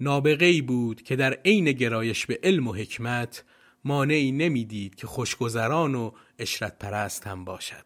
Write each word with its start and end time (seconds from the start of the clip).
نابغه 0.00 0.46
ای 0.46 0.62
بود 0.62 1.02
که 1.02 1.16
در 1.16 1.32
عین 1.44 1.72
گرایش 1.72 2.26
به 2.26 2.40
علم 2.42 2.68
و 2.68 2.72
حکمت 2.72 3.44
مانعی 3.84 4.32
نمی‌دید 4.32 4.94
که 4.94 5.06
خوشگذران 5.06 5.94
و 5.94 6.10
اشرت 6.38 6.78
پرست 6.78 7.26
هم 7.26 7.44
باشد. 7.44 7.85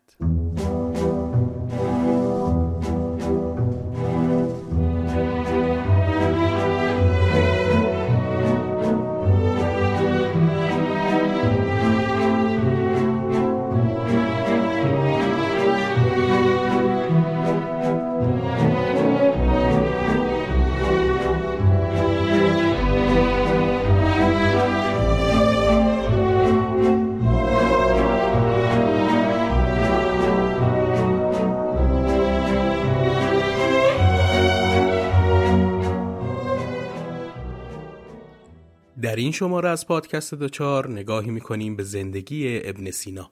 در 39.10 39.16
این 39.16 39.32
شماره 39.32 39.68
از 39.68 39.86
پادکست 39.86 40.34
دوچار 40.34 40.90
نگاهی 40.90 41.30
می‌کنیم 41.30 41.76
به 41.76 41.82
زندگی 41.82 42.60
ابن 42.64 42.90
سینا. 42.90 43.30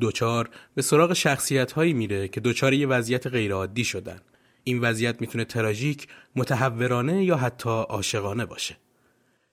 دوچار 0.00 0.50
به 0.74 0.82
سراغ 0.82 1.12
شخصیت 1.12 1.72
هایی 1.72 1.92
میره 1.92 2.28
که 2.28 2.40
دوچار 2.40 2.72
یه 2.72 2.86
وضعیت 2.86 3.26
غیرعادی 3.26 3.84
شدن. 3.84 4.20
این 4.64 4.80
وضعیت 4.80 5.20
می‌تونه 5.20 5.44
تراژیک، 5.44 6.08
متحورانه 6.36 7.24
یا 7.24 7.36
حتی 7.36 7.70
عاشقانه 7.70 8.46
باشه. 8.46 8.76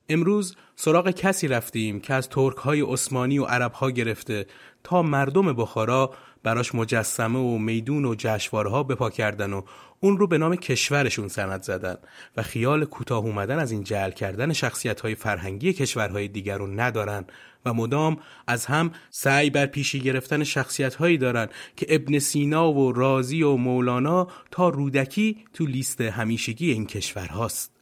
امروز 0.08 0.56
سراغ 0.76 1.10
کسی 1.10 1.48
رفتیم 1.48 2.00
که 2.00 2.14
از 2.14 2.28
ترک 2.28 2.56
های 2.56 2.80
عثمانی 2.80 3.38
و 3.38 3.44
عرب 3.44 3.72
ها 3.72 3.90
گرفته 3.90 4.46
تا 4.84 5.02
مردم 5.02 5.52
بخارا 5.52 6.14
براش 6.42 6.74
مجسمه 6.74 7.38
و 7.38 7.58
میدون 7.58 8.04
و 8.04 8.14
جشوارها 8.18 8.82
بپا 8.82 9.10
کردن 9.10 9.52
و 9.52 9.62
اون 10.00 10.18
رو 10.18 10.26
به 10.26 10.38
نام 10.38 10.56
کشورشون 10.56 11.28
سند 11.28 11.62
زدن 11.62 11.96
و 12.36 12.42
خیال 12.42 12.84
کوتاه 12.84 13.24
اومدن 13.24 13.58
از 13.58 13.72
این 13.72 13.84
جعل 13.84 14.10
کردن 14.10 14.52
شخصیت 14.52 15.00
های 15.00 15.14
فرهنگی 15.14 15.72
کشورهای 15.72 16.28
دیگر 16.28 16.58
رو 16.58 16.66
ندارن 16.66 17.24
و 17.66 17.74
مدام 17.74 18.18
از 18.46 18.66
هم 18.66 18.90
سعی 19.10 19.50
بر 19.50 19.66
پیشی 19.66 20.00
گرفتن 20.00 20.44
شخصیت 20.44 20.94
هایی 20.94 21.18
دارن 21.18 21.48
که 21.76 21.86
ابن 21.88 22.18
سینا 22.18 22.72
و 22.72 22.92
رازی 22.92 23.42
و 23.42 23.56
مولانا 23.56 24.28
تا 24.50 24.68
رودکی 24.68 25.44
تو 25.52 25.66
لیست 25.66 26.00
همیشگی 26.00 26.72
این 26.72 26.86
کشورهاست. 26.86 27.72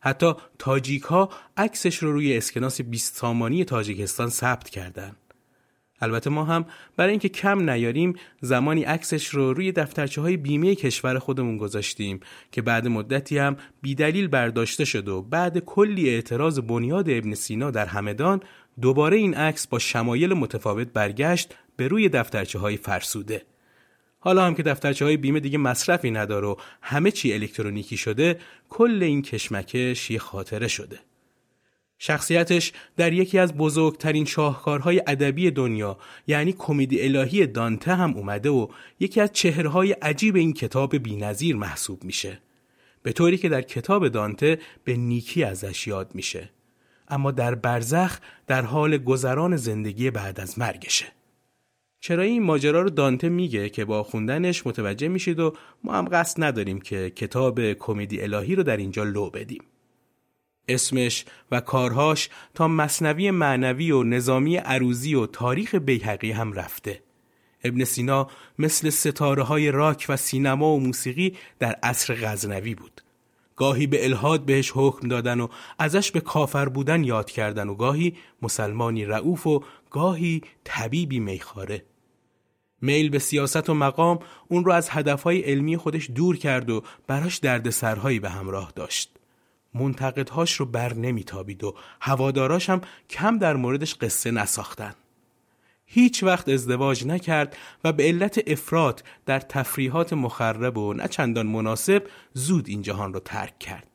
حتی 0.00 0.32
تاجیک 0.58 1.02
ها 1.02 1.28
عکسش 1.56 1.96
رو 1.96 2.12
روی 2.12 2.36
اسکناس 2.36 2.80
20 2.80 3.16
سامانی 3.16 3.64
تاجیکستان 3.64 4.28
ثبت 4.28 4.68
کردند. 4.68 5.16
البته 6.02 6.30
ما 6.30 6.44
هم 6.44 6.64
برای 6.96 7.10
اینکه 7.10 7.28
کم 7.28 7.70
نیاریم 7.70 8.14
زمانی 8.40 8.82
عکسش 8.82 9.28
رو 9.28 9.54
روی 9.54 9.72
دفترچه 9.72 10.20
های 10.20 10.36
بیمه 10.36 10.74
کشور 10.74 11.18
خودمون 11.18 11.56
گذاشتیم 11.56 12.20
که 12.52 12.62
بعد 12.62 12.88
مدتی 12.88 13.38
هم 13.38 13.56
بیدلیل 13.82 14.28
برداشته 14.28 14.84
شد 14.84 15.08
و 15.08 15.22
بعد 15.22 15.58
کلی 15.58 16.10
اعتراض 16.10 16.58
بنیاد 16.58 17.10
ابن 17.10 17.34
سینا 17.34 17.70
در 17.70 17.86
همدان 17.86 18.40
دوباره 18.80 19.16
این 19.16 19.34
عکس 19.34 19.66
با 19.66 19.78
شمایل 19.78 20.32
متفاوت 20.32 20.88
برگشت 20.88 21.54
به 21.76 21.88
روی 21.88 22.08
دفترچه 22.08 22.58
های 22.58 22.76
فرسوده. 22.76 23.42
حالا 24.20 24.46
هم 24.46 24.54
که 24.54 24.62
دفترچه 24.62 25.04
های 25.04 25.16
بیمه 25.16 25.40
دیگه 25.40 25.58
مصرفی 25.58 26.10
نداره 26.10 26.46
و 26.46 26.56
همه 26.82 27.10
چی 27.10 27.32
الکترونیکی 27.32 27.96
شده 27.96 28.38
کل 28.68 29.02
این 29.02 29.22
کشمکش 29.22 30.10
یه 30.10 30.18
خاطره 30.18 30.68
شده. 30.68 30.98
شخصیتش 32.04 32.72
در 32.96 33.12
یکی 33.12 33.38
از 33.38 33.54
بزرگترین 33.54 34.24
شاهکارهای 34.24 35.02
ادبی 35.06 35.50
دنیا 35.50 35.98
یعنی 36.26 36.52
کمدی 36.58 37.02
الهی 37.02 37.46
دانته 37.46 37.94
هم 37.94 38.14
اومده 38.14 38.50
و 38.50 38.68
یکی 39.00 39.20
از 39.20 39.32
چهرهای 39.32 39.92
عجیب 39.92 40.36
این 40.36 40.52
کتاب 40.52 40.96
بینظیر 40.96 41.56
محسوب 41.56 42.04
میشه. 42.04 42.38
به 43.02 43.12
طوری 43.12 43.38
که 43.38 43.48
در 43.48 43.62
کتاب 43.62 44.08
دانته 44.08 44.58
به 44.84 44.96
نیکی 44.96 45.44
ازش 45.44 45.86
یاد 45.86 46.14
میشه. 46.14 46.50
اما 47.08 47.30
در 47.30 47.54
برزخ 47.54 48.18
در 48.46 48.62
حال 48.62 48.98
گذران 48.98 49.56
زندگی 49.56 50.10
بعد 50.10 50.40
از 50.40 50.58
مرگشه. 50.58 51.06
چرا 52.00 52.22
این 52.22 52.42
ماجرا 52.42 52.82
رو 52.82 52.90
دانته 52.90 53.28
میگه 53.28 53.68
که 53.68 53.84
با 53.84 54.02
خوندنش 54.02 54.66
متوجه 54.66 55.08
میشید 55.08 55.40
و 55.40 55.54
ما 55.84 55.92
هم 55.92 56.08
قصد 56.12 56.44
نداریم 56.44 56.80
که 56.80 57.10
کتاب 57.10 57.72
کمدی 57.72 58.20
الهی 58.20 58.54
رو 58.54 58.62
در 58.62 58.76
اینجا 58.76 59.04
لو 59.04 59.30
بدیم؟ 59.30 59.62
اسمش 60.68 61.24
و 61.50 61.60
کارهاش 61.60 62.28
تا 62.54 62.68
مصنوی 62.68 63.30
معنوی 63.30 63.90
و 63.90 64.02
نظامی 64.02 64.56
عروزی 64.56 65.14
و 65.14 65.26
تاریخ 65.26 65.74
بیهقی 65.74 66.32
هم 66.32 66.52
رفته. 66.52 67.02
ابن 67.64 67.84
سینا 67.84 68.28
مثل 68.58 68.90
ستاره 68.90 69.42
های 69.42 69.70
راک 69.70 70.06
و 70.08 70.16
سینما 70.16 70.74
و 70.74 70.80
موسیقی 70.80 71.36
در 71.58 71.72
عصر 71.82 72.14
غزنوی 72.14 72.74
بود. 72.74 73.00
گاهی 73.56 73.86
به 73.86 74.04
الهاد 74.04 74.44
بهش 74.44 74.72
حکم 74.74 75.08
دادن 75.08 75.40
و 75.40 75.48
ازش 75.78 76.10
به 76.10 76.20
کافر 76.20 76.68
بودن 76.68 77.04
یاد 77.04 77.30
کردن 77.30 77.68
و 77.68 77.74
گاهی 77.74 78.16
مسلمانی 78.42 79.04
رعوف 79.04 79.46
و 79.46 79.64
گاهی 79.90 80.42
طبیبی 80.64 81.20
میخاره. 81.20 81.84
میل 82.80 83.08
به 83.08 83.18
سیاست 83.18 83.70
و 83.70 83.74
مقام 83.74 84.18
اون 84.48 84.64
رو 84.64 84.72
از 84.72 84.88
هدفهای 84.90 85.40
علمی 85.40 85.76
خودش 85.76 86.10
دور 86.10 86.36
کرد 86.36 86.70
و 86.70 86.82
براش 87.06 87.38
دردسرهایی 87.38 88.20
به 88.20 88.30
همراه 88.30 88.72
داشت. 88.76 89.18
منتقدهاش 89.74 90.52
رو 90.52 90.66
بر 90.66 90.94
نمیتابید 90.94 91.64
و 91.64 91.74
هواداراش 92.00 92.70
هم 92.70 92.80
کم 93.10 93.38
در 93.38 93.56
موردش 93.56 93.94
قصه 93.94 94.30
نساختن. 94.30 94.94
هیچ 95.86 96.22
وقت 96.22 96.48
ازدواج 96.48 97.06
نکرد 97.06 97.56
و 97.84 97.92
به 97.92 98.02
علت 98.02 98.40
افراد 98.46 99.04
در 99.26 99.40
تفریحات 99.40 100.12
مخرب 100.12 100.78
و 100.78 100.94
نه 100.94 101.08
چندان 101.08 101.46
مناسب 101.46 102.06
زود 102.34 102.68
این 102.68 102.82
جهان 102.82 103.14
رو 103.14 103.20
ترک 103.20 103.58
کرد. 103.58 103.88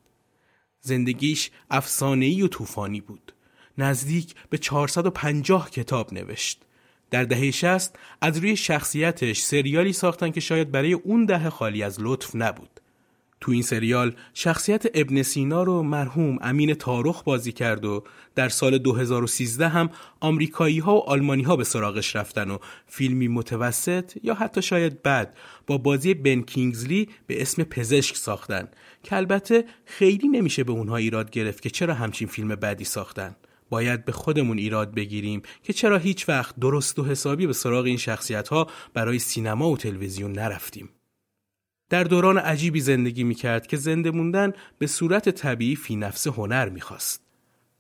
زندگیش 0.82 1.52
افسانه‌ای 1.70 2.42
و 2.42 2.48
طوفانی 2.48 3.02
بود. 3.02 3.34
نزدیک 3.78 4.36
به 4.50 4.58
450 4.58 5.70
کتاب 5.70 6.14
نوشت. 6.14 6.62
در 7.12 7.24
دهه 7.24 7.52
60 7.52 7.96
از 8.22 8.38
روی 8.38 8.56
شخصیتش 8.56 9.40
سریالی 9.40 9.94
ساختن 9.94 10.32
که 10.32 10.40
شاید 10.40 10.72
برای 10.72 10.94
اون 10.94 11.26
دهه 11.26 11.50
خالی 11.50 11.84
از 11.84 11.98
لطف 12.00 12.36
نبود. 12.36 12.77
تو 13.42 13.52
این 13.52 13.62
سریال 13.62 14.16
شخصیت 14.34 14.86
ابن 14.94 15.22
سینا 15.22 15.64
رو 15.64 15.84
مرحوم 15.84 16.38
امین 16.42 16.74
تارخ 16.74 17.24
بازی 17.24 17.52
کرد 17.52 17.86
و 17.86 18.04
در 18.36 18.50
سال 18.50 18.78
2013 18.78 19.68
هم 19.68 19.90
آمریکایی 20.20 20.80
ها 20.80 20.96
و 20.96 21.10
آلمانی 21.10 21.44
ها 21.44 21.56
به 21.56 21.64
سراغش 21.64 22.16
رفتن 22.16 22.52
و 22.52 22.58
فیلمی 22.88 23.28
متوسط 23.28 24.14
یا 24.24 24.34
حتی 24.34 24.62
شاید 24.62 25.04
بد 25.04 25.34
با 25.68 25.78
بازی 25.78 26.14
بن 26.14 26.42
کینگزلی 26.42 27.10
به 27.28 27.42
اسم 27.42 27.64
پزشک 27.64 28.16
ساختن 28.16 28.68
که 29.04 29.16
البته 29.16 29.66
خیلی 29.86 30.28
نمیشه 30.28 30.64
به 30.64 30.72
اونها 30.72 30.96
ایراد 30.96 31.32
گرفت 31.32 31.62
که 31.62 31.70
چرا 31.70 31.94
همچین 31.94 32.28
فیلم 32.28 32.48
بدی 32.48 32.84
ساختن. 32.84 33.36
باید 33.70 34.06
به 34.06 34.12
خودمون 34.12 34.58
ایراد 34.58 34.94
بگیریم 34.94 35.42
که 35.64 35.74
چرا 35.74 35.98
هیچ 35.98 36.30
وقت 36.30 36.56
درست 36.60 37.00
و 37.00 37.06
حسابی 37.06 37.48
به 37.48 37.54
سراغ 37.54 37.86
این 37.86 37.98
شخصیت 37.98 38.48
ها 38.48 38.68
برای 38.94 39.20
سینما 39.20 39.70
و 39.70 39.78
تلویزیون 39.78 40.32
نرفتیم. 40.32 40.90
در 41.90 42.04
دوران 42.04 42.38
عجیبی 42.38 42.82
زندگی 42.82 43.24
می 43.24 43.36
کرد 43.36 43.68
که 43.68 43.78
زنده 43.78 44.12
موندن 44.12 44.54
به 44.78 44.88
صورت 44.88 45.30
طبیعی 45.30 45.76
فی 45.76 45.96
نفس 45.96 46.28
هنر 46.28 46.70
می 46.70 46.82
خواست. 46.82 47.22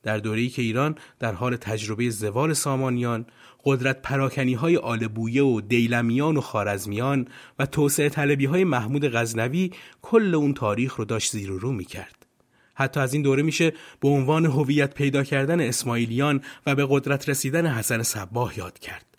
در 0.04 0.18
دوره‌ای 0.18 0.50
که 0.50 0.62
ایران 0.62 0.96
در 1.20 1.34
حال 1.34 1.56
تجربه 1.56 2.10
زوال 2.10 2.54
سامانیان، 2.54 3.26
قدرت 3.66 4.02
پراکنی 4.02 4.54
های 4.54 4.78
آلبویه 4.78 5.44
و 5.44 5.62
دیلمیان 5.62 6.38
و 6.38 6.42
خارزمیان 6.42 7.28
و 7.60 7.66
توسعه 7.66 8.10
طلبی 8.10 8.46
های 8.46 8.64
محمود 8.64 9.08
غزنوی 9.08 9.72
کل 10.02 10.36
اون 10.36 10.54
تاریخ 10.54 10.96
رو 10.96 11.06
داشت 11.06 11.32
زیر 11.32 11.52
و 11.52 11.60
رو 11.60 11.72
می 11.72 11.86
کرد. 11.86 12.26
حتی 12.76 13.00
از 13.00 13.14
این 13.14 13.22
دوره 13.22 13.44
میشه 13.44 13.74
به 14.00 14.08
عنوان 14.08 14.46
هویت 14.46 14.94
پیدا 14.94 15.24
کردن 15.24 15.60
اسماعیلیان 15.60 16.42
و 16.66 16.76
به 16.76 16.88
قدرت 16.90 17.30
رسیدن 17.30 17.68
حسن 17.68 18.04
صباه 18.04 18.58
یاد 18.58 18.80
کرد. 18.80 19.17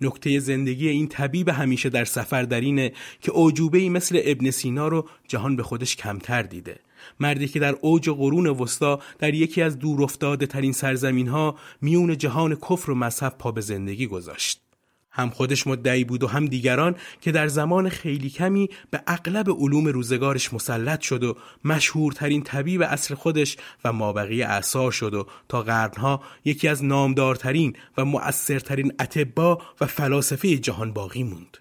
نکته 0.00 0.38
زندگی 0.38 0.88
این 0.88 1.08
طبیب 1.08 1.48
همیشه 1.48 1.88
در 1.88 2.04
سفر 2.04 2.42
در 2.42 2.60
اینه 2.60 2.92
که 3.20 3.32
اوجوبه 3.32 3.78
ای 3.78 3.88
مثل 3.88 4.20
ابن 4.24 4.50
سینا 4.50 4.88
رو 4.88 5.08
جهان 5.28 5.56
به 5.56 5.62
خودش 5.62 5.96
کمتر 5.96 6.42
دیده. 6.42 6.80
مردی 7.20 7.48
که 7.48 7.58
در 7.58 7.76
اوج 7.80 8.10
قرون 8.10 8.46
وسطا 8.46 9.00
در 9.18 9.34
یکی 9.34 9.62
از 9.62 9.78
دور 9.78 10.08
ترین 10.36 10.72
سرزمین 10.72 11.28
ها 11.28 11.56
میون 11.80 12.18
جهان 12.18 12.54
کفر 12.54 12.90
و 12.90 12.94
مذهب 12.94 13.34
پا 13.38 13.52
به 13.52 13.60
زندگی 13.60 14.06
گذاشت. 14.06 14.67
هم 15.18 15.30
خودش 15.30 15.66
مدعی 15.66 16.04
بود 16.04 16.22
و 16.22 16.26
هم 16.26 16.46
دیگران 16.46 16.96
که 17.20 17.32
در 17.32 17.48
زمان 17.48 17.88
خیلی 17.88 18.30
کمی 18.30 18.68
به 18.90 19.02
اغلب 19.06 19.50
علوم 19.50 19.88
روزگارش 19.88 20.54
مسلط 20.54 21.00
شد 21.00 21.24
و 21.24 21.36
مشهورترین 21.64 22.42
طبیب 22.42 22.82
اصر 22.82 23.14
خودش 23.14 23.56
و 23.84 23.92
مابقی 23.92 24.42
اعصار 24.42 24.92
شد 24.92 25.14
و 25.14 25.26
تا 25.48 25.62
قرنها 25.62 26.22
یکی 26.44 26.68
از 26.68 26.84
نامدارترین 26.84 27.76
و 27.96 28.04
مؤثرترین 28.04 28.92
اتبا 29.00 29.62
و 29.80 29.86
فلاسفه 29.86 30.58
جهان 30.58 30.92
باقی 30.92 31.22
موند. 31.22 31.58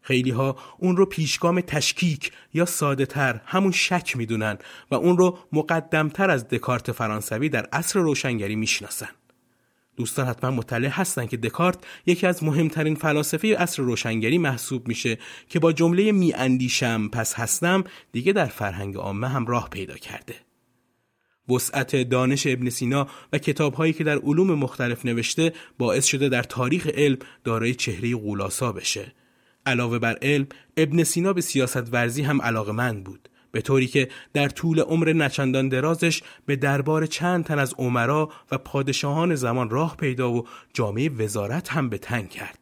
خیلی 0.00 0.30
ها 0.30 0.56
اون 0.78 0.96
رو 0.96 1.06
پیشگام 1.06 1.60
تشکیک 1.60 2.32
یا 2.54 2.64
ساده 2.64 3.06
تر 3.06 3.40
همون 3.44 3.72
شک 3.72 4.16
می‌دونن 4.16 4.58
و 4.90 4.94
اون 4.94 5.18
رو 5.18 5.38
مقدمتر 5.52 6.30
از 6.30 6.48
دکارت 6.48 6.92
فرانسوی 6.92 7.48
در 7.48 7.68
عصر 7.72 8.00
روشنگری 8.00 8.56
می‌شناسن. 8.56 9.08
دوستان 9.96 10.26
حتما 10.26 10.50
مطلع 10.50 10.88
هستند 10.88 11.28
که 11.28 11.36
دکارت 11.36 11.78
یکی 12.06 12.26
از 12.26 12.44
مهمترین 12.44 12.94
فلاسفه 12.94 13.56
عصر 13.56 13.82
روشنگری 13.82 14.38
محسوب 14.38 14.88
میشه 14.88 15.18
که 15.48 15.58
با 15.58 15.72
جمله 15.72 16.12
می 16.12 16.32
اندیشم 16.32 17.08
پس 17.08 17.34
هستم 17.34 17.84
دیگه 18.12 18.32
در 18.32 18.46
فرهنگ 18.46 18.96
عامه 18.96 19.28
هم 19.28 19.46
راه 19.46 19.70
پیدا 19.70 19.94
کرده. 19.94 20.34
وسعت 21.48 21.96
دانش 21.96 22.46
ابن 22.46 22.70
سینا 22.70 23.08
و 23.32 23.38
کتابهایی 23.38 23.92
که 23.92 24.04
در 24.04 24.18
علوم 24.18 24.54
مختلف 24.54 25.04
نوشته 25.04 25.52
باعث 25.78 26.04
شده 26.04 26.28
در 26.28 26.42
تاریخ 26.42 26.86
علم 26.86 27.18
دارای 27.44 27.74
چهره 27.74 28.16
غولاسا 28.16 28.72
بشه. 28.72 29.12
علاوه 29.66 29.98
بر 29.98 30.18
علم 30.22 30.46
ابن 30.76 31.04
سینا 31.04 31.32
به 31.32 31.40
سیاست 31.40 31.92
ورزی 31.94 32.22
هم 32.22 32.42
علاقمند 32.42 33.04
بود. 33.04 33.28
به 33.56 33.62
طوری 33.62 33.86
که 33.86 34.08
در 34.32 34.48
طول 34.48 34.80
عمر 34.80 35.12
نچندان 35.12 35.68
درازش 35.68 36.22
به 36.46 36.56
دربار 36.56 37.06
چند 37.06 37.44
تن 37.44 37.58
از 37.58 37.74
عمرا 37.78 38.30
و 38.50 38.58
پادشاهان 38.58 39.34
زمان 39.34 39.70
راه 39.70 39.96
پیدا 39.96 40.32
و 40.32 40.46
جامعه 40.72 41.08
وزارت 41.08 41.68
هم 41.68 41.88
به 41.88 41.98
تنگ 41.98 42.28
کرد. 42.28 42.58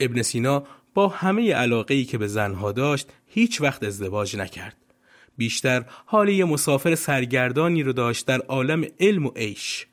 ابن 0.00 0.22
سینا 0.22 0.64
با 0.94 1.08
همه 1.08 1.54
علاقه 1.54 1.94
ای 1.94 2.04
که 2.04 2.18
به 2.18 2.26
زنها 2.26 2.72
داشت 2.72 3.08
هیچ 3.26 3.60
وقت 3.60 3.84
ازدواج 3.84 4.36
نکرد. 4.36 4.76
بیشتر 5.36 5.84
حال 6.06 6.44
مسافر 6.44 6.94
سرگردانی 6.94 7.82
رو 7.82 7.92
داشت 7.92 8.26
در 8.26 8.38
عالم 8.38 8.84
علم 9.00 9.26
و 9.26 9.30
عیش 9.36 9.86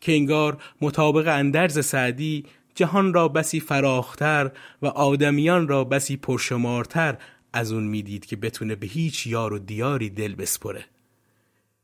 که 0.00 0.12
انگار 0.12 0.62
مطابق 0.80 1.28
اندرز 1.28 1.86
سعدی 1.86 2.44
جهان 2.74 3.14
را 3.14 3.28
بسی 3.28 3.60
فراختر 3.60 4.50
و 4.82 4.86
آدمیان 4.86 5.68
را 5.68 5.84
بسی 5.84 6.16
پرشمارتر 6.16 7.18
از 7.52 7.72
اون 7.72 7.84
می‌دید 7.84 8.26
که 8.26 8.36
بتونه 8.36 8.74
به 8.74 8.86
هیچ 8.86 9.26
یار 9.26 9.52
و 9.52 9.58
دیاری 9.58 10.10
دل 10.10 10.34
بسپره. 10.34 10.84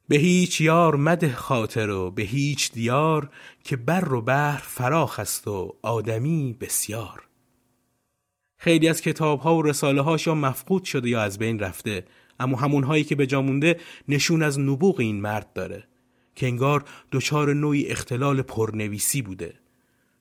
به 0.08 0.16
هیچ 0.16 0.60
یار 0.60 0.96
مده 0.96 1.32
خاطر 1.32 1.90
و 1.90 2.10
به 2.10 2.22
هیچ 2.22 2.72
دیار 2.72 3.30
که 3.64 3.76
بر 3.76 4.12
و 4.12 4.22
بحر 4.22 4.62
فراخ 4.62 5.20
است 5.20 5.48
و 5.48 5.76
آدمی 5.82 6.56
بسیار. 6.60 7.22
خیلی 8.58 8.88
از 8.88 9.00
کتاب 9.00 9.40
ها 9.40 9.56
و 9.56 9.62
رساله 9.62 10.00
هاش 10.00 10.26
یا 10.26 10.34
مفقود 10.34 10.84
شده 10.84 11.08
یا 11.08 11.22
از 11.22 11.38
بین 11.38 11.58
رفته 11.58 12.04
اما 12.40 12.56
همون 12.56 12.84
هایی 12.84 13.04
که 13.04 13.14
به 13.14 13.36
مونده 13.36 13.80
نشون 14.08 14.42
از 14.42 14.58
نبوغ 14.58 15.00
این 15.00 15.20
مرد 15.20 15.52
داره 15.52 15.84
که 16.34 16.46
انگار 16.46 16.84
دچار 17.12 17.54
نوعی 17.54 17.86
اختلال 17.86 18.42
پرنویسی 18.42 19.22
بوده. 19.22 19.54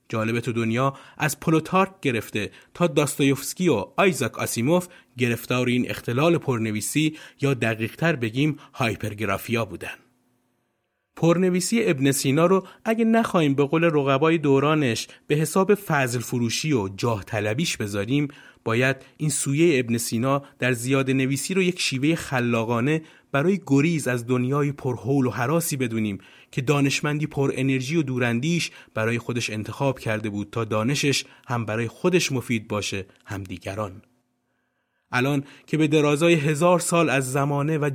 جالبه 0.10 0.42
تو 0.42 0.52
دنیا 0.52 0.94
از 1.18 1.40
پلوتارک 1.40 1.92
گرفته 2.02 2.52
تا 2.74 2.88
داستایوفسکی 2.88 3.70
و 3.70 3.86
آیزاک 3.98 4.40
آسیموف 4.40 4.88
گرفتار 5.18 5.68
این 5.68 5.90
اختلال 5.90 6.38
پرنویسی 6.38 7.18
یا 7.42 7.54
دقیقتر 7.54 8.16
بگیم 8.16 8.58
hypergraphia 8.74 9.66
بودن. 9.66 9.96
پرنویسی 11.16 11.84
ابن 11.84 12.12
سینا 12.12 12.46
رو 12.46 12.68
اگه 12.86 13.06
نخواهیم 13.06 13.54
به 13.54 13.64
قول 13.64 13.84
رقبای 13.84 14.38
دورانش 14.38 15.08
به 15.28 15.36
حساب 15.36 15.76
فضل 15.76 16.20
فروشی 16.20 16.74
و 16.74 16.90
جاه 16.98 17.24
طلبیش 17.24 17.78
بذاریم 17.78 18.28
باید 18.64 18.96
این 19.18 19.30
سویه 19.30 19.80
ابن 19.80 19.98
سینا 19.98 20.44
در 20.60 20.72
زیاد 20.72 21.12
نویسی 21.12 21.54
رو 21.54 21.62
یک 21.62 21.80
شیوه 21.80 22.16
خلاقانه 22.16 23.02
برای 23.36 23.62
گریز 23.68 24.08
از 24.08 24.28
دنیای 24.28 24.72
پرهول 24.72 25.26
و 25.26 25.30
حراسی 25.30 25.78
بدونیم 25.78 26.18
که 26.52 26.62
دانشمندی 26.62 27.28
پر 27.28 27.52
انرژی 27.56 27.96
و 27.96 28.02
دوراندیش 28.02 28.72
برای 28.94 29.18
خودش 29.18 29.50
انتخاب 29.50 30.00
کرده 30.00 30.30
بود 30.30 30.50
تا 30.52 30.64
دانشش 30.64 31.26
هم 31.48 31.66
برای 31.66 31.88
خودش 31.88 32.32
مفید 32.32 32.68
باشه 32.68 33.06
هم 33.26 33.44
دیگران. 33.44 34.02
الان 35.12 35.44
که 35.68 35.78
به 35.78 35.88
درازای 35.88 36.34
هزار 36.34 36.80
سال 36.80 37.10
از 37.10 37.32
زمانه 37.32 37.78
و 37.78 37.90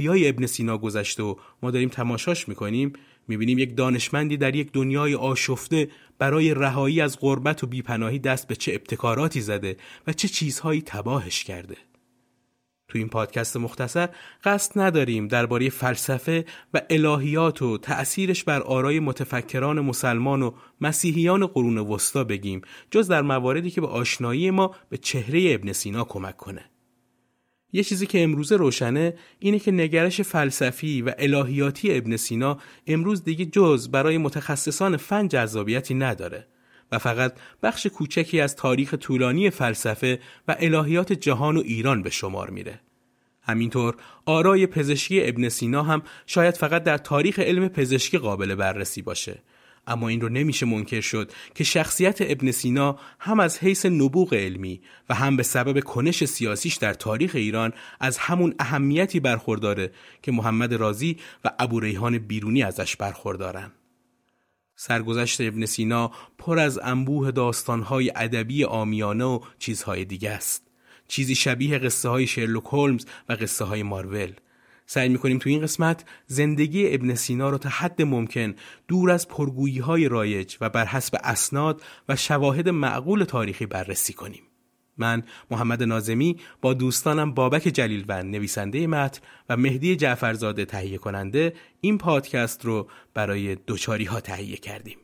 های 0.00 0.28
ابن 0.28 0.46
سینا 0.46 0.78
گذشته 0.78 1.22
و 1.22 1.34
ما 1.62 1.70
داریم 1.70 1.88
تماشاش 1.88 2.48
می‌کنیم 2.48 2.92
می‌بینیم 3.28 3.58
یک 3.58 3.76
دانشمندی 3.76 4.36
در 4.36 4.56
یک 4.56 4.72
دنیای 4.72 5.14
آشفته 5.14 5.88
برای 6.18 6.54
رهایی 6.54 7.00
از 7.00 7.18
غربت 7.20 7.64
و 7.64 7.66
بیپناهی 7.66 8.18
دست 8.18 8.48
به 8.48 8.56
چه 8.56 8.72
ابتکاراتی 8.72 9.40
زده 9.40 9.76
و 10.06 10.12
چه 10.12 10.28
چیزهایی 10.28 10.82
تباهش 10.82 11.44
کرده. 11.44 11.76
تو 12.94 12.98
این 12.98 13.08
پادکست 13.08 13.56
مختصر 13.56 14.08
قصد 14.44 14.80
نداریم 14.80 15.28
درباره 15.28 15.70
فلسفه 15.70 16.44
و 16.74 16.82
الهیات 16.90 17.62
و 17.62 17.78
تأثیرش 17.78 18.44
بر 18.44 18.60
آرای 18.60 19.00
متفکران 19.00 19.80
مسلمان 19.80 20.42
و 20.42 20.50
مسیحیان 20.80 21.46
قرون 21.46 21.78
وسطا 21.78 22.24
بگیم 22.24 22.60
جز 22.90 23.08
در 23.08 23.22
مواردی 23.22 23.70
که 23.70 23.80
به 23.80 23.86
آشنایی 23.86 24.50
ما 24.50 24.74
به 24.88 24.96
چهره 24.96 25.54
ابن 25.54 25.72
سینا 25.72 26.04
کمک 26.04 26.36
کنه. 26.36 26.64
یه 27.72 27.82
چیزی 27.82 28.06
که 28.06 28.22
امروز 28.22 28.52
روشنه 28.52 29.14
اینه 29.38 29.58
که 29.58 29.70
نگرش 29.70 30.20
فلسفی 30.20 31.02
و 31.02 31.14
الهیاتی 31.18 31.96
ابن 31.96 32.16
سینا 32.16 32.58
امروز 32.86 33.24
دیگه 33.24 33.44
جز 33.44 33.88
برای 33.90 34.18
متخصصان 34.18 34.96
فن 34.96 35.28
جذابیتی 35.28 35.94
نداره 35.94 36.48
و 36.94 36.98
فقط 36.98 37.34
بخش 37.62 37.86
کوچکی 37.86 38.40
از 38.40 38.56
تاریخ 38.56 38.94
طولانی 38.94 39.50
فلسفه 39.50 40.18
و 40.48 40.56
الهیات 40.58 41.12
جهان 41.12 41.56
و 41.56 41.60
ایران 41.60 42.02
به 42.02 42.10
شمار 42.10 42.50
میره. 42.50 42.80
همینطور 43.42 43.96
آرای 44.26 44.66
پزشکی 44.66 45.28
ابن 45.28 45.48
سینا 45.48 45.82
هم 45.82 46.02
شاید 46.26 46.56
فقط 46.56 46.84
در 46.84 46.98
تاریخ 46.98 47.38
علم 47.38 47.68
پزشکی 47.68 48.18
قابل 48.18 48.54
بررسی 48.54 49.02
باشه 49.02 49.42
اما 49.86 50.08
این 50.08 50.20
رو 50.20 50.28
نمیشه 50.28 50.66
منکر 50.66 51.00
شد 51.00 51.32
که 51.54 51.64
شخصیت 51.64 52.16
ابن 52.20 52.50
سینا 52.50 52.98
هم 53.18 53.40
از 53.40 53.58
حیث 53.58 53.86
نبوغ 53.86 54.34
علمی 54.34 54.80
و 55.08 55.14
هم 55.14 55.36
به 55.36 55.42
سبب 55.42 55.80
کنش 55.80 56.24
سیاسیش 56.24 56.76
در 56.76 56.94
تاریخ 56.94 57.32
ایران 57.34 57.72
از 58.00 58.18
همون 58.18 58.54
اهمیتی 58.58 59.20
برخورداره 59.20 59.90
که 60.22 60.32
محمد 60.32 60.74
رازی 60.74 61.16
و 61.44 61.50
ابو 61.58 61.80
ریحان 61.80 62.18
بیرونی 62.18 62.62
ازش 62.62 62.96
برخوردارن. 62.96 63.72
سرگذشت 64.76 65.40
ابن 65.40 65.66
سینا 65.66 66.10
پر 66.38 66.58
از 66.58 66.78
انبوه 66.78 67.30
داستانهای 67.30 68.12
ادبی 68.16 68.64
آمیانه 68.64 69.24
و 69.24 69.40
چیزهای 69.58 70.04
دیگه 70.04 70.30
است. 70.30 70.62
چیزی 71.08 71.34
شبیه 71.34 71.78
قصه 71.78 72.08
های 72.08 72.26
شرلوک 72.26 72.64
هولمز 72.64 73.06
و 73.28 73.32
قصه 73.32 73.64
های 73.64 73.82
مارول 73.82 74.32
سعی 74.86 75.08
می‌کنیم 75.08 75.38
تو 75.38 75.48
این 75.50 75.62
قسمت 75.62 76.04
زندگی 76.26 76.94
ابن 76.94 77.14
سینا 77.14 77.50
رو 77.50 77.58
تا 77.58 77.68
حد 77.68 78.02
ممکن 78.02 78.54
دور 78.88 79.10
از 79.10 79.28
پرگویی 79.28 79.78
های 79.78 80.08
رایج 80.08 80.56
و 80.60 80.70
بر 80.70 80.84
حسب 80.84 81.18
اسناد 81.24 81.82
و 82.08 82.16
شواهد 82.16 82.68
معقول 82.68 83.24
تاریخی 83.24 83.66
بررسی 83.66 84.12
کنیم. 84.12 84.42
من 84.98 85.22
محمد 85.50 85.82
نازمی 85.82 86.36
با 86.60 86.74
دوستانم 86.74 87.34
بابک 87.34 87.62
جلیلوند 87.62 88.36
نویسنده 88.36 88.86
متن 88.86 89.20
و 89.48 89.56
مهدی 89.56 89.96
جعفرزاده 89.96 90.64
تهیه 90.64 90.98
کننده 90.98 91.52
این 91.80 91.98
پادکست 91.98 92.64
رو 92.64 92.88
برای 93.14 93.54
دوچاری 93.54 94.04
ها 94.04 94.20
تهیه 94.20 94.56
کردیم. 94.56 94.98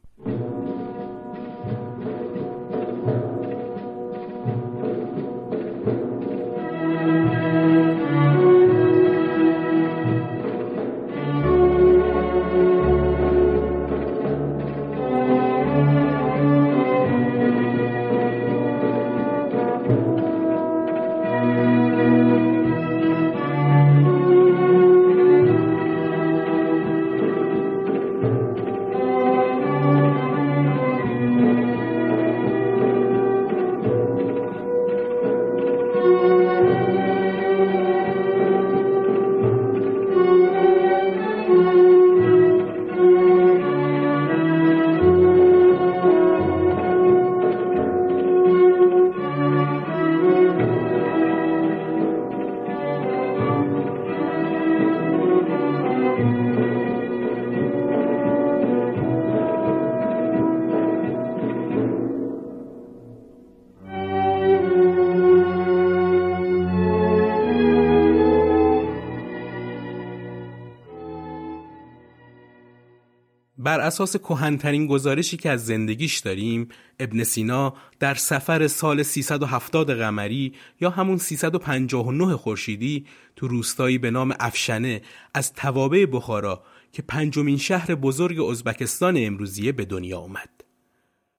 اساس 73.90 74.16
کهنترین 74.16 74.86
گزارشی 74.86 75.36
که 75.36 75.50
از 75.50 75.66
زندگیش 75.66 76.18
داریم 76.18 76.68
ابن 77.00 77.24
سینا 77.24 77.74
در 77.98 78.14
سفر 78.14 78.66
سال 78.66 79.02
370 79.02 79.98
قمری 79.98 80.54
یا 80.80 80.90
همون 80.90 81.18
359 81.18 82.36
خورشیدی 82.36 83.06
تو 83.36 83.48
روستایی 83.48 83.98
به 83.98 84.10
نام 84.10 84.34
افشنه 84.40 85.02
از 85.34 85.52
توابع 85.52 86.06
بخارا 86.06 86.62
که 86.92 87.02
پنجمین 87.02 87.56
شهر 87.56 87.94
بزرگ 87.94 88.40
ازبکستان 88.40 89.14
امروزیه 89.18 89.72
به 89.72 89.84
دنیا 89.84 90.18
اومد. 90.18 90.64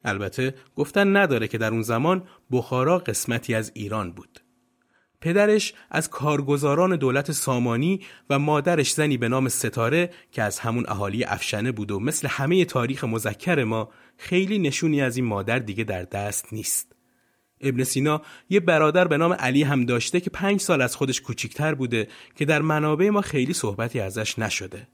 البته 0.03 0.55
گفتن 0.75 1.17
نداره 1.17 1.47
که 1.47 1.57
در 1.57 1.71
اون 1.71 1.81
زمان 1.81 2.23
بخارا 2.51 2.97
قسمتی 2.97 3.55
از 3.55 3.71
ایران 3.75 4.11
بود. 4.11 4.40
پدرش 5.21 5.73
از 5.89 6.09
کارگزاران 6.09 6.95
دولت 6.95 7.31
سامانی 7.31 8.01
و 8.29 8.39
مادرش 8.39 8.93
زنی 8.93 9.17
به 9.17 9.29
نام 9.29 9.49
ستاره 9.49 10.09
که 10.31 10.43
از 10.43 10.59
همون 10.59 10.85
اهالی 10.87 11.23
افشنه 11.23 11.71
بود 11.71 11.91
و 11.91 11.99
مثل 11.99 12.27
همه 12.27 12.65
تاریخ 12.65 13.03
مذکر 13.03 13.63
ما 13.63 13.89
خیلی 14.17 14.59
نشونی 14.59 15.01
از 15.01 15.17
این 15.17 15.25
مادر 15.25 15.59
دیگه 15.59 15.83
در 15.83 16.03
دست 16.03 16.53
نیست. 16.53 16.95
ابن 17.61 17.83
سینا 17.83 18.21
یه 18.49 18.59
برادر 18.59 19.07
به 19.07 19.17
نام 19.17 19.33
علی 19.33 19.63
هم 19.63 19.85
داشته 19.85 20.19
که 20.19 20.29
پنج 20.29 20.59
سال 20.61 20.81
از 20.81 20.95
خودش 20.95 21.21
کوچیکتر 21.21 21.73
بوده 21.73 22.07
که 22.35 22.45
در 22.45 22.61
منابع 22.61 23.09
ما 23.09 23.21
خیلی 23.21 23.53
صحبتی 23.53 23.99
ازش 23.99 24.39
نشده. 24.39 24.87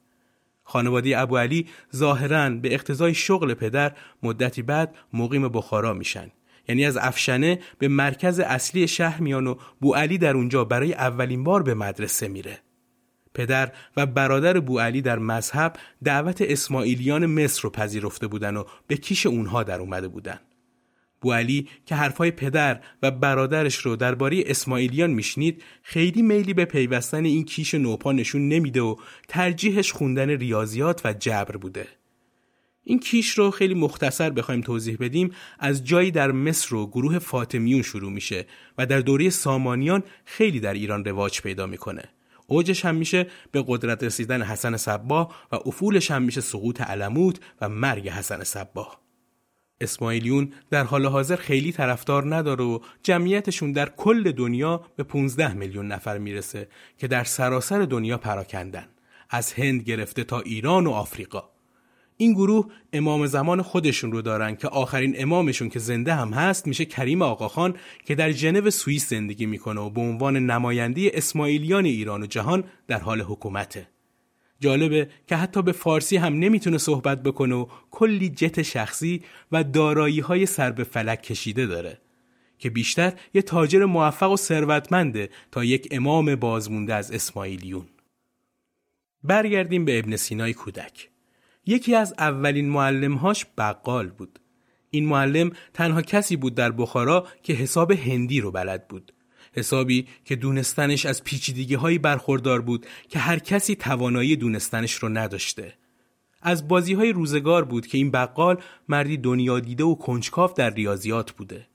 خانواده 0.63 1.19
ابو 1.19 1.37
علی 1.37 1.67
ظاهرا 1.95 2.49
به 2.49 2.73
اقتضای 2.73 3.13
شغل 3.13 3.53
پدر 3.53 3.95
مدتی 4.23 4.61
بعد 4.61 4.95
مقیم 5.13 5.49
بخارا 5.49 5.93
میشن 5.93 6.31
یعنی 6.69 6.85
از 6.85 6.97
افشنه 6.97 7.59
به 7.79 7.87
مرکز 7.87 8.39
اصلی 8.39 8.87
شهر 8.87 9.21
میان 9.21 9.47
و 9.47 9.55
بو 9.81 9.95
علی 9.95 10.17
در 10.17 10.35
اونجا 10.35 10.63
برای 10.65 10.93
اولین 10.93 11.43
بار 11.43 11.63
به 11.63 11.73
مدرسه 11.73 12.27
میره. 12.27 12.59
پدر 13.33 13.71
و 13.97 14.05
برادر 14.05 14.59
بو 14.59 14.79
علی 14.79 15.01
در 15.01 15.19
مذهب 15.19 15.77
دعوت 16.03 16.41
اسماعیلیان 16.41 17.25
مصر 17.25 17.61
رو 17.61 17.69
پذیرفته 17.69 18.27
بودن 18.27 18.57
و 18.57 18.63
به 18.87 18.97
کیش 18.97 19.25
اونها 19.25 19.63
در 19.63 19.79
اومده 19.79 20.07
بودن. 20.07 20.39
بو 21.21 21.33
علی 21.33 21.67
که 21.85 21.95
حرفای 21.95 22.31
پدر 22.31 22.81
و 23.01 23.11
برادرش 23.11 23.75
رو 23.75 23.95
درباره 23.95 24.43
اسماعیلیان 24.45 25.09
میشنید 25.09 25.63
خیلی 25.83 26.21
میلی 26.21 26.53
به 26.53 26.65
پیوستن 26.65 27.25
این 27.25 27.45
کیش 27.45 27.73
نوپا 27.73 28.11
نشون 28.11 28.47
نمیده 28.47 28.81
و 28.81 28.95
ترجیحش 29.27 29.91
خوندن 29.91 30.29
ریاضیات 30.29 31.01
و 31.05 31.13
جبر 31.13 31.57
بوده. 31.57 31.87
این 32.89 32.99
کیش 32.99 33.29
رو 33.29 33.51
خیلی 33.51 33.73
مختصر 33.73 34.29
بخوایم 34.29 34.61
توضیح 34.61 34.97
بدیم 34.99 35.31
از 35.59 35.83
جایی 35.83 36.11
در 36.11 36.31
مصر 36.31 36.75
و 36.75 36.87
گروه 36.87 37.19
فاطمیون 37.19 37.81
شروع 37.81 38.11
میشه 38.11 38.45
و 38.77 38.85
در 38.85 38.99
دوره 38.99 39.29
سامانیان 39.29 40.03
خیلی 40.25 40.59
در 40.59 40.73
ایران 40.73 41.05
رواج 41.05 41.41
پیدا 41.41 41.65
می‌کنه. 41.65 42.03
اوجش 42.47 42.85
هم 42.85 42.95
میشه 42.95 43.27
به 43.51 43.63
قدرت 43.67 44.03
رسیدن 44.03 44.41
حسن 44.41 44.77
صباه 44.77 45.35
و 45.51 45.55
افولش 45.55 46.11
هم 46.11 46.21
میشه 46.21 46.41
سقوط 46.41 46.81
علموت 46.81 47.39
و 47.61 47.69
مرگ 47.69 48.09
حسن 48.09 48.43
صباه. 48.43 49.01
اسماعیلیون 49.81 50.53
در 50.69 50.83
حال 50.83 51.05
حاضر 51.05 51.35
خیلی 51.35 51.71
طرفدار 51.71 52.35
نداره 52.35 52.63
و 52.63 52.79
جمعیتشون 53.03 53.71
در 53.71 53.89
کل 53.89 54.31
دنیا 54.31 54.85
به 54.95 55.03
15 55.03 55.53
میلیون 55.53 55.87
نفر 55.87 56.17
می‌رسه 56.17 56.67
که 56.97 57.07
در 57.07 57.23
سراسر 57.23 57.79
دنیا 57.79 58.17
پراکندن 58.17 58.87
از 59.29 59.53
هند 59.53 59.81
گرفته 59.81 60.23
تا 60.23 60.39
ایران 60.39 60.87
و 60.87 60.91
آفریقا 60.91 61.56
این 62.17 62.33
گروه 62.33 62.65
امام 62.93 63.27
زمان 63.27 63.61
خودشون 63.61 64.11
رو 64.11 64.21
دارن 64.21 64.55
که 64.55 64.67
آخرین 64.67 65.15
امامشون 65.17 65.69
که 65.69 65.79
زنده 65.79 66.13
هم 66.13 66.33
هست 66.33 66.67
میشه 66.67 66.85
کریم 66.85 67.21
آقاخان 67.21 67.75
که 68.05 68.15
در 68.15 68.31
ژنو 68.31 68.69
سوئیس 68.69 69.09
زندگی 69.09 69.45
می‌کنه 69.45 69.81
و 69.81 69.89
به 69.89 70.01
عنوان 70.01 70.37
نماینده 70.37 71.11
اسماعیلیان 71.13 71.85
ایران 71.85 72.23
و 72.23 72.25
جهان 72.25 72.63
در 72.87 72.99
حال 72.99 73.21
حکومته. 73.21 73.87
جالبه 74.59 75.09
که 75.27 75.35
حتی 75.35 75.61
به 75.61 75.71
فارسی 75.71 76.17
هم 76.17 76.33
نمی‌تونه 76.33 76.77
صحبت 76.77 77.23
بکنه 77.23 77.55
و 77.55 77.65
کلی 77.91 78.29
جت 78.29 78.61
شخصی 78.61 79.23
و 79.51 79.63
دارایی 79.63 80.19
های 80.19 80.45
سر 80.45 80.71
به 80.71 80.83
فلک 80.83 81.21
کشیده 81.21 81.65
داره 81.65 82.01
که 82.59 82.69
بیشتر 82.69 83.13
یه 83.33 83.41
تاجر 83.41 83.85
موفق 83.85 84.31
و 84.31 84.37
ثروتمنده 84.37 85.29
تا 85.51 85.63
یک 85.63 85.87
امام 85.91 86.35
بازمونده 86.35 86.93
از 86.93 87.11
اسماعیلیون. 87.11 87.85
برگردیم 89.23 89.85
به 89.85 89.99
ابن 89.99 90.15
سینای 90.15 90.53
کودک. 90.53 91.09
یکی 91.67 91.95
از 91.95 92.13
اولین 92.17 92.69
معلمهاش 92.69 93.45
بقال 93.57 94.07
بود. 94.07 94.39
این 94.89 95.05
معلم 95.05 95.51
تنها 95.73 96.01
کسی 96.01 96.35
بود 96.35 96.55
در 96.55 96.71
بخارا 96.71 97.27
که 97.43 97.53
حساب 97.53 97.91
هندی 97.91 98.41
رو 98.41 98.51
بلد 98.51 98.87
بود. 98.87 99.13
حسابی 99.53 100.07
که 100.25 100.35
دونستنش 100.35 101.05
از 101.05 101.23
پیچیدگی 101.23 101.75
هایی 101.75 101.97
برخوردار 101.97 102.61
بود 102.61 102.85
که 103.09 103.19
هر 103.19 103.39
کسی 103.39 103.75
توانایی 103.75 104.35
دونستنش 104.35 104.93
رو 104.93 105.09
نداشته. 105.09 105.73
از 106.41 106.67
بازی 106.67 106.93
های 106.93 107.11
روزگار 107.11 107.65
بود 107.65 107.87
که 107.87 107.97
این 107.97 108.11
بقال 108.11 108.57
مردی 108.87 109.17
دنیا 109.17 109.59
دیده 109.59 109.83
و 109.83 109.95
کنجکاف 109.95 110.53
در 110.53 110.69
ریاضیات 110.69 111.31
بوده. 111.31 111.67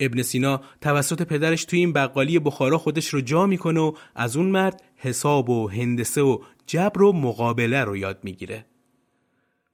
ابن 0.00 0.22
سینا 0.22 0.60
توسط 0.80 1.22
پدرش 1.22 1.64
توی 1.64 1.78
این 1.78 1.92
بقالی 1.92 2.38
بخارا 2.38 2.78
خودش 2.78 3.08
رو 3.08 3.20
جا 3.20 3.46
می‌کنه 3.46 3.80
و 3.80 3.92
از 4.14 4.36
اون 4.36 4.46
مرد 4.46 4.82
حساب 4.96 5.50
و 5.50 5.68
هندسه 5.68 6.22
و 6.22 6.38
جبر 6.66 7.02
و 7.02 7.12
مقابله 7.12 7.84
رو 7.84 7.96
یاد 7.96 8.18
می‌گیره. 8.22 8.64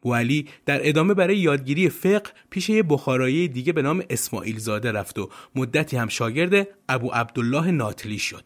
بوالی 0.01 0.47
در 0.67 0.89
ادامه 0.89 1.15
برای 1.15 1.39
یادگیری 1.39 1.89
فقه 1.89 2.31
پیش 2.51 2.69
یه 2.69 2.83
بخارایی 2.83 3.49
دیگه 3.49 3.73
به 3.73 3.83
نام 3.83 4.03
اسماعیل 4.11 4.59
زاده 4.59 4.93
رفت 4.93 5.19
و 5.19 5.31
مدتی 5.55 5.97
هم 5.97 6.09
شاگرد 6.09 6.69
ابو 6.89 7.11
عبدالله 7.11 7.71
ناتلی 7.71 8.19
شد. 8.19 8.45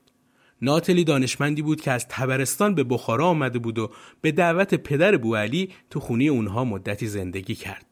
ناتلی 0.62 1.04
دانشمندی 1.04 1.62
بود 1.62 1.80
که 1.80 1.90
از 1.90 2.08
تبرستان 2.08 2.74
به 2.74 2.84
بخارا 2.84 3.26
آمده 3.26 3.58
بود 3.58 3.78
و 3.78 3.90
به 4.20 4.32
دعوت 4.32 4.74
پدر 4.74 5.16
بوالی 5.16 5.70
تو 5.90 6.00
خونه 6.00 6.24
اونها 6.24 6.64
مدتی 6.64 7.06
زندگی 7.06 7.54
کرد. 7.54 7.86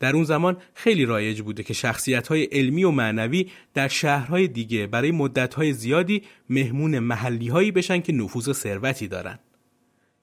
در 0.00 0.14
اون 0.14 0.24
زمان 0.24 0.56
خیلی 0.74 1.04
رایج 1.04 1.42
بوده 1.42 1.62
که 1.62 1.74
شخصیت 1.74 2.28
های 2.28 2.44
علمی 2.44 2.84
و 2.84 2.90
معنوی 2.90 3.50
در 3.74 3.88
شهرهای 3.88 4.48
دیگه 4.48 4.86
برای 4.86 5.10
مدت 5.10 5.72
زیادی 5.72 6.22
مهمون 6.50 6.98
محلی 6.98 7.48
هایی 7.48 7.72
بشن 7.72 8.00
که 8.00 8.12
نفوذ 8.12 8.48
و 8.48 8.52
ثروتی 8.52 9.08
دارن. 9.08 9.38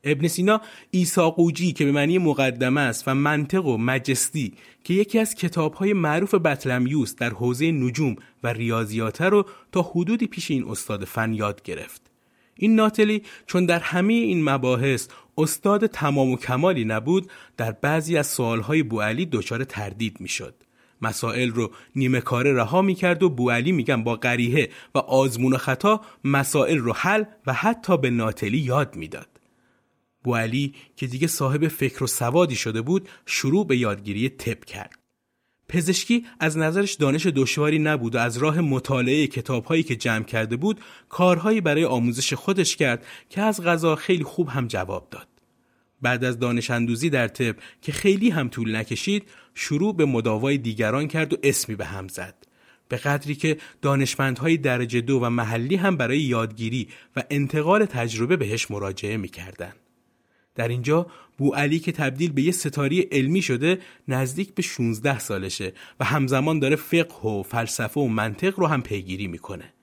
ابن 0.03 0.27
سینا 0.27 0.61
ایساقوجی 0.91 1.73
که 1.73 1.85
به 1.85 1.91
معنی 1.91 2.17
مقدمه 2.17 2.81
است 2.81 3.07
و 3.07 3.15
منطق 3.15 3.65
و 3.65 3.77
مجستی 3.77 4.53
که 4.83 4.93
یکی 4.93 5.19
از 5.19 5.35
کتابهای 5.35 5.93
معروف 5.93 6.35
بطلمیوس 6.35 7.15
در 7.15 7.29
حوزه 7.29 7.71
نجوم 7.71 8.15
و 8.43 8.47
ریاضیات 8.47 9.21
رو 9.21 9.45
تا 9.71 9.81
حدودی 9.81 10.27
پیش 10.27 10.51
این 10.51 10.65
استاد 10.69 11.05
فن 11.05 11.33
یاد 11.33 11.61
گرفت. 11.61 12.01
این 12.55 12.75
ناتلی 12.75 13.21
چون 13.47 13.65
در 13.65 13.79
همه 13.79 14.13
این 14.13 14.43
مباحث 14.49 15.07
استاد 15.37 15.87
تمام 15.87 16.31
و 16.31 16.37
کمالی 16.37 16.85
نبود 16.85 17.31
در 17.57 17.71
بعضی 17.71 18.17
از 18.17 18.27
سوالهای 18.27 18.83
بوالی 18.83 19.25
دچار 19.25 19.63
تردید 19.63 20.21
می‌شد. 20.21 20.55
مسائل 21.01 21.49
رو 21.49 21.71
نیمه 21.95 22.21
کاره 22.21 22.53
رها 22.53 22.81
می‌کرد 22.81 23.23
و 23.23 23.29
بوعلی 23.29 23.71
میگن 23.71 24.03
با 24.03 24.15
قریه 24.15 24.69
و 24.95 24.97
آزمون 24.97 25.53
و 25.53 25.57
خطا 25.57 26.01
مسائل 26.23 26.77
رو 26.77 26.93
حل 26.93 27.23
و 27.47 27.53
حتی 27.53 27.97
به 27.97 28.09
ناتلی 28.09 28.57
یاد 28.57 28.95
می‌داد. 28.95 29.32
بوعلی 30.23 30.73
که 30.95 31.07
دیگه 31.07 31.27
صاحب 31.27 31.67
فکر 31.67 32.03
و 32.03 32.07
سوادی 32.07 32.55
شده 32.55 32.81
بود 32.81 33.09
شروع 33.25 33.67
به 33.67 33.77
یادگیری 33.77 34.29
تپ 34.29 34.65
کرد. 34.65 34.99
پزشکی 35.67 36.25
از 36.39 36.57
نظرش 36.57 36.93
دانش 36.93 37.25
دشواری 37.25 37.79
نبود 37.79 38.15
و 38.15 38.17
از 38.17 38.37
راه 38.37 38.61
مطالعه 38.61 39.27
کتابهایی 39.27 39.83
که 39.83 39.95
جمع 39.95 40.23
کرده 40.23 40.55
بود 40.55 40.81
کارهایی 41.09 41.61
برای 41.61 41.85
آموزش 41.85 42.33
خودش 42.33 42.75
کرد 42.75 43.05
که 43.29 43.41
از 43.41 43.61
غذا 43.61 43.95
خیلی 43.95 44.23
خوب 44.23 44.49
هم 44.49 44.67
جواب 44.67 45.07
داد. 45.11 45.27
بعد 46.01 46.23
از 46.23 46.39
دانش 46.39 46.69
اندوزی 46.69 47.09
در 47.09 47.27
طب 47.27 47.55
که 47.81 47.91
خیلی 47.91 48.29
هم 48.29 48.49
طول 48.49 48.75
نکشید 48.75 49.29
شروع 49.53 49.95
به 49.95 50.05
مداوای 50.05 50.57
دیگران 50.57 51.07
کرد 51.07 51.33
و 51.33 51.37
اسمی 51.43 51.75
به 51.75 51.85
هم 51.85 52.07
زد. 52.07 52.35
به 52.89 52.97
قدری 52.97 53.35
که 53.35 53.57
دانشمندهای 53.81 54.57
درجه 54.57 55.01
دو 55.01 55.19
و 55.19 55.29
محلی 55.29 55.75
هم 55.75 55.97
برای 55.97 56.19
یادگیری 56.19 56.87
و 57.15 57.23
انتقال 57.29 57.85
تجربه 57.85 58.37
بهش 58.37 58.71
مراجعه 58.71 59.17
می‌کردند. 59.17 59.82
در 60.55 60.67
اینجا 60.67 61.07
بو 61.37 61.53
علی 61.53 61.79
که 61.79 61.91
تبدیل 61.91 62.31
به 62.31 62.41
یه 62.41 62.51
ستاری 62.51 63.01
علمی 63.01 63.41
شده 63.41 63.79
نزدیک 64.07 64.55
به 64.55 64.61
16 64.61 65.19
سالشه 65.19 65.73
و 65.99 66.05
همزمان 66.05 66.59
داره 66.59 66.75
فقه 66.75 67.29
و 67.29 67.43
فلسفه 67.43 68.01
و 68.01 68.07
منطق 68.07 68.59
رو 68.59 68.67
هم 68.67 68.81
پیگیری 68.81 69.27
می‌کنه. 69.27 69.73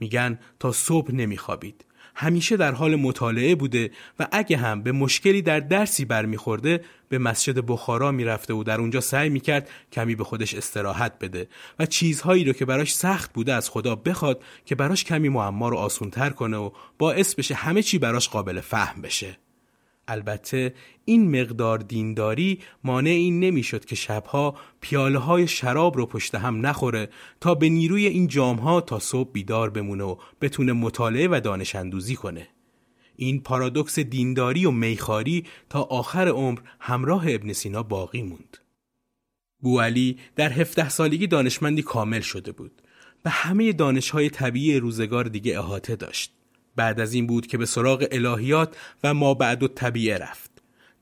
میگن 0.00 0.38
تا 0.58 0.72
صبح 0.72 1.14
نمیخوابید. 1.14 1.84
همیشه 2.14 2.56
در 2.56 2.72
حال 2.72 2.96
مطالعه 2.96 3.54
بوده 3.54 3.90
و 4.18 4.28
اگه 4.32 4.56
هم 4.56 4.82
به 4.82 4.92
مشکلی 4.92 5.42
در 5.42 5.60
درسی 5.60 6.04
برمیخورده 6.04 6.84
به 7.08 7.18
مسجد 7.18 7.66
بخارا 7.66 8.12
می‌رفته 8.12 8.54
و 8.54 8.64
در 8.64 8.80
اونجا 8.80 9.00
سعی 9.00 9.28
می‌کرد 9.28 9.68
کمی 9.92 10.14
به 10.14 10.24
خودش 10.24 10.54
استراحت 10.54 11.18
بده 11.18 11.48
و 11.78 11.86
چیزهایی 11.86 12.44
رو 12.44 12.52
که 12.52 12.64
براش 12.64 12.94
سخت 12.94 13.32
بوده 13.32 13.54
از 13.54 13.70
خدا 13.70 13.96
بخواد 13.96 14.42
که 14.64 14.74
براش 14.74 15.04
کمی 15.04 15.28
معما 15.28 15.68
رو 15.68 15.76
آسونتر 15.76 16.30
کنه 16.30 16.56
و 16.56 16.70
باعث 16.98 17.34
بشه 17.34 17.54
همه 17.54 17.82
چی 17.82 17.98
براش 17.98 18.28
قابل 18.28 18.60
فهم 18.60 19.02
بشه. 19.02 19.38
البته 20.08 20.74
این 21.04 21.40
مقدار 21.40 21.78
دینداری 21.78 22.58
مانع 22.84 23.10
این 23.10 23.40
نمی‌شد 23.40 23.84
که 23.84 23.96
شبها 23.96 24.56
پیاله 24.80 25.18
های 25.18 25.48
شراب 25.48 25.96
رو 25.96 26.06
پشت 26.06 26.34
هم 26.34 26.66
نخوره 26.66 27.08
تا 27.40 27.54
به 27.54 27.68
نیروی 27.68 28.06
این 28.06 28.26
جامها 28.26 28.80
تا 28.80 28.98
صبح 28.98 29.32
بیدار 29.32 29.70
بمونه 29.70 30.04
و 30.04 30.16
بتونه 30.40 30.72
مطالعه 30.72 31.28
و 31.28 31.40
دانش 31.44 31.74
اندوزی 31.74 32.16
کنه. 32.16 32.48
این 33.16 33.42
پارادوکس 33.42 33.98
دینداری 33.98 34.66
و 34.66 34.70
میخاری 34.70 35.44
تا 35.70 35.82
آخر 35.82 36.28
عمر 36.28 36.60
همراه 36.80 37.24
ابن 37.28 37.52
سینا 37.52 37.82
باقی 37.82 38.22
موند. 38.22 38.58
علی 39.64 40.18
در 40.36 40.52
17 40.52 40.88
سالگی 40.88 41.26
دانشمندی 41.26 41.82
کامل 41.82 42.20
شده 42.20 42.52
بود. 42.52 42.82
به 43.22 43.30
همه 43.30 43.72
دانشهای 43.72 44.30
طبیعی 44.30 44.78
روزگار 44.78 45.24
دیگه 45.24 45.58
احاطه 45.58 45.96
داشت. 45.96 46.32
بعد 46.76 47.00
از 47.00 47.14
این 47.14 47.26
بود 47.26 47.46
که 47.46 47.58
به 47.58 47.66
سراغ 47.66 48.08
الهیات 48.12 48.76
و 49.04 49.14
ما 49.14 49.34
بعد 49.34 49.62
و 49.62 49.68
طبیعه 49.68 50.18
رفت. 50.18 50.50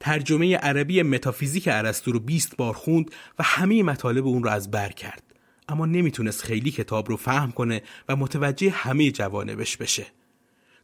ترجمه 0.00 0.56
عربی 0.56 1.02
متافیزیک 1.02 1.68
ارسطو 1.72 2.12
رو 2.12 2.20
20 2.20 2.56
بار 2.56 2.74
خوند 2.74 3.10
و 3.38 3.42
همه 3.42 3.82
مطالب 3.82 4.26
اون 4.26 4.44
رو 4.44 4.50
از 4.50 4.70
بر 4.70 4.88
کرد. 4.88 5.22
اما 5.68 5.86
نمی‌تونست 5.86 6.42
خیلی 6.42 6.70
کتاب 6.70 7.08
رو 7.08 7.16
فهم 7.16 7.52
کنه 7.52 7.82
و 8.08 8.16
متوجه 8.16 8.70
همه 8.70 9.10
جوانبش 9.10 9.76
بشه. 9.76 10.06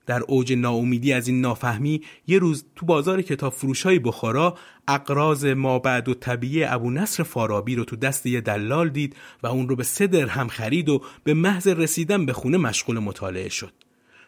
در 0.07 0.23
اوج 0.23 0.53
ناامیدی 0.53 1.13
از 1.13 1.29
این 1.29 1.41
نافهمی 1.41 2.03
یه 2.27 2.39
روز 2.39 2.65
تو 2.77 2.87
بازار 2.87 3.23
کتاب 3.23 3.53
فروش 3.53 3.83
های 3.83 3.99
بخارا 3.99 4.59
اقراز 4.89 5.45
ما 5.45 5.79
بعد 5.79 6.09
و 6.09 6.15
طبیعه 6.15 6.73
ابو 6.73 6.91
نصر 6.91 7.23
فارابی 7.23 7.75
رو 7.75 7.85
تو 7.85 7.97
دست 7.97 8.27
یه 8.27 8.41
دلال 8.41 8.89
دید 8.89 9.17
و 9.43 9.47
اون 9.47 9.69
رو 9.69 9.77
به 9.77 9.85
سه 9.85 10.07
درهم 10.07 10.49
خرید 10.49 10.89
و 10.89 11.03
به 11.25 11.35
محض 11.35 11.69
رسیدن 11.69 12.27
به 12.27 12.33
خونه 12.33 12.59
مشغول 12.59 12.99
مطالعه 12.99 13.49
شد. 13.49 13.73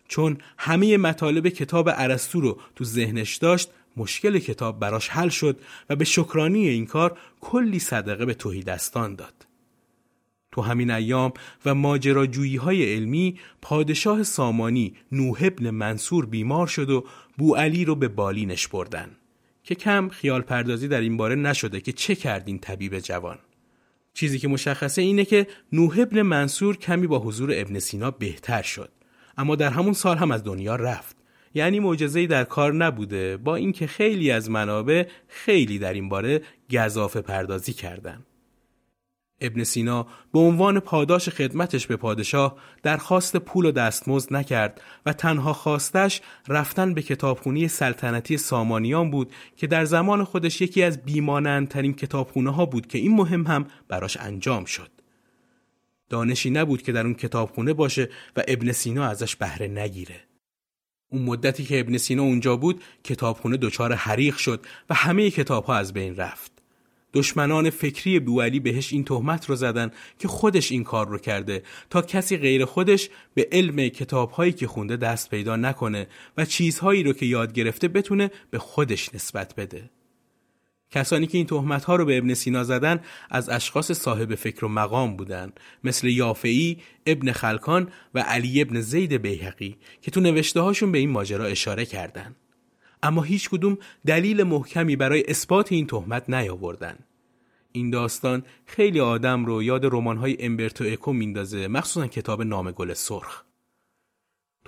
چون 0.08 0.38
همه 0.58 0.96
مطالب 0.96 1.48
کتاب 1.48 1.88
ارسطو 1.92 2.40
رو 2.40 2.58
تو 2.76 2.84
ذهنش 2.84 3.36
داشت 3.36 3.70
مشکل 3.96 4.38
کتاب 4.38 4.80
براش 4.80 5.08
حل 5.08 5.28
شد 5.28 5.60
و 5.90 5.96
به 5.96 6.04
شکرانی 6.04 6.68
این 6.68 6.86
کار 6.86 7.18
کلی 7.40 7.78
صدقه 7.78 8.26
به 8.26 8.34
توهیدستان 8.34 9.14
داد. 9.14 9.46
تو 10.52 10.62
همین 10.62 10.90
ایام 10.90 11.32
و 11.64 11.74
ماجراجویی 11.74 12.56
های 12.56 12.94
علمی 12.94 13.38
پادشاه 13.62 14.22
سامانی 14.22 14.94
نوح 15.12 15.38
ابن 15.42 15.70
منصور 15.70 16.26
بیمار 16.26 16.66
شد 16.66 16.90
و 16.90 17.04
بو 17.38 17.56
علی 17.56 17.84
رو 17.84 17.94
به 17.94 18.08
بالینش 18.08 18.68
بردن 18.68 19.10
که 19.64 19.74
کم 19.74 20.08
خیال 20.08 20.40
پردازی 20.40 20.88
در 20.88 21.00
این 21.00 21.16
باره 21.16 21.34
نشده 21.34 21.80
که 21.80 21.92
چه 21.92 22.14
کرد 22.14 22.42
این 22.46 22.58
طبیب 22.58 22.98
جوان. 22.98 23.38
چیزی 24.14 24.38
که 24.38 24.48
مشخصه 24.48 25.02
اینه 25.02 25.24
که 25.24 25.46
نوح 25.72 25.98
ابن 26.00 26.22
منصور 26.22 26.76
کمی 26.76 27.06
با 27.06 27.18
حضور 27.18 27.50
ابن 27.54 27.78
سینا 27.78 28.10
بهتر 28.10 28.62
شد. 28.62 28.90
اما 29.38 29.56
در 29.56 29.70
همون 29.70 29.92
سال 29.92 30.16
هم 30.16 30.30
از 30.30 30.44
دنیا 30.44 30.76
رفت 30.76 31.16
یعنی 31.54 31.80
معجزه‌ای 31.80 32.26
در 32.26 32.44
کار 32.44 32.74
نبوده 32.74 33.36
با 33.36 33.56
اینکه 33.56 33.86
خیلی 33.86 34.30
از 34.30 34.50
منابع 34.50 35.06
خیلی 35.28 35.78
در 35.78 35.92
این 35.92 36.08
باره 36.08 36.42
گذافه 36.72 37.20
پردازی 37.20 37.72
کردند. 37.72 38.26
ابن 39.40 39.64
سینا 39.64 40.06
به 40.32 40.38
عنوان 40.38 40.80
پاداش 40.80 41.28
خدمتش 41.28 41.86
به 41.86 41.96
پادشاه 41.96 42.56
درخواست 42.82 43.36
پول 43.36 43.64
و 43.64 43.72
دستمزد 43.72 44.32
نکرد 44.32 44.80
و 45.06 45.12
تنها 45.12 45.52
خواستش 45.52 46.20
رفتن 46.48 46.94
به 46.94 47.02
کتابخونی 47.02 47.68
سلطنتی 47.68 48.36
سامانیان 48.36 49.10
بود 49.10 49.32
که 49.56 49.66
در 49.66 49.84
زمان 49.84 50.24
خودش 50.24 50.60
یکی 50.60 50.82
از 50.82 51.02
بیمانندترین 51.02 51.94
کتابخونه 51.94 52.50
ها 52.50 52.66
بود 52.66 52.86
که 52.86 52.98
این 52.98 53.16
مهم 53.16 53.46
هم 53.46 53.66
براش 53.88 54.16
انجام 54.16 54.64
شد. 54.64 54.97
دانشی 56.08 56.50
نبود 56.50 56.82
که 56.82 56.92
در 56.92 57.04
اون 57.04 57.14
کتابخونه 57.14 57.72
باشه 57.72 58.08
و 58.36 58.42
ابن 58.48 58.72
سینا 58.72 59.04
ازش 59.04 59.36
بهره 59.36 59.66
نگیره. 59.66 60.20
اون 61.12 61.22
مدتی 61.22 61.64
که 61.64 61.80
ابن 61.80 61.96
سینا 61.96 62.22
اونجا 62.22 62.56
بود 62.56 62.82
کتابخونه 63.04 63.56
دچار 63.56 63.94
حریق 63.94 64.36
شد 64.36 64.66
و 64.90 64.94
همه 64.94 65.30
کتابها 65.30 65.76
از 65.76 65.92
بین 65.92 66.16
رفت. 66.16 66.52
دشمنان 67.14 67.70
فکری 67.70 68.18
بوعلی 68.18 68.60
بهش 68.60 68.92
این 68.92 69.04
تهمت 69.04 69.46
رو 69.46 69.56
زدن 69.56 69.90
که 70.18 70.28
خودش 70.28 70.72
این 70.72 70.84
کار 70.84 71.08
رو 71.08 71.18
کرده 71.18 71.62
تا 71.90 72.02
کسی 72.02 72.36
غیر 72.36 72.64
خودش 72.64 73.10
به 73.34 73.48
علم 73.52 73.88
کتابهایی 73.88 74.52
که 74.52 74.66
خونده 74.66 74.96
دست 74.96 75.30
پیدا 75.30 75.56
نکنه 75.56 76.06
و 76.36 76.44
چیزهایی 76.44 77.02
رو 77.02 77.12
که 77.12 77.26
یاد 77.26 77.52
گرفته 77.52 77.88
بتونه 77.88 78.30
به 78.50 78.58
خودش 78.58 79.14
نسبت 79.14 79.54
بده. 79.54 79.90
کسانی 80.90 81.26
که 81.26 81.38
این 81.38 81.46
تهمت 81.46 81.84
ها 81.84 81.96
رو 81.96 82.04
به 82.04 82.18
ابن 82.18 82.34
سینا 82.34 82.64
زدن 82.64 83.00
از 83.30 83.48
اشخاص 83.48 83.92
صاحب 83.92 84.34
فکر 84.34 84.64
و 84.64 84.68
مقام 84.68 85.16
بودند 85.16 85.60
مثل 85.84 86.06
یافعی، 86.06 86.78
ابن 87.06 87.32
خلکان 87.32 87.88
و 88.14 88.20
علی 88.20 88.62
ابن 88.62 88.80
زید 88.80 89.12
بیهقی 89.12 89.76
که 90.02 90.10
تو 90.10 90.20
نوشته 90.20 90.60
هاشون 90.60 90.92
به 90.92 90.98
این 90.98 91.10
ماجرا 91.10 91.44
اشاره 91.44 91.84
کردند. 91.84 92.36
اما 93.02 93.22
هیچ 93.22 93.50
کدوم 93.50 93.78
دلیل 94.06 94.42
محکمی 94.42 94.96
برای 94.96 95.24
اثبات 95.28 95.72
این 95.72 95.86
تهمت 95.86 96.30
نیاوردن. 96.30 96.98
این 97.72 97.90
داستان 97.90 98.42
خیلی 98.66 99.00
آدم 99.00 99.44
رو 99.44 99.62
یاد 99.62 99.84
های 99.94 100.36
امبرتو 100.40 100.84
اکو 100.84 101.12
میندازه 101.12 101.68
مخصوصا 101.68 102.06
کتاب 102.06 102.42
نام 102.42 102.70
گل 102.70 102.92
سرخ. 102.92 103.47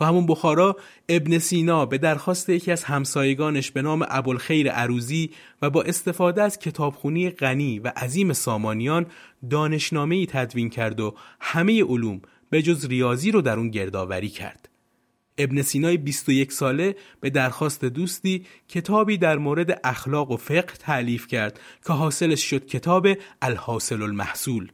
تو 0.00 0.06
همون 0.06 0.26
بخارا 0.26 0.76
ابن 1.08 1.38
سینا 1.38 1.86
به 1.86 1.98
درخواست 1.98 2.48
یکی 2.48 2.72
از 2.72 2.84
همسایگانش 2.84 3.70
به 3.70 3.82
نام 3.82 4.06
ابوالخیر 4.08 4.70
عروزی 4.70 5.30
و 5.62 5.70
با 5.70 5.82
استفاده 5.82 6.42
از 6.42 6.58
کتابخونی 6.58 7.30
غنی 7.30 7.78
و 7.78 7.92
عظیم 7.96 8.32
سامانیان 8.32 9.06
دانشنامه 9.50 10.16
ای 10.16 10.26
تدوین 10.26 10.70
کرد 10.70 11.00
و 11.00 11.14
همه 11.40 11.84
علوم 11.84 12.20
به 12.50 12.62
جز 12.62 12.86
ریاضی 12.86 13.30
رو 13.30 13.42
در 13.42 13.56
اون 13.56 13.68
گردآوری 13.68 14.28
کرد. 14.28 14.68
ابن 15.38 15.62
سینای 15.62 15.96
21 15.96 16.52
ساله 16.52 16.96
به 17.20 17.30
درخواست 17.30 17.84
دوستی 17.84 18.46
کتابی 18.68 19.18
در 19.18 19.38
مورد 19.38 19.80
اخلاق 19.84 20.30
و 20.30 20.36
فقه 20.36 20.74
تعلیف 20.78 21.26
کرد 21.26 21.60
که 21.86 21.92
حاصلش 21.92 22.50
شد 22.50 22.66
کتاب 22.66 23.08
الحاصل 23.42 24.02
المحصول 24.02 24.72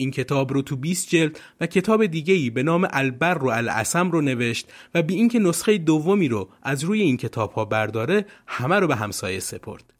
این 0.00 0.10
کتاب 0.10 0.52
رو 0.52 0.62
تو 0.62 0.76
20 0.76 1.08
جلد 1.08 1.40
و 1.60 1.66
کتاب 1.66 2.06
دیگه 2.06 2.34
ای 2.34 2.50
به 2.50 2.62
نام 2.62 2.88
البر 2.90 3.34
رو 3.34 3.48
العسم 3.48 4.10
رو 4.10 4.20
نوشت 4.20 4.68
و 4.94 5.02
بی 5.02 5.14
اینکه 5.14 5.38
نسخه 5.38 5.78
دومی 5.78 6.28
رو 6.28 6.48
از 6.62 6.84
روی 6.84 7.02
این 7.02 7.16
کتاب 7.16 7.52
ها 7.52 7.64
برداره 7.64 8.26
همه 8.46 8.76
رو 8.76 8.86
به 8.86 8.96
همسایه 8.96 9.40
سپرد. 9.40 9.94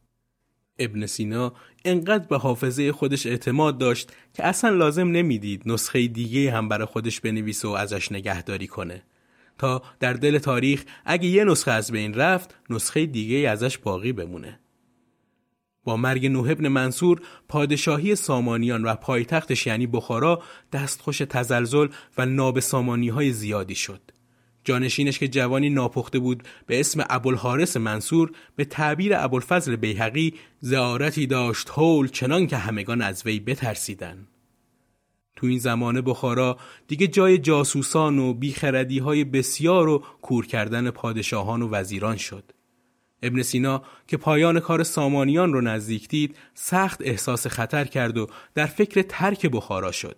ابن 0.78 1.06
سینا 1.06 1.52
انقدر 1.84 2.26
به 2.26 2.38
حافظه 2.38 2.92
خودش 2.92 3.26
اعتماد 3.26 3.78
داشت 3.78 4.12
که 4.34 4.46
اصلا 4.46 4.70
لازم 4.70 5.08
نمی‌دید 5.08 5.62
نسخه 5.66 6.06
دیگه 6.06 6.52
هم 6.52 6.68
برای 6.68 6.86
خودش 6.86 7.20
بنویسه 7.20 7.68
و 7.68 7.70
ازش 7.70 8.12
نگهداری 8.12 8.66
کنه 8.66 9.02
تا 9.58 9.82
در 10.00 10.12
دل 10.12 10.38
تاریخ 10.38 10.84
اگه 11.04 11.28
یه 11.28 11.44
نسخه 11.44 11.70
از 11.70 11.92
بین 11.92 12.14
رفت 12.14 12.54
نسخه 12.70 13.06
دیگه 13.06 13.48
ازش 13.48 13.78
باقی 13.78 14.12
بمونه. 14.12 14.60
با 15.84 15.96
مرگ 15.96 16.26
نوح 16.26 16.50
ابن 16.50 16.68
منصور 16.68 17.20
پادشاهی 17.48 18.14
سامانیان 18.14 18.84
و 18.84 18.94
پایتختش 18.94 19.66
یعنی 19.66 19.86
بخارا 19.86 20.42
دستخوش 20.72 21.18
تزلزل 21.18 21.88
و 22.18 22.26
نابسامانی 22.26 23.08
های 23.08 23.32
زیادی 23.32 23.74
شد. 23.74 24.00
جانشینش 24.64 25.18
که 25.18 25.28
جوانی 25.28 25.70
ناپخته 25.70 26.18
بود 26.18 26.42
به 26.66 26.80
اسم 26.80 27.04
ابوالحارث 27.10 27.76
منصور 27.76 28.30
به 28.56 28.64
تعبیر 28.64 29.12
ابوالفضل 29.16 29.76
بیهقی 29.76 30.34
زیارتی 30.60 31.26
داشت 31.26 31.70
هول 31.70 32.08
چنان 32.08 32.46
که 32.46 32.56
همگان 32.56 33.02
از 33.02 33.26
وی 33.26 33.40
بترسیدن 33.40 34.26
تو 35.36 35.46
این 35.46 35.58
زمانه 35.58 36.00
بخارا 36.00 36.56
دیگه 36.88 37.06
جای 37.06 37.38
جاسوسان 37.38 38.18
و 38.18 38.34
بیخردی 38.34 38.98
های 38.98 39.24
بسیار 39.24 39.88
و 39.88 39.98
کور 40.22 40.46
کردن 40.46 40.90
پادشاهان 40.90 41.62
و 41.62 41.68
وزیران 41.68 42.16
شد 42.16 42.52
ابن 43.22 43.42
سینا 43.42 43.82
که 44.06 44.16
پایان 44.16 44.60
کار 44.60 44.82
سامانیان 44.82 45.52
رو 45.52 45.60
نزدیک 45.60 46.08
دید 46.08 46.36
سخت 46.54 47.00
احساس 47.04 47.46
خطر 47.46 47.84
کرد 47.84 48.18
و 48.18 48.26
در 48.54 48.66
فکر 48.66 49.02
ترک 49.02 49.46
بخارا 49.46 49.92
شد 49.92 50.16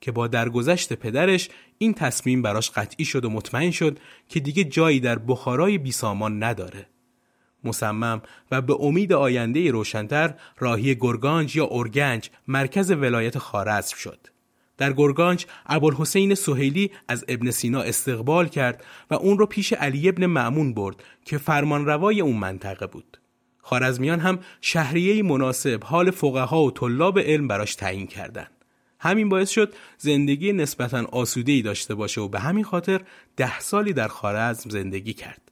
که 0.00 0.12
با 0.12 0.26
درگذشت 0.26 0.92
پدرش 0.92 1.48
این 1.78 1.94
تصمیم 1.94 2.42
براش 2.42 2.70
قطعی 2.70 3.04
شد 3.04 3.24
و 3.24 3.30
مطمئن 3.30 3.70
شد 3.70 3.98
که 4.28 4.40
دیگه 4.40 4.64
جایی 4.64 5.00
در 5.00 5.18
بخارای 5.18 5.78
بیسامان 5.78 6.42
نداره. 6.42 6.86
مصمم 7.64 8.22
و 8.50 8.62
به 8.62 8.76
امید 8.80 9.12
آینده 9.12 9.70
روشنتر 9.70 10.34
راهی 10.58 10.94
گرگانج 10.94 11.56
یا 11.56 11.64
اورگنج 11.64 12.30
مرکز 12.48 12.90
ولایت 12.90 13.38
خارزم 13.38 13.96
شد. 13.96 14.31
در 14.78 14.92
گرگانج 14.92 15.46
ابوالحسین 15.66 16.34
سهیلی 16.34 16.90
از 17.08 17.24
ابن 17.28 17.50
سینا 17.50 17.82
استقبال 17.82 18.48
کرد 18.48 18.84
و 19.10 19.14
اون 19.14 19.38
رو 19.38 19.46
پیش 19.46 19.72
علی 19.72 20.08
ابن 20.08 20.26
معمون 20.26 20.74
برد 20.74 21.04
که 21.24 21.38
فرمانروای 21.38 22.20
اون 22.20 22.36
منطقه 22.36 22.86
بود. 22.86 23.18
خارزمیان 23.58 24.20
هم 24.20 24.38
شهریه 24.60 25.22
مناسب 25.22 25.84
حال 25.84 26.10
فقها 26.10 26.62
و 26.62 26.70
طلاب 26.70 27.18
علم 27.18 27.48
براش 27.48 27.74
تعیین 27.74 28.06
کردند. 28.06 28.50
همین 29.00 29.28
باعث 29.28 29.50
شد 29.50 29.74
زندگی 29.98 30.52
نسبتا 30.52 31.04
آسوده 31.12 31.52
ای 31.52 31.62
داشته 31.62 31.94
باشه 31.94 32.20
و 32.20 32.28
به 32.28 32.40
همین 32.40 32.64
خاطر 32.64 33.00
ده 33.36 33.60
سالی 33.60 33.92
در 33.92 34.08
خارزم 34.08 34.70
زندگی 34.70 35.12
کرد. 35.12 35.51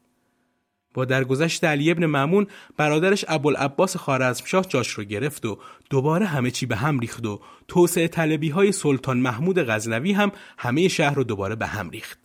با 0.94 1.04
درگذشت 1.04 1.64
علی 1.64 1.90
ابن 1.90 2.06
معمون 2.06 2.46
برادرش 2.76 3.24
ابوالعباس 3.28 3.96
خارزمشاه 3.96 4.64
جاش 4.68 4.88
رو 4.90 5.04
گرفت 5.04 5.46
و 5.46 5.58
دوباره 5.90 6.26
همه 6.26 6.50
چی 6.50 6.66
به 6.66 6.76
هم 6.76 6.98
ریخت 6.98 7.26
و 7.26 7.40
توسعه 7.68 8.08
طلبی 8.08 8.48
های 8.48 8.72
سلطان 8.72 9.18
محمود 9.18 9.58
غزنوی 9.58 10.12
هم 10.12 10.32
همه 10.58 10.88
شهر 10.88 11.14
رو 11.14 11.24
دوباره 11.24 11.54
به 11.54 11.66
هم 11.66 11.90
ریخت. 11.90 12.18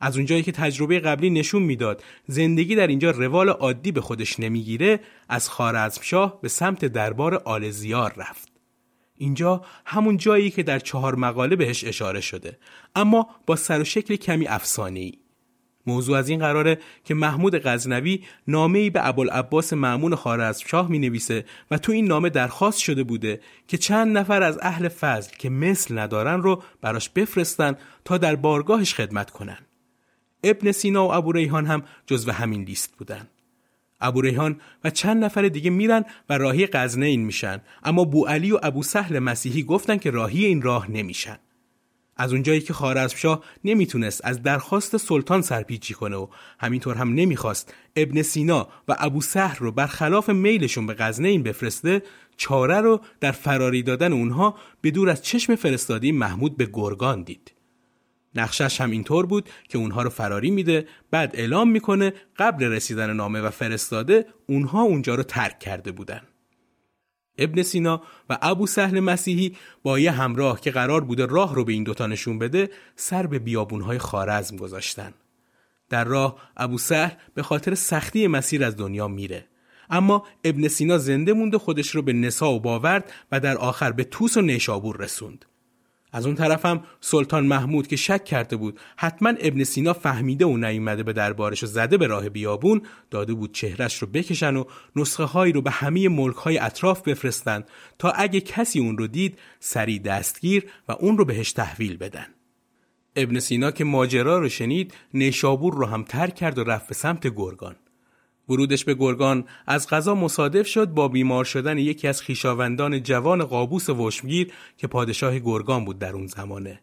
از 0.00 0.16
اونجایی 0.16 0.42
که 0.42 0.52
تجربه 0.52 1.00
قبلی 1.00 1.30
نشون 1.30 1.62
می‌داد 1.62 2.02
زندگی 2.26 2.74
در 2.76 2.86
اینجا 2.86 3.10
روال 3.10 3.48
عادی 3.48 3.92
به 3.92 4.00
خودش 4.00 4.40
نمی‌گیره 4.40 5.00
از 5.28 5.48
خارزمشاه 5.48 6.40
به 6.40 6.48
سمت 6.48 6.84
دربار 6.84 7.34
آل 7.34 7.70
زیار 7.70 8.14
رفت. 8.16 8.48
اینجا 9.16 9.64
همون 9.86 10.16
جایی 10.16 10.50
که 10.50 10.62
در 10.62 10.78
چهار 10.78 11.14
مقاله 11.14 11.56
بهش 11.56 11.84
اشاره 11.84 12.20
شده 12.20 12.58
اما 12.96 13.26
با 13.46 13.56
سر 13.56 13.80
و 13.80 13.84
شکل 13.84 14.16
کمی 14.16 14.46
افسانه 14.46 15.00
ای. 15.00 15.12
موضوع 15.86 16.18
از 16.18 16.28
این 16.28 16.40
قراره 16.40 16.78
که 17.04 17.14
محمود 17.14 17.58
غزنوی 17.58 18.24
نامه 18.48 18.78
ای 18.78 18.90
به 18.90 19.08
ابوالعباس 19.08 19.72
معمون 19.72 20.14
خارزمشاه 20.14 20.90
می 20.90 20.98
نویسه 20.98 21.44
و 21.70 21.78
تو 21.78 21.92
این 21.92 22.06
نامه 22.06 22.30
درخواست 22.30 22.78
شده 22.78 23.04
بوده 23.04 23.40
که 23.68 23.78
چند 23.78 24.18
نفر 24.18 24.42
از 24.42 24.58
اهل 24.62 24.88
فضل 24.88 25.30
که 25.38 25.50
مثل 25.50 25.98
ندارن 25.98 26.42
رو 26.42 26.62
براش 26.80 27.08
بفرستن 27.08 27.76
تا 28.04 28.18
در 28.18 28.36
بارگاهش 28.36 28.94
خدمت 28.94 29.30
کنن. 29.30 29.58
ابن 30.44 30.72
سینا 30.72 31.08
و 31.08 31.12
ابو 31.12 31.32
ریحان 31.32 31.66
هم 31.66 31.82
جزو 32.06 32.32
همین 32.32 32.62
لیست 32.62 32.96
بودن. 32.98 33.28
ابو 34.00 34.20
ریحان 34.20 34.60
و 34.84 34.90
چند 34.90 35.24
نفر 35.24 35.42
دیگه 35.42 35.70
میرن 35.70 36.04
و 36.28 36.38
راهی 36.38 36.68
این 36.96 37.24
میشن 37.24 37.60
اما 37.84 38.04
بو 38.04 38.26
علی 38.26 38.52
و 38.52 38.58
ابو 38.62 38.82
سهل 38.82 39.18
مسیحی 39.18 39.62
گفتن 39.62 39.96
که 39.96 40.10
راهی 40.10 40.46
این 40.46 40.62
راه 40.62 40.90
نمیشن 40.90 41.38
از 42.16 42.32
اونجایی 42.32 42.60
که 42.60 42.72
خارزمشاه 42.72 43.44
نمی‌تونست 43.64 44.20
از 44.24 44.42
درخواست 44.42 44.96
سلطان 44.96 45.42
سرپیچی 45.42 45.94
کنه 45.94 46.16
و 46.16 46.26
همینطور 46.58 46.96
هم 46.96 47.14
نمی‌خواست 47.14 47.74
ابن 47.96 48.22
سینا 48.22 48.68
و 48.88 48.96
ابو 48.98 49.20
سهر 49.20 49.58
رو 49.58 49.72
برخلاف 49.72 50.30
میلشون 50.30 50.86
به 50.86 51.14
این 51.18 51.42
بفرسته 51.42 52.02
چاره 52.36 52.80
رو 52.80 53.00
در 53.20 53.32
فراری 53.32 53.82
دادن 53.82 54.12
اونها 54.12 54.54
به 54.80 54.90
دور 54.90 55.10
از 55.10 55.22
چشم 55.22 55.54
فرستادی 55.54 56.12
محمود 56.12 56.56
به 56.56 56.68
گرگان 56.72 57.22
دید. 57.22 57.52
نقشش 58.34 58.80
هم 58.80 58.90
اینطور 58.90 59.26
بود 59.26 59.48
که 59.68 59.78
اونها 59.78 60.02
رو 60.02 60.10
فراری 60.10 60.50
میده 60.50 60.88
بعد 61.10 61.30
اعلام 61.34 61.70
می‌کنه 61.70 62.12
قبل 62.38 62.64
رسیدن 62.64 63.12
نامه 63.12 63.40
و 63.40 63.50
فرستاده 63.50 64.26
اونها 64.46 64.82
اونجا 64.82 65.14
رو 65.14 65.22
ترک 65.22 65.58
کرده 65.58 65.92
بودن. 65.92 66.20
ابن 67.38 67.62
سینا 67.62 68.02
و 68.30 68.38
ابو 68.42 68.66
سهل 68.66 69.00
مسیحی 69.00 69.56
با 69.82 69.98
یه 69.98 70.10
همراه 70.10 70.60
که 70.60 70.70
قرار 70.70 71.04
بوده 71.04 71.26
راه 71.26 71.54
رو 71.54 71.64
به 71.64 71.72
این 71.72 71.84
دوتا 71.84 72.06
نشون 72.06 72.38
بده 72.38 72.70
سر 72.96 73.26
به 73.26 73.38
بیابونهای 73.38 73.98
خارزم 73.98 74.56
گذاشتن. 74.56 75.14
در 75.88 76.04
راه 76.04 76.36
ابو 76.56 76.78
سهل 76.78 77.10
به 77.34 77.42
خاطر 77.42 77.74
سختی 77.74 78.26
مسیر 78.26 78.64
از 78.64 78.76
دنیا 78.76 79.08
میره. 79.08 79.46
اما 79.90 80.26
ابن 80.44 80.68
سینا 80.68 80.98
زنده 80.98 81.32
موند 81.32 81.54
و 81.54 81.58
خودش 81.58 81.90
رو 81.90 82.02
به 82.02 82.12
نسا 82.12 82.52
و 82.52 82.60
باورد 82.60 83.12
و 83.32 83.40
در 83.40 83.56
آخر 83.56 83.92
به 83.92 84.04
توس 84.04 84.36
و 84.36 84.40
نیشابور 84.40 84.96
رسوند. 84.96 85.44
از 86.16 86.26
اون 86.26 86.34
طرفم 86.34 86.82
سلطان 87.00 87.46
محمود 87.46 87.86
که 87.86 87.96
شک 87.96 88.24
کرده 88.24 88.56
بود 88.56 88.80
حتما 88.96 89.28
ابن 89.28 89.64
سینا 89.64 89.92
فهمیده 89.92 90.44
و 90.46 90.56
نیومده 90.56 91.02
به 91.02 91.12
دربارش 91.12 91.62
و 91.62 91.66
زده 91.66 91.96
به 91.96 92.06
راه 92.06 92.28
بیابون 92.28 92.82
داده 93.10 93.34
بود 93.34 93.52
چهرش 93.52 94.02
رو 94.02 94.08
بکشن 94.08 94.56
و 94.56 94.64
نسخه 94.96 95.24
هایی 95.24 95.52
رو 95.52 95.62
به 95.62 95.70
همه 95.70 96.08
ملک 96.08 96.36
های 96.36 96.58
اطراف 96.58 97.02
بفرستن 97.02 97.64
تا 97.98 98.10
اگه 98.10 98.40
کسی 98.40 98.80
اون 98.80 98.98
رو 98.98 99.06
دید 99.06 99.38
سریع 99.60 99.98
دستگیر 99.98 100.66
و 100.88 100.92
اون 100.92 101.18
رو 101.18 101.24
بهش 101.24 101.52
تحویل 101.52 101.96
بدن. 101.96 102.26
ابن 103.16 103.38
سینا 103.38 103.70
که 103.70 103.84
ماجرا 103.84 104.38
رو 104.38 104.48
شنید 104.48 104.94
نیشابور 105.14 105.74
رو 105.74 105.86
هم 105.86 106.02
ترک 106.02 106.34
کرد 106.34 106.58
و 106.58 106.64
رفت 106.64 106.88
به 106.88 106.94
سمت 106.94 107.26
گرگان. 107.26 107.76
ورودش 108.48 108.84
به 108.84 108.94
گرگان 108.94 109.44
از 109.66 109.88
غذا 109.88 110.14
مصادف 110.14 110.66
شد 110.66 110.88
با 110.88 111.08
بیمار 111.08 111.44
شدن 111.44 111.78
یکی 111.78 112.08
از 112.08 112.22
خیشاوندان 112.22 113.02
جوان 113.02 113.44
قابوس 113.44 113.90
وشمگیر 113.90 114.52
که 114.76 114.86
پادشاه 114.86 115.38
گرگان 115.38 115.84
بود 115.84 115.98
در 115.98 116.12
اون 116.12 116.26
زمانه. 116.26 116.80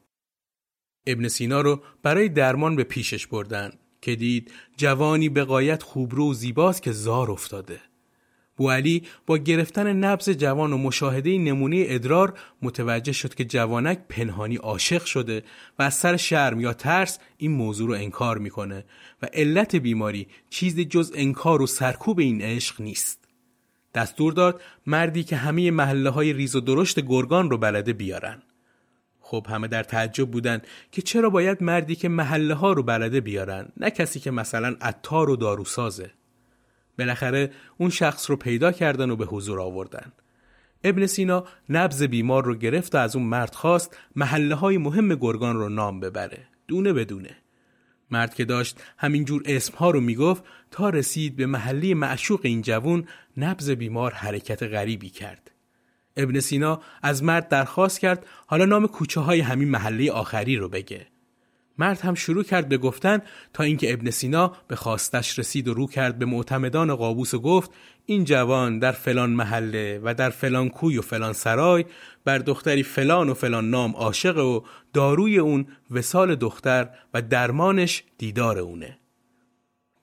ابن 1.08 1.28
سینا 1.28 1.62
رو 1.62 1.82
برای 2.04 2.30
درمان 2.30 2.76
به 2.76 2.84
پیشش 2.84 3.28
بردن 3.28 3.72
که 4.02 4.16
دید 4.16 4.52
جوانی 4.78 5.30
به 5.30 5.44
قایت 5.44 5.84
خوبرو 5.84 6.32
و 6.32 6.34
زیباست 6.34 6.82
که 6.82 6.92
زار 6.92 7.32
افتاده. 7.32 7.80
بوالی 8.58 9.04
با 9.26 9.38
گرفتن 9.38 9.94
نبز 9.94 10.30
جوان 10.30 10.74
و 10.74 10.78
مشاهده 10.78 11.38
نمونه 11.38 11.86
ادرار 11.88 12.34
متوجه 12.62 13.12
شد 13.12 13.34
که 13.34 13.46
جوانک 13.46 14.00
پنهانی 14.10 14.56
عاشق 14.56 15.06
شده 15.06 15.44
و 15.80 15.84
از 15.84 15.94
سر 15.94 16.18
شرم 16.18 16.62
یا 16.62 16.74
ترس 16.74 17.20
این 17.38 17.52
موضوع 17.52 17.88
رو 17.88 17.94
انکار 17.94 18.38
می‌کنه 18.38 18.86
و 19.22 19.28
علت 19.34 19.76
بیماری 19.76 20.28
چیزی 20.50 20.86
جز 20.86 21.12
انکار 21.16 21.62
و 21.62 21.68
سرکوب 21.68 22.20
این 22.20 22.42
عشق 22.42 22.82
نیست. 22.82 23.20
دستور 23.96 24.34
داد 24.34 24.62
مردی 24.86 25.24
که 25.24 25.36
همه 25.36 25.72
محله 25.72 26.10
های 26.10 26.34
ریز 26.34 26.56
و 26.56 26.60
درشت 26.60 27.00
گرگان 27.00 27.50
رو 27.50 27.58
بلده 27.58 27.94
بیارن. 27.94 28.42
خب 29.20 29.48
همه 29.50 29.68
در 29.68 29.84
تعجب 29.84 30.32
بودن 30.32 30.62
که 30.92 31.02
چرا 31.02 31.30
باید 31.30 31.64
مردی 31.64 31.96
که 31.96 32.10
محله 32.10 32.54
ها 32.54 32.74
رو 32.74 32.84
بلده 32.84 33.22
بیارن 33.22 33.68
نه 33.78 33.90
کسی 33.90 34.20
که 34.20 34.32
مثلا 34.32 34.76
عطار 34.82 35.30
و 35.30 35.36
داروسازه. 35.36 36.12
بالاخره 37.00 37.52
اون 37.78 37.90
شخص 37.90 38.30
رو 38.30 38.36
پیدا 38.36 38.72
کردن 38.72 39.10
و 39.10 39.16
به 39.16 39.26
حضور 39.26 39.62
آوردن. 39.62 40.12
ابن 40.84 41.06
سینا 41.06 41.44
نبز 41.70 42.04
بیمار 42.04 42.46
رو 42.46 42.56
گرفت 42.56 42.96
و 42.96 42.98
از 42.98 43.16
اون 43.16 43.26
مرد 43.26 43.56
خواست 43.56 43.98
محله 44.16 44.56
های 44.56 44.78
مهم 44.78 45.16
گرگان 45.16 45.56
رو 45.56 45.70
نام 45.70 46.00
ببره. 46.00 46.48
دونه 46.68 46.94
بدونه. 46.94 47.38
مرد 48.12 48.34
که 48.34 48.46
داشت 48.46 48.82
همینجور 48.98 49.44
اسمها 49.46 49.92
رو 49.92 50.02
می‌گفت 50.02 50.44
تا 50.72 50.90
رسید 50.90 51.36
به 51.36 51.46
محلی 51.46 51.94
معشوق 51.94 52.40
این 52.44 52.62
جوون 52.62 53.08
نبز 53.38 53.70
بیمار 53.70 54.14
حرکت 54.14 54.64
غریبی 54.64 55.10
کرد. 55.10 55.52
ابن 56.18 56.40
سینا 56.40 56.82
از 57.02 57.24
مرد 57.24 57.48
درخواست 57.48 58.00
کرد 58.00 58.26
حالا 58.48 58.66
نام 58.66 58.88
کوچه 58.88 59.22
های 59.22 59.40
همین 59.40 59.70
محله 59.70 60.12
آخری 60.12 60.56
رو 60.56 60.70
بگه. 60.70 61.08
مرد 61.78 62.02
هم 62.02 62.16
شروع 62.16 62.44
کرد 62.44 62.70
به 62.70 62.78
گفتن 62.78 63.22
تا 63.54 63.64
اینکه 63.64 63.94
ابن 63.94 64.10
سینا 64.10 64.52
به 64.68 64.76
خواستش 64.76 65.40
رسید 65.40 65.68
و 65.68 65.74
رو 65.74 65.88
کرد 65.88 66.20
به 66.20 66.26
معتمدان 66.26 66.96
قابوس 66.96 67.34
و 67.34 67.40
گفت 67.40 67.72
این 68.06 68.24
جوان 68.24 68.80
در 68.80 68.92
فلان 68.92 69.30
محله 69.30 70.00
و 70.04 70.14
در 70.14 70.30
فلان 70.30 70.70
کوی 70.70 70.98
و 70.98 71.02
فلان 71.02 71.34
سرای 71.34 71.86
بر 72.26 72.38
دختری 72.38 72.84
فلان 72.84 73.30
و 73.30 73.34
فلان 73.34 73.70
نام 73.70 73.92
عاشق 73.92 74.38
و 74.38 74.62
داروی 74.94 75.38
اون 75.38 75.68
وسال 75.92 76.36
دختر 76.36 76.90
و 77.14 77.22
درمانش 77.22 78.04
دیدار 78.18 78.60
اونه. 78.60 78.98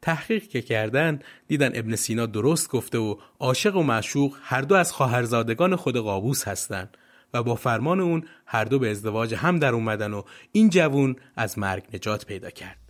تحقیق 0.02 0.48
که 0.48 0.62
کردن 0.62 1.18
دیدن 1.46 1.70
ابن 1.74 1.96
سینا 1.96 2.26
درست 2.26 2.68
گفته 2.70 2.98
و 2.98 3.16
عاشق 3.38 3.76
و 3.76 3.82
معشوق 3.82 4.36
هر 4.42 4.60
دو 4.60 4.74
از 4.74 4.92
خواهرزادگان 4.92 5.76
خود 5.76 5.96
قابوس 5.96 6.48
هستند 6.48 6.96
و 7.34 7.42
با 7.42 7.54
فرمان 7.54 8.00
اون 8.00 8.24
هر 8.46 8.64
دو 8.64 8.78
به 8.78 8.90
ازدواج 8.90 9.34
هم 9.34 9.58
در 9.58 9.74
اومدن 9.74 10.12
و 10.12 10.22
این 10.52 10.70
جوون 10.70 11.16
از 11.36 11.58
مرگ 11.58 11.84
نجات 11.94 12.26
پیدا 12.26 12.50
کرد. 12.50 12.89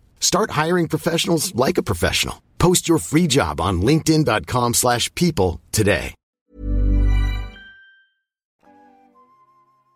Start 0.29 0.49
hiring 0.61 0.87
professionals 0.95 1.43
like 1.63 1.77
a 1.77 1.83
professional. 1.91 2.37
Post 2.65 2.81
your 2.89 2.99
free 3.11 3.27
job 3.37 3.55
on 3.67 3.73
linkedin.com/people 3.87 4.73
slash 4.83 5.05
people 5.21 5.51
today. 5.79 6.13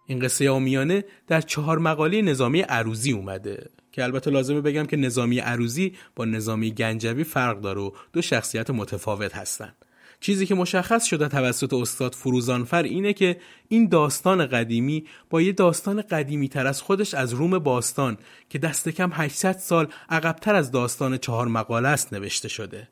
این 0.07 0.19
قصه 0.19 0.49
آمیانه 0.49 1.03
در 1.27 1.41
چهار 1.41 1.79
مقاله 1.79 2.21
نظامی 2.21 2.61
عروزی 2.61 3.11
اومده 3.11 3.69
که 3.91 4.03
البته 4.03 4.31
لازمه 4.31 4.61
بگم 4.61 4.85
که 4.85 4.97
نظامی 4.97 5.39
عروزی 5.39 5.93
با 6.15 6.25
نظامی 6.25 6.71
گنجوی 6.71 7.23
فرق 7.23 7.61
داره 7.61 7.81
و 7.81 7.91
دو 8.13 8.21
شخصیت 8.21 8.69
متفاوت 8.69 9.35
هستند. 9.35 9.84
چیزی 10.25 10.45
که 10.45 10.55
مشخص 10.55 11.03
شده 11.05 11.27
توسط 11.27 11.73
استاد 11.73 12.15
فروزانفر 12.15 12.83
اینه 12.83 13.13
که 13.13 13.37
این 13.67 13.87
داستان 13.87 14.45
قدیمی 14.45 15.05
با 15.29 15.41
یه 15.41 15.51
داستان 15.51 16.01
قدیمی 16.01 16.49
تر 16.49 16.67
از 16.67 16.81
خودش 16.81 17.13
از 17.13 17.33
روم 17.33 17.59
باستان 17.59 18.17
که 18.49 18.59
دست 18.59 18.89
کم 18.89 19.09
800 19.13 19.57
سال 19.57 19.87
عقبتر 20.09 20.55
از 20.55 20.71
داستان 20.71 21.17
چهار 21.17 21.47
مقاله 21.47 21.87
است 21.87 22.13
نوشته 22.13 22.47
شده. 22.47 22.87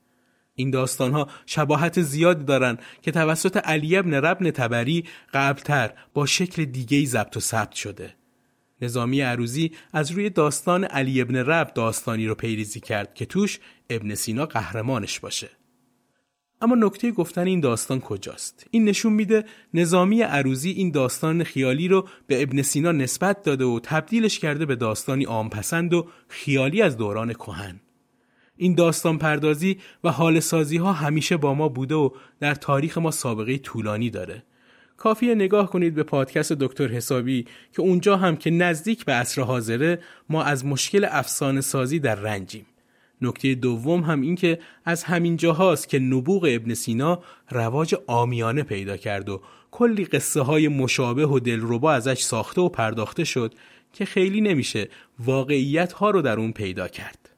این 0.56 0.72
داستان 0.72 1.12
ها 1.12 1.28
شباهت 1.46 2.02
زیادی 2.02 2.44
دارن 2.44 2.78
که 3.02 3.12
توسط 3.12 3.58
علی 3.58 3.98
ابن 3.98 4.14
ربن 4.14 4.52
تبری 4.52 5.06
قبلتر 5.34 5.94
با 6.14 6.26
شکل 6.26 6.66
دیگه 6.66 7.06
ضبط 7.06 7.38
و 7.38 7.40
ثبت 7.40 7.74
شده. 7.74 8.14
نظامی 8.82 9.22
عروزی 9.22 9.72
از 9.94 10.12
روی 10.12 10.30
داستان 10.30 10.84
علی 10.84 11.22
ابن 11.22 11.36
رب 11.36 11.74
داستانی 11.74 12.28
رو 12.28 12.36
پیریزی 12.36 12.80
کرد 12.80 13.14
که 13.14 13.26
توش 13.26 13.60
ابن 13.90 14.16
سینا 14.16 14.46
قهرمانش 14.46 15.20
باشه. 15.20 15.63
اما 16.64 16.76
نکته 16.76 17.12
گفتن 17.12 17.48
این 17.48 17.60
داستان 17.60 18.00
کجاست؟ 18.00 18.68
این 18.72 18.86
نشون 18.86 19.14
میده 19.14 19.46
نظامی 19.74 20.22
عروزی 20.22 20.72
این 20.72 20.92
داستان 20.92 21.44
خیالی 21.44 21.88
رو 21.88 22.08
به 22.28 22.42
ابن 22.42 22.62
سینا 22.62 22.92
نسبت 22.92 23.44
داده 23.44 23.66
و 23.66 23.80
تبدیلش 23.84 24.40
کرده 24.40 24.66
به 24.66 24.76
داستانی 24.76 25.24
عامپسند 25.24 25.94
و 25.94 26.08
خیالی 26.28 26.82
از 26.82 26.98
دوران 26.98 27.34
کهن. 27.34 27.80
این 28.58 28.76
داستان 28.76 29.18
پردازی 29.18 29.78
و 30.04 30.10
حال 30.10 30.40
سازی 30.40 30.78
ها 30.78 30.94
همیشه 30.94 31.38
با 31.38 31.54
ما 31.54 31.70
بوده 31.70 31.96
و 31.96 32.10
در 32.40 32.56
تاریخ 32.56 32.98
ما 32.98 33.12
سابقه 33.12 33.58
طولانی 33.58 34.10
داره. 34.10 34.44
کافیه 34.98 35.36
نگاه 35.36 35.70
کنید 35.70 35.96
به 35.96 36.04
پادکست 36.04 36.54
دکتر 36.54 36.88
حسابی 36.88 37.46
که 37.76 37.82
اونجا 37.82 38.18
هم 38.18 38.36
که 38.36 38.52
نزدیک 38.52 39.06
به 39.06 39.14
عصر 39.14 39.42
حاضره 39.42 40.00
ما 40.30 40.44
از 40.44 40.66
مشکل 40.66 41.08
افسانه 41.12 41.62
سازی 41.62 42.00
در 42.00 42.16
رنجیم. 42.16 42.66
نکته 43.28 43.56
دوم 43.56 44.02
هم 44.02 44.22
این 44.22 44.36
که 44.36 44.60
از 44.86 45.04
همین 45.04 45.38
جاهاست 45.38 45.90
که 45.90 46.00
نبوغ 46.00 46.48
ابن 46.50 46.74
سینا 46.74 47.20
رواج 47.50 47.96
آمیانه 48.08 48.64
پیدا 48.64 48.98
کرد 48.98 49.30
و 49.30 49.42
کلی 49.72 50.06
قصه 50.06 50.42
های 50.42 50.68
مشابه 50.68 51.26
و 51.26 51.40
دلربا 51.40 51.94
ازش 51.94 52.22
ساخته 52.22 52.62
و 52.62 52.70
پرداخته 52.70 53.24
شد 53.24 53.54
که 53.94 54.06
خیلی 54.06 54.42
نمیشه 54.42 54.90
واقعیت 55.20 55.94
ها 55.94 56.10
رو 56.10 56.22
در 56.22 56.40
اون 56.40 56.52
پیدا 56.52 56.88
کرد. 56.88 57.30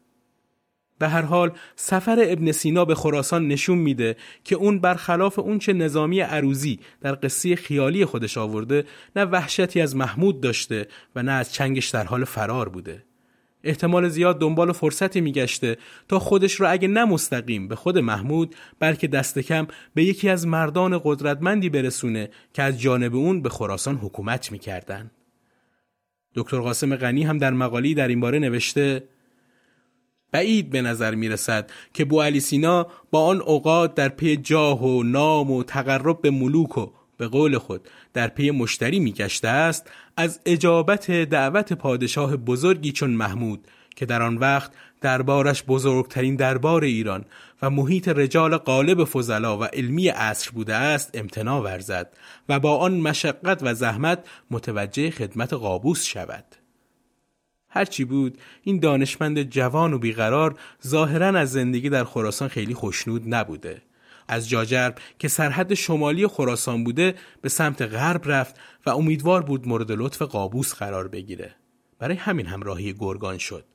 به 0.99 1.07
هر 1.07 1.21
حال 1.21 1.51
سفر 1.75 2.17
ابن 2.21 2.51
سینا 2.51 2.85
به 2.85 2.95
خراسان 2.95 3.47
نشون 3.47 3.77
میده 3.77 4.15
که 4.43 4.55
اون 4.55 4.79
برخلاف 4.79 5.39
اون 5.39 5.59
چه 5.59 5.73
نظامی 5.73 6.19
عروزی 6.19 6.79
در 7.01 7.17
قصه 7.23 7.55
خیالی 7.55 8.05
خودش 8.05 8.37
آورده 8.37 8.85
نه 9.15 9.25
وحشتی 9.25 9.81
از 9.81 9.95
محمود 9.95 10.41
داشته 10.41 10.87
و 11.15 11.23
نه 11.23 11.31
از 11.31 11.53
چنگش 11.53 11.89
در 11.89 12.03
حال 12.03 12.23
فرار 12.23 12.69
بوده. 12.69 13.03
احتمال 13.65 14.09
زیاد 14.09 14.39
دنبال 14.39 14.71
فرصتی 14.71 15.21
میگشته 15.21 15.77
تا 16.07 16.19
خودش 16.19 16.53
رو 16.53 16.71
اگه 16.71 16.87
نه 16.87 17.05
مستقیم 17.05 17.67
به 17.67 17.75
خود 17.75 17.97
محمود 17.97 18.55
بلکه 18.79 19.07
دست 19.07 19.39
کم 19.39 19.67
به 19.93 20.03
یکی 20.03 20.29
از 20.29 20.47
مردان 20.47 21.01
قدرتمندی 21.03 21.69
برسونه 21.69 22.29
که 22.53 22.63
از 22.63 22.81
جانب 22.81 23.15
اون 23.15 23.41
به 23.41 23.49
خراسان 23.49 23.95
حکومت 23.95 24.51
می‌کردن. 24.51 25.11
دکتر 26.35 26.59
قاسم 26.59 26.95
غنی 26.95 27.23
هم 27.23 27.37
در 27.37 27.51
مقالی 27.51 27.93
در 27.93 28.07
این 28.07 28.19
باره 28.19 28.39
نوشته 28.39 29.03
بعید 30.31 30.69
به 30.69 30.81
نظر 30.81 31.15
می 31.15 31.29
رسد 31.29 31.71
که 31.93 32.05
بو 32.05 32.21
علی 32.21 32.39
سینا 32.39 32.87
با 33.11 33.25
آن 33.25 33.41
اوقات 33.41 33.95
در 33.95 34.09
پی 34.09 34.37
جاه 34.37 34.83
و 34.83 35.03
نام 35.03 35.51
و 35.51 35.63
تقرب 35.63 36.21
به 36.21 36.31
ملوک 36.31 36.77
و 36.77 36.91
به 37.17 37.27
قول 37.27 37.57
خود 37.57 37.87
در 38.13 38.27
پی 38.27 38.51
مشتری 38.51 38.99
میگشته 38.99 39.47
است 39.47 39.91
از 40.17 40.39
اجابت 40.45 41.11
دعوت 41.11 41.73
پادشاه 41.73 42.37
بزرگی 42.37 42.91
چون 42.91 43.09
محمود 43.09 43.67
که 43.95 44.05
در 44.05 44.21
آن 44.21 44.37
وقت 44.37 44.71
دربارش 45.01 45.63
بزرگترین 45.63 46.35
دربار 46.35 46.83
ایران 46.83 47.25
و 47.61 47.69
محیط 47.69 48.07
رجال 48.07 48.57
قالب 48.57 49.03
فضلا 49.03 49.57
و 49.57 49.63
علمی 49.63 50.07
عصر 50.07 50.51
بوده 50.51 50.75
است 50.75 51.11
امتناع 51.13 51.61
ورزد 51.61 52.13
و 52.49 52.59
با 52.59 52.77
آن 52.77 52.99
مشقت 52.99 53.59
و 53.61 53.73
زحمت 53.73 54.27
متوجه 54.51 55.11
خدمت 55.11 55.53
قابوس 55.53 56.03
شود. 56.03 56.45
هرچی 57.69 58.05
بود 58.05 58.37
این 58.63 58.79
دانشمند 58.79 59.41
جوان 59.43 59.93
و 59.93 59.99
بیقرار 59.99 60.55
ظاهرا 60.87 61.27
از 61.27 61.51
زندگی 61.51 61.89
در 61.89 62.03
خراسان 62.03 62.47
خیلی 62.47 62.73
خوشنود 62.73 63.33
نبوده. 63.33 63.81
از 64.27 64.49
جاجرب 64.49 64.95
که 65.19 65.27
سرحد 65.27 65.73
شمالی 65.73 66.27
خراسان 66.27 66.83
بوده 66.83 67.15
به 67.41 67.49
سمت 67.49 67.81
غرب 67.81 68.21
رفت 68.25 68.55
و 68.85 68.89
امیدوار 68.89 69.41
بود 69.41 69.67
مورد 69.67 69.91
لطف 69.91 70.21
قابوس 70.21 70.73
قرار 70.73 71.07
بگیره. 71.07 71.55
برای 71.99 72.15
همین 72.15 72.45
همراهی 72.45 72.93
گرگان 72.93 73.37
شد. 73.37 73.65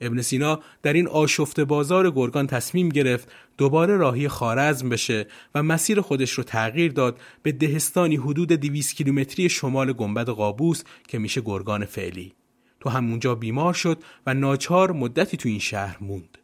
ابن 0.00 0.22
سینا 0.22 0.60
در 0.82 0.92
این 0.92 1.08
آشفت 1.08 1.60
بازار 1.60 2.10
گرگان 2.10 2.46
تصمیم 2.46 2.88
گرفت 2.88 3.32
دوباره 3.58 3.96
راهی 3.96 4.28
خارزم 4.28 4.88
بشه 4.88 5.26
و 5.54 5.62
مسیر 5.62 6.00
خودش 6.00 6.30
رو 6.30 6.44
تغییر 6.44 6.92
داد 6.92 7.20
به 7.42 7.52
دهستانی 7.52 8.16
حدود 8.16 8.52
200 8.52 8.96
کیلومتری 8.96 9.48
شمال 9.48 9.92
گنبد 9.92 10.28
قابوس 10.28 10.82
که 11.08 11.18
میشه 11.18 11.40
گرگان 11.40 11.84
فعلی. 11.84 12.34
تو 12.80 12.90
همونجا 12.90 13.34
بیمار 13.34 13.74
شد 13.74 14.02
و 14.26 14.34
ناچار 14.34 14.92
مدتی 14.92 15.36
تو 15.36 15.48
این 15.48 15.58
شهر 15.58 15.96
موند. 16.00 16.38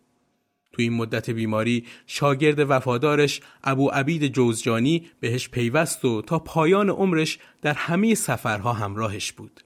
تو 0.75 0.83
این 0.83 0.93
مدت 0.93 1.31
بیماری 1.31 1.85
شاگرد 2.07 2.71
وفادارش 2.71 3.41
ابو 3.65 3.89
عبید 3.89 4.27
جوزجانی 4.27 5.07
بهش 5.21 5.49
پیوست 5.49 6.05
و 6.05 6.23
تا 6.23 6.39
پایان 6.39 6.91
عمرش 6.91 7.39
در 7.63 7.73
همه 7.73 8.15
سفرها 8.15 8.73
همراهش 8.73 9.33
بود. 9.33 9.61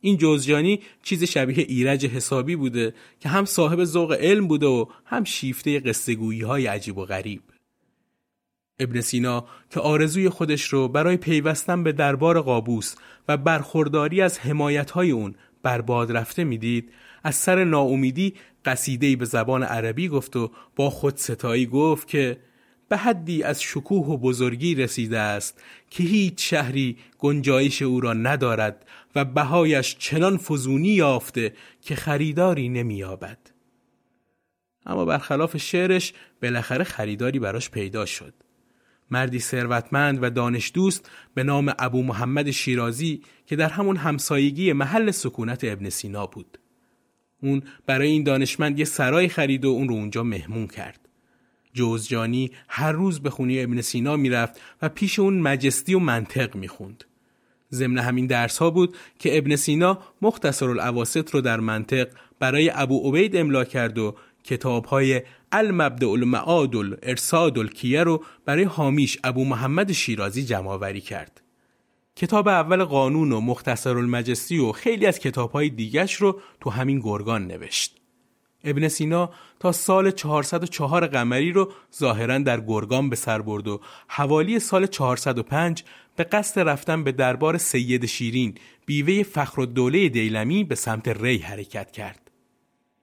این 0.00 0.16
جوزجانی 0.16 0.80
چیز 1.02 1.24
شبیه 1.24 1.66
ایرج 1.68 2.06
حسابی 2.06 2.56
بوده 2.56 2.94
که 3.20 3.28
هم 3.28 3.44
صاحب 3.44 3.84
ذوق 3.84 4.12
علم 4.12 4.48
بوده 4.48 4.66
و 4.66 4.86
هم 5.04 5.24
شیفته 5.24 5.80
قصهگویی 5.80 6.40
های 6.40 6.66
عجیب 6.66 6.98
و 6.98 7.04
غریب. 7.04 7.42
ابن 8.78 9.00
سینا 9.00 9.46
که 9.70 9.80
آرزوی 9.80 10.28
خودش 10.28 10.64
رو 10.64 10.88
برای 10.88 11.16
پیوستن 11.16 11.82
به 11.82 11.92
دربار 11.92 12.40
قابوس 12.40 12.94
و 13.28 13.36
برخورداری 13.36 14.20
از 14.22 14.38
حمایت 14.38 14.90
های 14.90 15.10
اون 15.10 15.34
برباد 15.62 16.12
رفته 16.12 16.44
می‌دید 16.44 16.92
از 17.24 17.34
سر 17.34 17.64
ناامیدی 17.64 18.34
قصیده‌ای 18.64 19.16
به 19.16 19.24
زبان 19.24 19.62
عربی 19.62 20.08
گفت 20.08 20.36
و 20.36 20.50
با 20.76 20.90
خود 20.90 21.16
ستایی 21.16 21.66
گفت 21.66 22.08
که 22.08 22.38
به 22.88 22.96
حدی 22.96 23.42
از 23.42 23.62
شکوه 23.62 24.06
و 24.06 24.16
بزرگی 24.16 24.74
رسیده 24.74 25.18
است 25.18 25.62
که 25.90 26.02
هیچ 26.02 26.50
شهری 26.50 26.96
گنجایش 27.18 27.82
او 27.82 28.00
را 28.00 28.12
ندارد 28.12 28.86
و 29.14 29.24
بهایش 29.24 29.96
چنان 29.98 30.36
فزونی 30.36 30.88
یافته 30.88 31.52
که 31.82 31.96
خریداری 31.96 32.68
نمییابد. 32.68 33.38
اما 34.86 35.04
برخلاف 35.04 35.56
شعرش 35.56 36.12
بالاخره 36.42 36.84
خریداری 36.84 37.38
براش 37.38 37.70
پیدا 37.70 38.06
شد. 38.06 38.34
مردی 39.10 39.38
ثروتمند 39.38 40.22
و 40.22 40.30
دانش 40.30 40.70
دوست 40.74 41.10
به 41.34 41.42
نام 41.42 41.74
ابو 41.78 42.02
محمد 42.02 42.50
شیرازی 42.50 43.22
که 43.46 43.56
در 43.56 43.68
همون 43.68 43.96
همسایگی 43.96 44.72
محل 44.72 45.10
سکونت 45.10 45.64
ابن 45.64 45.90
سینا 45.90 46.26
بود. 46.26 46.58
اون 47.42 47.62
برای 47.86 48.08
این 48.08 48.22
دانشمند 48.22 48.78
یه 48.78 48.84
سرای 48.84 49.28
خرید 49.28 49.64
و 49.64 49.68
اون 49.68 49.88
رو 49.88 49.94
اونجا 49.94 50.22
مهمون 50.22 50.66
کرد 50.66 51.00
جوزجانی 51.74 52.50
هر 52.68 52.92
روز 52.92 53.20
به 53.20 53.30
خونی 53.30 53.62
ابن 53.62 53.80
سینا 53.80 54.16
می‌رفت 54.16 54.60
و 54.82 54.88
پیش 54.88 55.18
اون 55.18 55.38
مجستی 55.38 55.94
و 55.94 55.98
منطق 55.98 56.56
می‌خوند. 56.56 57.04
ضمن 57.72 57.98
همین 57.98 58.26
درس 58.26 58.58
ها 58.58 58.70
بود 58.70 58.96
که 59.18 59.38
ابن 59.38 59.56
سینا 59.56 59.98
مختصر 60.22 60.68
العواسط 60.68 61.30
رو 61.30 61.40
در 61.40 61.60
منطق 61.60 62.08
برای 62.38 62.70
ابو 62.74 63.08
عبید 63.08 63.36
املا 63.36 63.64
کرد 63.64 63.98
و 63.98 64.16
کتاب 64.44 64.84
های 64.84 65.22
المبدع 65.52 66.08
المعاد 66.08 66.76
ارساد 67.02 67.58
الکیه 67.58 68.02
رو 68.02 68.24
برای 68.44 68.64
حامیش 68.64 69.18
ابو 69.24 69.44
محمد 69.44 69.92
شیرازی 69.92 70.44
جمع 70.44 70.98
کرد. 71.00 71.41
کتاب 72.16 72.48
اول 72.48 72.84
قانون 72.84 73.32
و 73.32 73.40
مختصر 73.40 73.96
المجستی 73.96 74.58
و 74.58 74.72
خیلی 74.72 75.06
از 75.06 75.18
کتاب 75.18 75.52
های 75.52 75.68
دیگش 75.68 76.14
رو 76.14 76.40
تو 76.60 76.70
همین 76.70 77.00
گرگان 77.00 77.46
نوشت. 77.46 77.96
ابن 78.64 78.88
سینا 78.88 79.30
تا 79.60 79.72
سال 79.72 80.10
404 80.10 81.06
قمری 81.06 81.52
رو 81.52 81.72
ظاهرا 81.98 82.38
در 82.38 82.60
گرگان 82.60 83.10
به 83.10 83.16
سر 83.16 83.42
برد 83.42 83.68
و 83.68 83.80
حوالی 84.08 84.58
سال 84.58 84.86
405 84.86 85.84
به 86.16 86.24
قصد 86.24 86.60
رفتن 86.60 87.04
به 87.04 87.12
دربار 87.12 87.58
سید 87.58 88.06
شیرین 88.06 88.54
بیوه 88.86 89.22
فخر 89.22 89.60
و 89.60 89.66
دوله 89.66 90.08
دیلمی 90.08 90.64
به 90.64 90.74
سمت 90.74 91.08
ری 91.08 91.38
حرکت 91.38 91.90
کرد. 91.90 92.30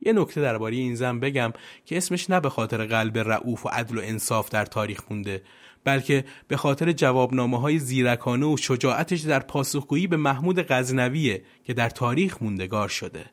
یه 0.01 0.13
نکته 0.13 0.41
درباره 0.41 0.75
این 0.75 0.95
زن 0.95 1.19
بگم 1.19 1.53
که 1.85 1.97
اسمش 1.97 2.29
نه 2.29 2.39
به 2.39 2.49
خاطر 2.49 2.85
قلب 2.85 3.17
رعوف 3.17 3.65
و 3.65 3.69
عدل 3.69 3.97
و 3.97 4.01
انصاف 4.03 4.49
در 4.49 4.65
تاریخ 4.65 5.01
مونده 5.09 5.41
بلکه 5.83 6.25
به 6.47 6.57
خاطر 6.57 6.91
جوابنامه 6.91 7.59
های 7.59 7.79
زیرکانه 7.79 8.45
و 8.45 8.57
شجاعتش 8.57 9.19
در 9.19 9.39
پاسخگویی 9.39 10.07
به 10.07 10.17
محمود 10.17 10.61
غزنویه 10.61 11.43
که 11.63 11.73
در 11.73 11.89
تاریخ 11.89 12.41
موندگار 12.41 12.89
شده. 12.89 13.25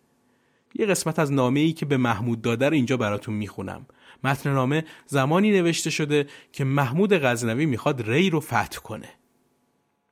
یه 0.75 0.87
قسمت 0.87 1.19
از 1.19 1.33
نامه 1.33 1.61
ای 1.61 1.73
که 1.73 1.87
به 1.87 1.97
محمود 1.97 2.43
داده 2.43 2.69
رو 2.69 2.75
اینجا 2.75 2.97
براتون 2.97 3.35
می‌خونم. 3.35 3.87
متن 4.25 4.53
نامه 4.53 4.85
زمانی 5.07 5.51
نوشته 5.51 5.91
شده 5.91 6.27
که 6.53 6.65
محمود 6.65 7.13
غزنوی 7.13 7.67
می‌خواد 7.67 8.11
ری 8.11 8.31
رو 8.31 8.41
فتح 8.41 8.79
کنه. 8.85 9.09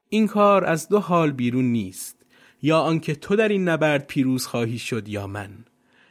این 0.09 0.27
کار 0.27 0.64
از 0.64 0.88
دو 0.88 0.99
حال 0.99 1.33
بیرون 1.33 1.64
نیست. 1.64 2.16
یا 2.62 2.81
آنکه 2.81 3.14
تو 3.14 3.37
در 3.37 3.49
این 3.49 3.68
نبرد 3.68 4.07
پیروز 4.07 4.47
خواهی 4.47 4.79
شد 4.79 5.09
یا 5.09 5.27
من. 5.27 5.64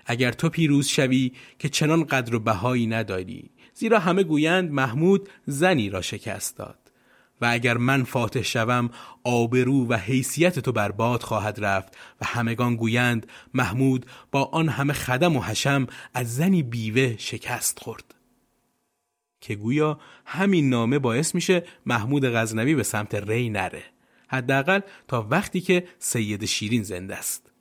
اگر 0.06 0.32
تو 0.32 0.50
پیروز 0.50 0.88
شوی 0.88 1.32
که 1.60 1.70
چنان 1.70 2.04
قدر 2.04 2.36
و 2.36 2.40
بهایی 2.40 2.88
نداری. 2.88 3.52
زیرا 3.74 4.00
همه 4.00 4.24
گویند 4.24 4.72
محمود 4.72 5.30
زنی 5.46 5.90
را 5.90 6.02
شکست 6.02 6.58
داد. 6.58 6.84
و 7.42 7.46
اگر 7.52 7.78
من 7.78 8.04
فاتح 8.04 8.42
شوم 8.42 8.90
آبرو 9.24 9.88
و 9.88 9.94
حیثیت 9.94 10.60
تو 10.60 10.72
برباد 10.72 11.24
خواهد 11.24 11.66
رفت 11.66 11.98
و 12.22 12.26
همگان 12.26 12.76
گویند 12.76 13.28
محمود 13.54 14.06
با 14.32 14.44
آن 14.44 14.70
همه 14.70 14.94
خدم 14.94 15.36
و 15.36 15.42
حشم 15.42 15.88
از 16.14 16.36
زنی 16.36 16.64
بیوه 16.64 17.16
شکست 17.18 17.80
خورد. 17.80 18.16
که 19.42 19.56
گویا 19.56 20.00
همین 20.26 20.70
نامه 20.70 21.00
باعث 21.00 21.36
میشه 21.36 21.64
محمود 21.86 22.26
غزنوی 22.26 22.76
به 22.76 22.84
سمت 22.84 23.16
ری 23.16 23.50
نره 23.50 23.84
حداقل 24.28 24.80
تا 25.08 25.28
وقتی 25.30 25.62
که 25.62 25.88
سید 26.00 26.46
شیرین 26.46 26.84
زنده 26.84 27.16
است. 27.16 27.53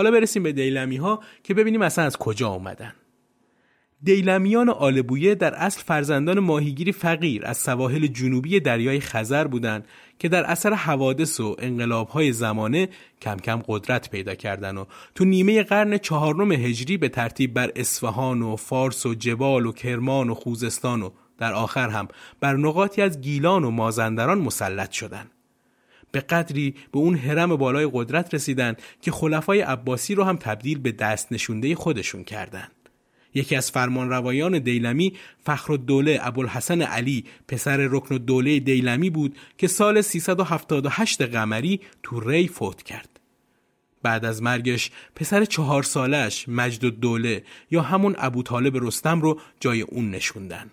حالا 0.00 0.10
برسیم 0.10 0.42
به 0.42 0.52
دیلمی 0.52 0.96
ها 0.96 1.20
که 1.42 1.54
ببینیم 1.54 1.82
اصلا 1.82 2.04
از 2.04 2.16
کجا 2.16 2.48
آمدن. 2.48 2.92
دیلمیان 4.02 4.68
آلبویه 4.68 5.34
در 5.34 5.54
اصل 5.54 5.82
فرزندان 5.82 6.38
ماهیگیری 6.38 6.92
فقیر 6.92 7.46
از 7.46 7.56
سواحل 7.56 8.06
جنوبی 8.06 8.60
دریای 8.60 9.00
خزر 9.00 9.46
بودند 9.46 9.84
که 10.18 10.28
در 10.28 10.44
اثر 10.44 10.74
حوادث 10.74 11.40
و 11.40 11.56
انقلابهای 11.58 12.32
زمانه 12.32 12.88
کم 13.22 13.36
کم 13.36 13.62
قدرت 13.66 14.10
پیدا 14.10 14.34
کردن 14.34 14.76
و 14.76 14.84
تو 15.14 15.24
نیمه 15.24 15.62
قرن 15.62 15.98
چهارم 15.98 16.52
هجری 16.52 16.96
به 16.96 17.08
ترتیب 17.08 17.54
بر 17.54 17.72
اصفهان 17.76 18.42
و 18.42 18.56
فارس 18.56 19.06
و 19.06 19.14
جبال 19.14 19.66
و 19.66 19.72
کرمان 19.72 20.30
و 20.30 20.34
خوزستان 20.34 21.02
و 21.02 21.10
در 21.38 21.52
آخر 21.52 21.88
هم 21.88 22.08
بر 22.40 22.56
نقاطی 22.56 23.02
از 23.02 23.20
گیلان 23.20 23.64
و 23.64 23.70
مازندران 23.70 24.38
مسلط 24.38 24.90
شدند. 24.90 25.30
به 26.12 26.20
قدری 26.20 26.74
به 26.92 26.98
اون 26.98 27.14
حرم 27.14 27.56
بالای 27.56 27.90
قدرت 27.92 28.34
رسیدن 28.34 28.76
که 29.02 29.10
خلفای 29.10 29.60
عباسی 29.60 30.14
رو 30.14 30.24
هم 30.24 30.36
تبدیل 30.36 30.78
به 30.78 30.92
دست 30.92 31.32
نشونده 31.32 31.74
خودشون 31.74 32.24
کردند. 32.24 32.72
یکی 33.34 33.56
از 33.56 33.70
فرمان 33.70 34.10
روایان 34.10 34.58
دیلمی 34.58 35.12
فخر 35.44 35.72
الدوله 35.72 36.18
ابوالحسن 36.22 36.82
علی 36.82 37.24
پسر 37.48 37.76
رکن 37.76 38.14
الدوله 38.14 38.60
دیلمی 38.60 39.10
بود 39.10 39.36
که 39.58 39.66
سال 39.66 40.00
378 40.00 41.22
قمری 41.22 41.80
تو 42.02 42.20
ری 42.20 42.48
فوت 42.48 42.82
کرد. 42.82 43.20
بعد 44.02 44.24
از 44.24 44.42
مرگش 44.42 44.90
پسر 45.14 45.44
چهار 45.44 45.82
سالش 45.82 46.48
مجد 46.48 46.84
الدوله 46.84 47.44
یا 47.70 47.82
همون 47.82 48.14
ابو 48.18 48.42
طالب 48.42 48.84
رستم 48.86 49.20
رو 49.20 49.40
جای 49.60 49.80
اون 49.80 50.10
نشوندن. 50.10 50.70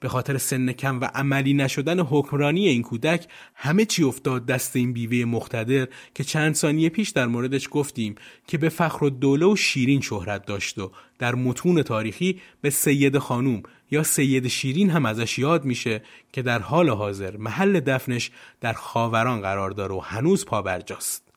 به 0.00 0.08
خاطر 0.08 0.38
سن 0.38 0.72
کم 0.72 1.00
و 1.00 1.04
عملی 1.04 1.54
نشدن 1.54 2.00
حکمرانی 2.00 2.68
این 2.68 2.82
کودک 2.82 3.26
همه 3.54 3.84
چی 3.84 4.04
افتاد 4.04 4.46
دست 4.46 4.76
این 4.76 4.92
بیوه 4.92 5.24
مختدر 5.24 5.88
که 6.14 6.24
چند 6.24 6.54
ثانیه 6.54 6.88
پیش 6.88 7.10
در 7.10 7.26
موردش 7.26 7.68
گفتیم 7.70 8.14
که 8.46 8.58
به 8.58 8.68
فخر 8.68 9.04
و 9.04 9.10
دوله 9.10 9.46
و 9.46 9.56
شیرین 9.56 10.00
شهرت 10.00 10.46
داشت 10.46 10.78
و 10.78 10.90
در 11.18 11.34
متون 11.34 11.82
تاریخی 11.82 12.40
به 12.60 12.70
سید 12.70 13.18
خانوم 13.18 13.62
یا 13.90 14.02
سید 14.02 14.48
شیرین 14.48 14.90
هم 14.90 15.06
ازش 15.06 15.38
یاد 15.38 15.64
میشه 15.64 16.02
که 16.32 16.42
در 16.42 16.58
حال 16.58 16.88
حاضر 16.90 17.36
محل 17.36 17.80
دفنش 17.80 18.30
در 18.60 18.72
خاوران 18.72 19.40
قرار 19.40 19.70
داره 19.70 19.94
و 19.94 20.00
هنوز 20.00 20.44
پابرجاست. 20.44 21.30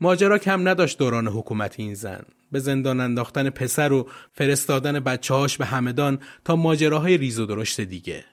ماجرا 0.00 0.38
کم 0.38 0.68
نداشت 0.68 0.98
دوران 0.98 1.28
حکومت 1.28 1.74
این 1.80 1.94
زن 1.94 2.22
به 2.52 2.58
زندان 2.58 3.00
انداختن 3.00 3.50
پسر 3.50 3.92
و 3.92 4.08
فرستادن 4.32 5.00
بچه‌هاش 5.00 5.56
به 5.56 5.66
همدان 5.66 6.18
تا 6.44 6.56
ماجراهای 6.56 7.18
ریز 7.18 7.38
و 7.38 7.46
درشت 7.46 7.80
دیگه 7.80 8.24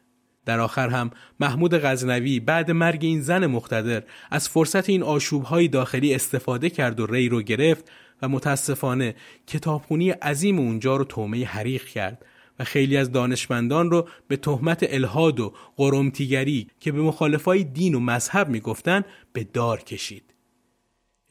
در 0.46 0.60
آخر 0.60 0.90
هم 0.90 1.12
محمود 1.40 1.74
غزنوی 1.74 2.40
بعد 2.40 2.72
مرگ 2.72 3.06
این 3.06 3.22
زن 3.22 3.46
مقتدر 3.46 4.04
از 4.32 4.50
فرصت 4.50 4.90
این 4.90 5.04
آشوبهای 5.04 5.68
داخلی 5.68 6.16
استفاده 6.16 6.70
کرد 6.70 7.00
و 7.00 7.06
ری 7.06 7.30
رو 7.30 7.42
گرفت 7.42 7.92
و 8.22 8.28
متاسفانه 8.30 9.16
کتابخونی 9.48 10.10
عظیم 10.10 10.60
اونجا 10.60 10.96
رو 10.96 11.04
تومه 11.04 11.46
حریق 11.46 11.84
کرد 11.84 12.26
و 12.60 12.64
خیلی 12.64 12.98
از 12.98 13.12
دانشمندان 13.12 13.92
رو 13.92 14.08
به 14.28 14.38
تهمت 14.38 14.86
الهاد 14.90 15.40
و 15.40 15.54
قرمتیگری 15.76 16.68
که 16.80 16.92
به 16.92 17.02
مخالفای 17.02 17.64
دین 17.64 17.96
و 17.96 18.00
مذهب 18.00 18.50
می‌گفتن 18.50 19.04
به 19.34 19.44
دار 19.44 19.82
کشید. 19.82 20.34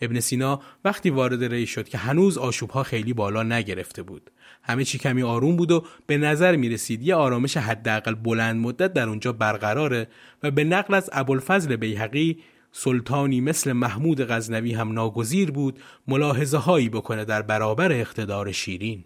ابن 0.01 0.21
سینا 0.21 0.61
وقتی 0.85 1.11
وارد 1.11 1.45
ری 1.45 1.67
شد 1.67 1.89
که 1.89 1.99
هنوز 1.99 2.39
آشوبها 2.39 2.83
خیلی 2.83 3.13
بالا 3.13 3.43
نگرفته 3.43 4.03
بود. 4.03 4.31
همه 4.63 4.85
چی 4.85 4.99
کمی 4.99 5.23
آروم 5.23 5.57
بود 5.57 5.71
و 5.71 5.85
به 6.07 6.19
نظر 6.19 6.57
می 6.57 6.69
رسید 6.69 7.03
یه 7.03 7.15
آرامش 7.15 7.57
حداقل 7.57 8.15
بلند 8.15 8.61
مدت 8.61 8.93
در 8.93 9.09
اونجا 9.09 9.33
برقراره 9.33 10.09
و 10.43 10.51
به 10.51 10.65
نقل 10.65 10.95
از 10.95 11.11
ابوالفضل 11.13 11.77
بیهقی 11.77 12.39
سلطانی 12.73 13.41
مثل 13.41 13.73
محمود 13.73 14.21
غزنوی 14.21 14.73
هم 14.73 14.93
ناگزیر 14.93 15.51
بود 15.51 15.81
ملاحظه 16.09 16.57
هایی 16.59 16.89
بکنه 16.89 17.25
در 17.25 17.43
برابر 17.43 17.93
اقتدار 17.93 18.53
شیرین. 18.53 19.05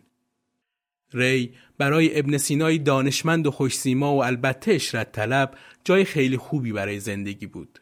ری 1.14 1.55
برای 1.78 2.18
ابن 2.18 2.36
سینای 2.38 2.78
دانشمند 2.78 3.47
و 3.47 3.51
خوشسیما 3.51 4.14
و 4.14 4.24
البته 4.24 4.72
اشرت 4.72 5.12
طلب 5.12 5.55
جای 5.84 6.05
خیلی 6.05 6.36
خوبی 6.36 6.72
برای 6.72 7.01
زندگی 7.01 7.47
بود. 7.47 7.80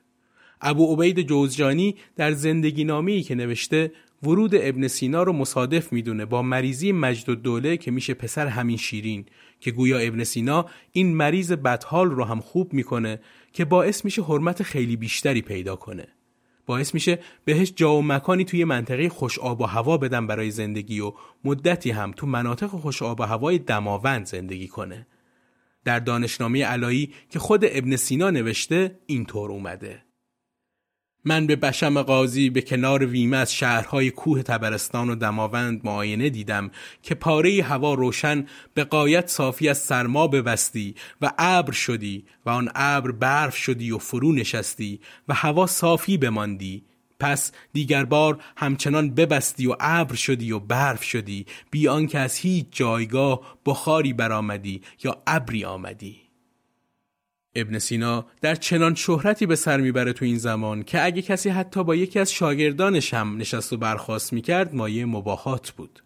ابو 0.61 0.94
عبید 0.94 1.20
جوزجانی 1.20 1.94
در 2.16 2.32
زندگی 2.32 2.84
نامی 2.84 3.22
که 3.22 3.34
نوشته 3.34 3.92
ورود 4.22 4.54
ابن 4.54 4.88
سینا 4.88 5.22
رو 5.22 5.32
مصادف 5.32 5.92
می‌دونه 5.92 6.24
با 6.24 6.42
مریضی 6.42 6.92
مجد 6.92 7.30
دوله 7.30 7.76
که 7.76 7.90
میشه 7.90 8.14
پسر 8.14 8.46
همین 8.46 8.76
شیرین 8.76 9.26
که 9.61 9.70
گویا 9.70 9.98
ابن 9.98 10.24
سینا 10.24 10.66
این 10.92 11.16
مریض 11.16 11.52
بدحال 11.52 12.11
رو 12.11 12.24
هم 12.24 12.40
خوب 12.40 12.72
می‌کنه 12.72 13.20
که 13.52 13.64
باعث 13.64 14.04
میشه 14.04 14.22
حرمت 14.22 14.62
خیلی 14.62 14.96
بیشتری 14.96 15.42
پیدا 15.42 15.76
کنه. 15.76 16.09
باعث 16.66 16.94
میشه 16.94 17.18
بهش 17.44 17.72
جا 17.76 17.94
و 17.94 18.02
مکانی 18.02 18.44
توی 18.44 18.64
منطقه 18.64 19.09
خوش 19.09 19.38
آب 19.38 19.61
و 19.61 19.64
هوا 19.64 19.98
بدن 19.98 20.26
برای 20.26 20.50
زندگی 20.50 21.00
و 21.00 21.12
مدتی 21.44 21.90
هم 21.90 22.12
تو 22.12 22.26
مناطق 22.26 22.66
خوش 22.66 23.02
آب 23.02 23.20
و 23.20 23.22
هوای 23.22 23.59
دماوند 23.59 24.26
زندگی 24.26 24.68
کنه. 24.68 25.06
در 25.84 25.98
دانشنامه 25.98 26.64
علایی 26.64 27.12
که 27.30 27.38
خود 27.38 27.64
ابن 27.64 27.96
سینا 27.96 28.30
نوشته 28.30 28.98
اینطور 29.06 29.50
اومده. 29.50 30.07
من 31.24 31.46
به 31.46 31.56
بشم 31.56 32.02
قاضی 32.02 32.50
به 32.50 32.62
کنار 32.62 33.06
ویمه 33.06 33.36
از 33.36 33.54
شهرهای 33.54 34.10
کوه 34.10 34.42
تبرستان 34.42 35.10
و 35.10 35.14
دماوند 35.14 35.80
معاینه 35.84 36.30
دیدم 36.30 36.70
که 37.02 37.14
پاره 37.14 37.62
هوا 37.62 37.94
روشن 37.94 38.46
به 38.74 38.84
قایت 38.84 39.28
صافی 39.28 39.68
از 39.68 39.78
سرما 39.78 40.28
ببستی 40.28 40.94
و 41.22 41.32
ابر 41.38 41.72
شدی 41.72 42.24
و 42.46 42.50
آن 42.50 42.70
ابر 42.74 43.10
برف 43.10 43.56
شدی 43.56 43.90
و 43.90 43.98
فرو 43.98 44.32
نشستی 44.32 45.00
و 45.28 45.34
هوا 45.34 45.66
صافی 45.66 46.16
بماندی. 46.16 46.84
پس 47.20 47.52
دیگر 47.72 48.04
بار 48.04 48.38
همچنان 48.56 49.14
ببستی 49.14 49.66
و 49.66 49.76
ابر 49.80 50.14
شدی 50.14 50.52
و 50.52 50.58
برف 50.58 51.02
شدی 51.02 51.46
بیان 51.70 52.06
که 52.06 52.18
از 52.18 52.36
هیچ 52.36 52.66
جایگاه 52.70 53.58
بخاری 53.66 54.12
برآمدی 54.12 54.82
یا 55.04 55.22
ابری 55.26 55.64
آمدی. 55.64 56.28
ابن 57.55 57.78
سینا 57.78 58.26
در 58.40 58.55
چنان 58.55 58.94
شهرتی 58.94 59.46
به 59.46 59.57
سر 59.57 59.80
می‌بره 59.80 60.12
تو 60.12 60.24
این 60.24 60.38
زمان 60.38 60.82
که 60.82 61.05
اگه 61.05 61.22
کسی 61.22 61.49
حتی 61.49 61.84
با 61.84 61.94
یکی 61.94 62.18
از 62.18 62.32
شاگردانش 62.32 63.14
هم 63.14 63.36
نشست 63.36 63.72
و 63.72 63.76
برخواست 63.76 64.32
می‌کرد 64.32 64.74
مایه 64.74 65.05
مباهات 65.05 65.70
بود. 65.70 66.03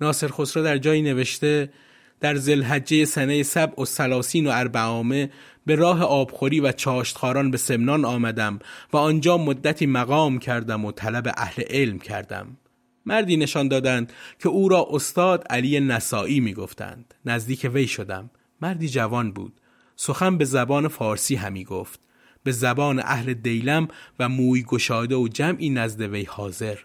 ناصر 0.00 0.28
خسرو 0.28 0.62
در 0.62 0.78
جایی 0.78 1.02
نوشته 1.02 1.72
در 2.20 2.34
زلحجه 2.34 3.04
سنه 3.04 3.42
سب 3.42 3.78
و 3.78 3.84
سلاسین 3.84 4.46
و 4.46 4.50
اربعامه 4.50 5.30
به 5.66 5.74
راه 5.74 6.02
آبخوری 6.02 6.60
و 6.60 6.72
چاشتخاران 6.72 7.50
به 7.50 7.56
سمنان 7.58 8.04
آمدم 8.04 8.58
و 8.92 8.96
آنجا 8.96 9.38
مدتی 9.38 9.86
مقام 9.86 10.38
کردم 10.38 10.84
و 10.84 10.92
طلب 10.92 11.32
اهل 11.36 11.62
علم 11.70 11.98
کردم. 11.98 12.56
مردی 13.06 13.36
نشان 13.36 13.68
دادند 13.68 14.12
که 14.38 14.48
او 14.48 14.68
را 14.68 14.88
استاد 14.90 15.46
علی 15.50 15.80
نسایی 15.80 16.40
می‌گفتند. 16.40 17.14
نزدیک 17.24 17.70
وی 17.74 17.86
شدم. 17.86 18.30
مردی 18.62 18.88
جوان 18.88 19.32
بود. 19.32 19.59
سخن 20.02 20.38
به 20.38 20.44
زبان 20.44 20.88
فارسی 20.88 21.34
همی 21.34 21.64
گفت. 21.64 22.00
به 22.42 22.52
زبان 22.52 22.98
اهل 22.98 23.34
دیلم 23.34 23.88
و 24.18 24.28
موی 24.28 24.62
گشاده 24.62 25.16
و 25.16 25.28
جمعی 25.28 25.70
نزد 25.70 26.00
وی 26.00 26.24
حاضر. 26.24 26.78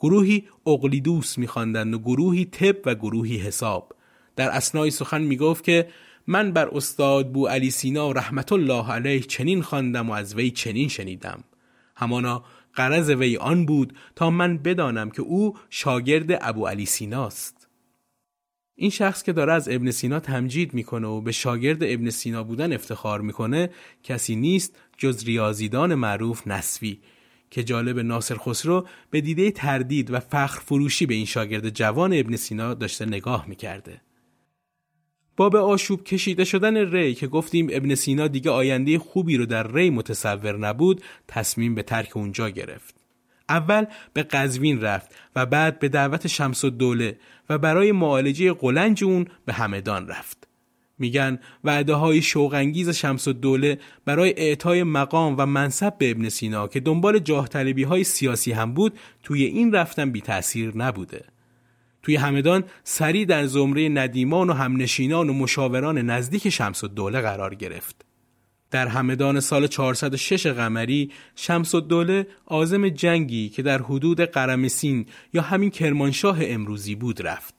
گروهی 0.00 0.44
اقلیدوس 0.66 1.38
میخواندند 1.38 1.94
و 1.94 1.98
گروهی 1.98 2.44
تب 2.44 2.76
و 2.86 2.94
گروهی 2.94 3.36
حساب. 3.36 3.92
در 4.36 4.48
اسنای 4.48 4.90
سخن 4.90 5.22
می‌گفت 5.22 5.64
که 5.64 5.88
من 6.26 6.52
بر 6.52 6.68
استاد 6.68 7.32
بو 7.32 7.46
علی 7.46 7.70
سینا 7.70 8.12
رحمت 8.12 8.52
الله 8.52 8.92
علیه 8.92 9.20
چنین 9.20 9.62
خواندم 9.62 10.10
و 10.10 10.12
از 10.12 10.34
وی 10.34 10.50
چنین 10.50 10.88
شنیدم. 10.88 11.44
همانا 11.96 12.44
قرض 12.74 13.10
وی 13.10 13.36
آن 13.36 13.66
بود 13.66 13.94
تا 14.16 14.30
من 14.30 14.58
بدانم 14.58 15.10
که 15.10 15.22
او 15.22 15.56
شاگرد 15.70 16.38
ابو 16.40 16.66
علی 16.66 16.86
سیناست. 16.86 17.61
این 18.74 18.90
شخص 18.90 19.22
که 19.22 19.32
داره 19.32 19.52
از 19.52 19.68
ابن 19.68 19.90
سینا 19.90 20.20
تمجید 20.20 20.74
می‌کنه 20.74 21.06
و 21.06 21.20
به 21.20 21.32
شاگرد 21.32 21.82
ابن 21.82 22.10
سینا 22.10 22.42
بودن 22.42 22.72
افتخار 22.72 23.20
می‌کنه 23.20 23.70
کسی 24.02 24.36
نیست 24.36 24.76
جز 24.98 25.24
ریاضیدان 25.24 25.94
معروف 25.94 26.46
نسوی 26.46 26.98
که 27.50 27.64
جالب 27.64 27.98
ناصر 27.98 28.36
خسرو 28.38 28.86
به 29.10 29.20
دیده 29.20 29.50
تردید 29.50 30.10
و 30.10 30.20
فخر 30.20 30.60
فروشی 30.60 31.06
به 31.06 31.14
این 31.14 31.26
شاگرد 31.26 31.68
جوان 31.68 32.12
ابن 32.14 32.36
سینا 32.36 32.74
داشته 32.74 33.06
نگاه 33.06 33.48
می‌کرده. 33.48 34.00
با 35.36 35.48
به 35.48 35.58
آشوب 35.58 36.04
کشیده 36.04 36.44
شدن 36.44 36.76
ری 36.76 37.14
که 37.14 37.26
گفتیم 37.26 37.68
ابن 37.70 37.94
سینا 37.94 38.28
دیگه 38.28 38.50
آینده 38.50 38.98
خوبی 38.98 39.36
رو 39.36 39.46
در 39.46 39.72
ری 39.72 39.90
متصور 39.90 40.58
نبود 40.58 41.02
تصمیم 41.28 41.74
به 41.74 41.82
ترک 41.82 42.16
اونجا 42.16 42.50
گرفت. 42.50 42.94
اول 43.48 43.84
به 44.12 44.22
قزوین 44.22 44.80
رفت 44.80 45.14
و 45.36 45.46
بعد 45.46 45.78
به 45.78 45.88
دعوت 45.88 46.26
شمس 46.26 46.64
دوله 46.64 47.18
و 47.48 47.58
برای 47.58 47.92
معالجه 47.92 48.52
قلنج 48.52 49.04
اون 49.04 49.26
به 49.46 49.52
همدان 49.52 50.08
رفت. 50.08 50.48
میگن 50.98 51.38
وعده 51.64 51.94
های 51.94 52.22
شوقانگیز 52.22 52.88
شمس 52.88 53.28
دوله 53.28 53.78
برای 54.04 54.34
اعطای 54.36 54.82
مقام 54.82 55.34
و 55.38 55.46
منصب 55.46 55.98
به 55.98 56.10
ابن 56.10 56.28
سینا 56.28 56.68
که 56.68 56.80
دنبال 56.80 57.18
جاه 57.18 57.48
طلبی 57.48 57.82
های 57.82 58.04
سیاسی 58.04 58.52
هم 58.52 58.74
بود 58.74 58.98
توی 59.22 59.44
این 59.44 59.72
رفتن 59.72 60.10
بی 60.10 60.20
تأثیر 60.20 60.76
نبوده. 60.76 61.24
توی 62.02 62.16
همدان 62.16 62.64
سری 62.84 63.26
در 63.26 63.46
زمره 63.46 63.88
ندیمان 63.88 64.50
و 64.50 64.52
همنشینان 64.52 65.30
و 65.30 65.32
مشاوران 65.32 65.98
نزدیک 65.98 66.48
شمس 66.48 66.84
دوله 66.84 67.20
قرار 67.20 67.54
گرفت. 67.54 68.01
در 68.72 68.88
همدان 68.88 69.40
سال 69.40 69.66
406 69.66 70.46
قمری 70.46 71.10
شمس 71.36 71.74
الدوله 71.74 72.26
آزم 72.46 72.88
جنگی 72.88 73.48
که 73.48 73.62
در 73.62 73.82
حدود 73.82 74.20
قرمسین 74.20 75.06
یا 75.32 75.42
همین 75.42 75.70
کرمانشاه 75.70 76.38
امروزی 76.40 76.94
بود 76.94 77.26
رفت. 77.26 77.54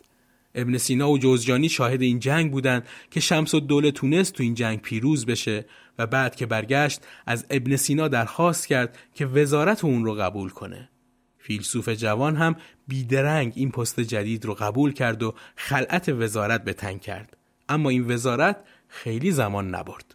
ابن 0.55 0.77
سینا 0.77 1.09
و 1.09 1.17
جوزجانی 1.17 1.69
شاهد 1.69 2.01
این 2.01 2.19
جنگ 2.19 2.51
بودند 2.51 2.87
که 3.11 3.19
شمس 3.19 3.55
الدوله 3.55 3.91
تونست 3.91 4.33
تو 4.33 4.43
این 4.43 4.53
جنگ 4.53 4.81
پیروز 4.81 5.25
بشه 5.25 5.65
و 5.99 6.07
بعد 6.07 6.35
که 6.35 6.45
برگشت 6.45 7.01
از 7.25 7.45
ابن 7.49 7.75
سینا 7.75 8.07
درخواست 8.07 8.67
کرد 8.67 8.97
که 9.15 9.25
وزارت 9.25 9.85
اون 9.85 10.05
رو 10.05 10.13
قبول 10.13 10.49
کنه. 10.49 10.89
فیلسوف 11.37 11.89
جوان 11.89 12.35
هم 12.35 12.55
بیدرنگ 12.87 13.53
این 13.55 13.71
پست 13.71 13.99
جدید 13.99 14.45
رو 14.45 14.53
قبول 14.53 14.93
کرد 14.93 15.23
و 15.23 15.33
خلعت 15.55 16.09
وزارت 16.09 16.63
به 16.63 16.73
تن 16.73 16.97
کرد. 16.97 17.37
اما 17.69 17.89
این 17.89 18.11
وزارت 18.11 18.57
خیلی 18.87 19.31
زمان 19.31 19.75
نبرد. 19.75 20.12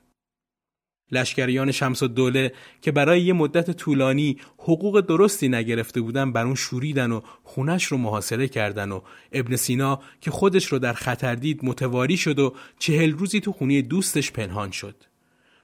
لشکریان 1.13 1.73
شمس 1.73 2.03
دوله 2.03 2.53
که 2.83 2.93
برای 2.93 3.23
یه 3.23 3.33
مدت 3.33 3.71
طولانی 3.71 4.37
حقوق 4.59 5.01
درستی 5.01 5.49
نگرفته 5.49 6.01
بودن 6.01 6.33
بر 6.33 6.45
اون 6.45 6.55
شوریدن 6.55 7.13
و 7.13 7.21
خونش 7.45 7.85
رو 7.85 7.99
محاصره 7.99 8.49
کردن 8.49 8.93
و 8.93 9.01
ابن 9.33 9.57
سینا 9.57 10.01
که 10.21 10.31
خودش 10.31 10.67
رو 10.67 10.79
در 10.79 10.93
خطر 10.93 11.35
دید 11.35 11.61
متواری 11.63 12.17
شد 12.17 12.39
و 12.39 12.55
چهل 12.79 13.13
روزی 13.13 13.41
تو 13.41 13.53
خونه 13.53 13.83
دوستش 13.83 14.33
پنهان 14.33 14.71
شد. 14.71 14.95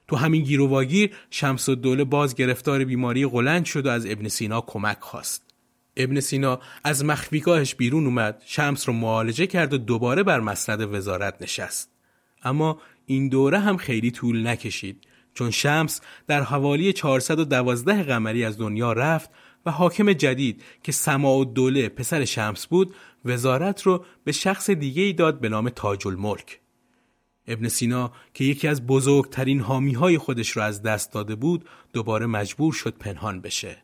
تو 0.07 0.15
همین 0.15 0.43
گیروواگیر 0.43 1.11
شمس 1.29 1.69
دوله 1.69 2.03
باز 2.03 2.35
گرفتار 2.35 2.83
بیماری 2.83 3.25
قلند 3.25 3.65
شد 3.65 3.85
و 3.85 3.89
از 3.89 4.05
ابن 4.05 4.27
سینا 4.27 4.61
کمک 4.61 4.97
خواست. 4.99 5.45
ابن 5.97 6.19
سینا 6.19 6.59
از 6.83 7.05
مخفیگاهش 7.05 7.75
بیرون 7.75 8.05
اومد 8.05 8.41
شمس 8.45 8.87
رو 8.89 8.93
معالجه 8.93 9.47
کرد 9.47 9.73
و 9.73 9.77
دوباره 9.77 10.23
بر 10.23 10.39
مسند 10.39 10.93
وزارت 10.93 11.41
نشست. 11.41 11.89
اما 12.43 12.79
این 13.05 13.29
دوره 13.29 13.59
هم 13.59 13.77
خیلی 13.77 14.11
طول 14.11 14.47
نکشید 14.47 15.07
چون 15.35 15.51
شمس 15.51 16.01
در 16.27 16.43
حوالی 16.43 16.93
412 16.93 18.03
قمری 18.03 18.43
از 18.43 18.57
دنیا 18.57 18.93
رفت 18.93 19.29
و 19.65 19.71
حاکم 19.71 20.13
جدید 20.13 20.63
که 20.83 20.91
سما 20.91 21.37
و 21.37 21.45
دوله 21.45 21.89
پسر 21.89 22.25
شمس 22.25 22.67
بود 22.67 22.95
وزارت 23.25 23.81
رو 23.81 24.05
به 24.23 24.31
شخص 24.31 24.69
دیگه 24.69 25.03
ای 25.03 25.13
داد 25.13 25.39
به 25.39 25.49
نام 25.49 25.69
تاج 25.69 26.07
الملک. 26.07 26.59
ابن 27.47 27.67
سینا 27.67 28.11
که 28.33 28.43
یکی 28.43 28.67
از 28.67 28.87
بزرگترین 28.87 29.59
حامی 29.59 29.93
های 29.93 30.17
خودش 30.17 30.49
رو 30.49 30.61
از 30.61 30.81
دست 30.81 31.13
داده 31.13 31.35
بود 31.35 31.65
دوباره 31.93 32.25
مجبور 32.25 32.73
شد 32.73 32.93
پنهان 32.97 33.41
بشه. 33.41 33.77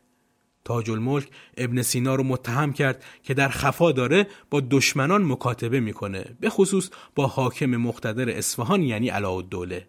تاج 0.64 0.90
الملک 0.90 1.28
ابن 1.56 1.82
سینا 1.82 2.14
رو 2.14 2.22
متهم 2.24 2.72
کرد 2.72 3.04
که 3.22 3.34
در 3.34 3.48
خفا 3.48 3.92
داره 3.92 4.26
با 4.50 4.62
دشمنان 4.70 5.24
مکاتبه 5.24 5.80
می‌کنه 5.80 6.36
به 6.40 6.50
خصوص 6.50 6.90
با 7.14 7.26
حاکم 7.26 7.66
مقتدر 7.66 8.30
اصفهان 8.30 8.82
یعنی 8.82 9.08
علاءالدوله. 9.08 9.88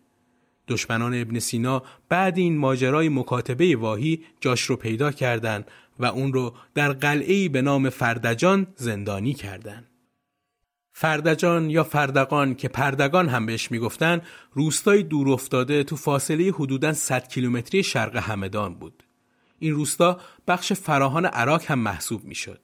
دشمنان 0.67 1.21
ابن 1.21 1.39
سینا 1.39 1.83
بعد 2.09 2.37
این 2.37 2.57
ماجرای 2.57 3.09
مکاتبه 3.09 3.75
واهی 3.75 4.23
جاش 4.41 4.61
رو 4.61 4.75
پیدا 4.75 5.11
کردند 5.11 5.71
و 5.99 6.05
اون 6.05 6.33
رو 6.33 6.53
در 6.73 6.93
قلعه‌ای 6.93 7.49
به 7.49 7.61
نام 7.61 7.89
فردجان 7.89 8.67
زندانی 8.75 9.33
کردند. 9.33 9.89
فردجان 10.93 11.69
یا 11.69 11.83
فردقان 11.83 12.55
که 12.55 12.67
پردگان 12.67 13.29
هم 13.29 13.45
بهش 13.45 13.71
می‌گفتن 13.71 14.21
روستای 14.53 15.03
دور 15.03 15.29
افتاده 15.29 15.83
تو 15.83 15.95
فاصله 15.95 16.51
حدوداً 16.51 16.93
100 16.93 17.27
کیلومتری 17.27 17.83
شرق 17.83 18.15
همدان 18.15 18.73
بود. 18.73 19.03
این 19.59 19.73
روستا 19.73 20.19
بخش 20.47 20.73
فراهان 20.73 21.25
عراق 21.25 21.61
هم 21.65 21.79
محسوب 21.79 22.23
می‌شد. 22.23 22.59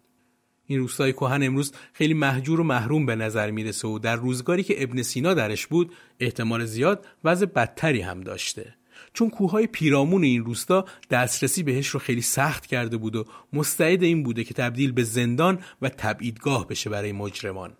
این 0.69 0.79
روستای 0.79 1.13
کهن 1.13 1.43
امروز 1.43 1.73
خیلی 1.93 2.13
محجور 2.13 2.59
و 2.59 2.63
محروم 2.63 3.05
به 3.05 3.15
نظر 3.15 3.51
می‌رسه 3.51 3.87
و 3.87 3.99
در 3.99 4.15
روزگاری 4.15 4.63
که 4.63 4.83
ابن 4.83 5.01
سینا 5.01 5.33
درش 5.33 5.67
بود 5.67 5.93
احتمال 6.19 6.65
زیاد 6.65 7.05
وضع 7.23 7.45
بدتری 7.45 8.01
هم 8.01 8.21
داشته. 8.21 8.75
چون 9.13 9.29
کوههای 9.29 9.67
پیرامون 9.67 10.23
این 10.23 10.45
روستا 10.45 10.85
دسترسی 11.09 11.63
بهش 11.63 11.87
رو 11.87 11.99
خیلی 11.99 12.21
سخت 12.21 12.65
کرده 12.65 12.97
بود 12.97 13.15
و 13.15 13.25
مستعد 13.53 14.03
این 14.03 14.23
بوده 14.23 14.43
که 14.43 14.53
تبدیل 14.53 14.91
به 14.91 15.03
زندان 15.03 15.59
و 15.81 15.89
تبعیدگاه 15.89 16.67
بشه 16.67 16.89
برای 16.89 17.11
مجرمان. 17.11 17.73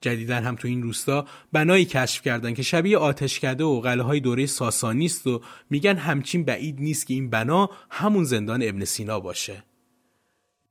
جدیدا 0.00 0.36
هم 0.36 0.56
تو 0.56 0.68
این 0.68 0.82
روستا 0.82 1.26
بنایی 1.52 1.84
کشف 1.84 2.22
کردن 2.22 2.54
که 2.54 2.62
شبیه 2.62 2.98
آتشکده 2.98 3.64
و 3.64 3.80
قلعه 3.80 4.04
های 4.04 4.20
دوره 4.20 4.46
ساسانی 4.46 5.06
است 5.06 5.26
و 5.26 5.40
میگن 5.70 5.96
همچین 5.96 6.44
بعید 6.44 6.80
نیست 6.80 7.06
که 7.06 7.14
این 7.14 7.30
بنا 7.30 7.70
همون 7.90 8.24
زندان 8.24 8.62
ابن 8.62 8.84
سینا 8.84 9.20
باشه. 9.20 9.64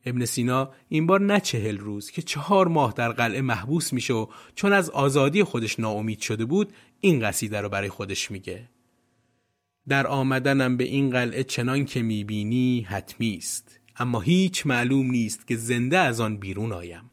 ابن 0.06 0.26
سینا 0.26 0.72
این 0.90 1.06
بار 1.06 1.22
نه 1.22 1.40
چهل 1.40 1.78
روز 1.78 2.12
که 2.12 2.22
چهار 2.22 2.68
ماه 2.68 2.94
در 2.94 3.12
قلعه 3.12 3.42
محبوس 3.42 3.94
میشه 3.94 4.14
و 4.14 4.28
چون 4.56 4.74
از 4.74 4.90
آزادی 4.90 5.44
خودش 5.44 5.80
ناامید 5.80 6.20
شده 6.20 6.46
بود 6.46 6.74
این 7.00 7.20
قصیده 7.20 7.62
رو 7.62 7.70
برای 7.70 7.90
خودش 7.90 8.32
میگه. 8.32 8.70
در 9.88 10.08
آمدنم 10.08 10.78
به 10.78 10.84
این 10.84 11.10
قلعه 11.10 11.44
چنان 11.44 11.86
که 11.86 12.02
می‌بینی 12.02 12.82
حتمی 12.82 13.36
است 13.38 13.80
اما 13.98 14.20
هیچ 14.20 14.66
معلوم 14.66 15.12
نیست 15.12 15.48
که 15.48 15.56
زنده 15.56 15.98
از 15.98 16.20
آن 16.20 16.38
بیرون 16.38 16.72
آیم. 16.72 17.13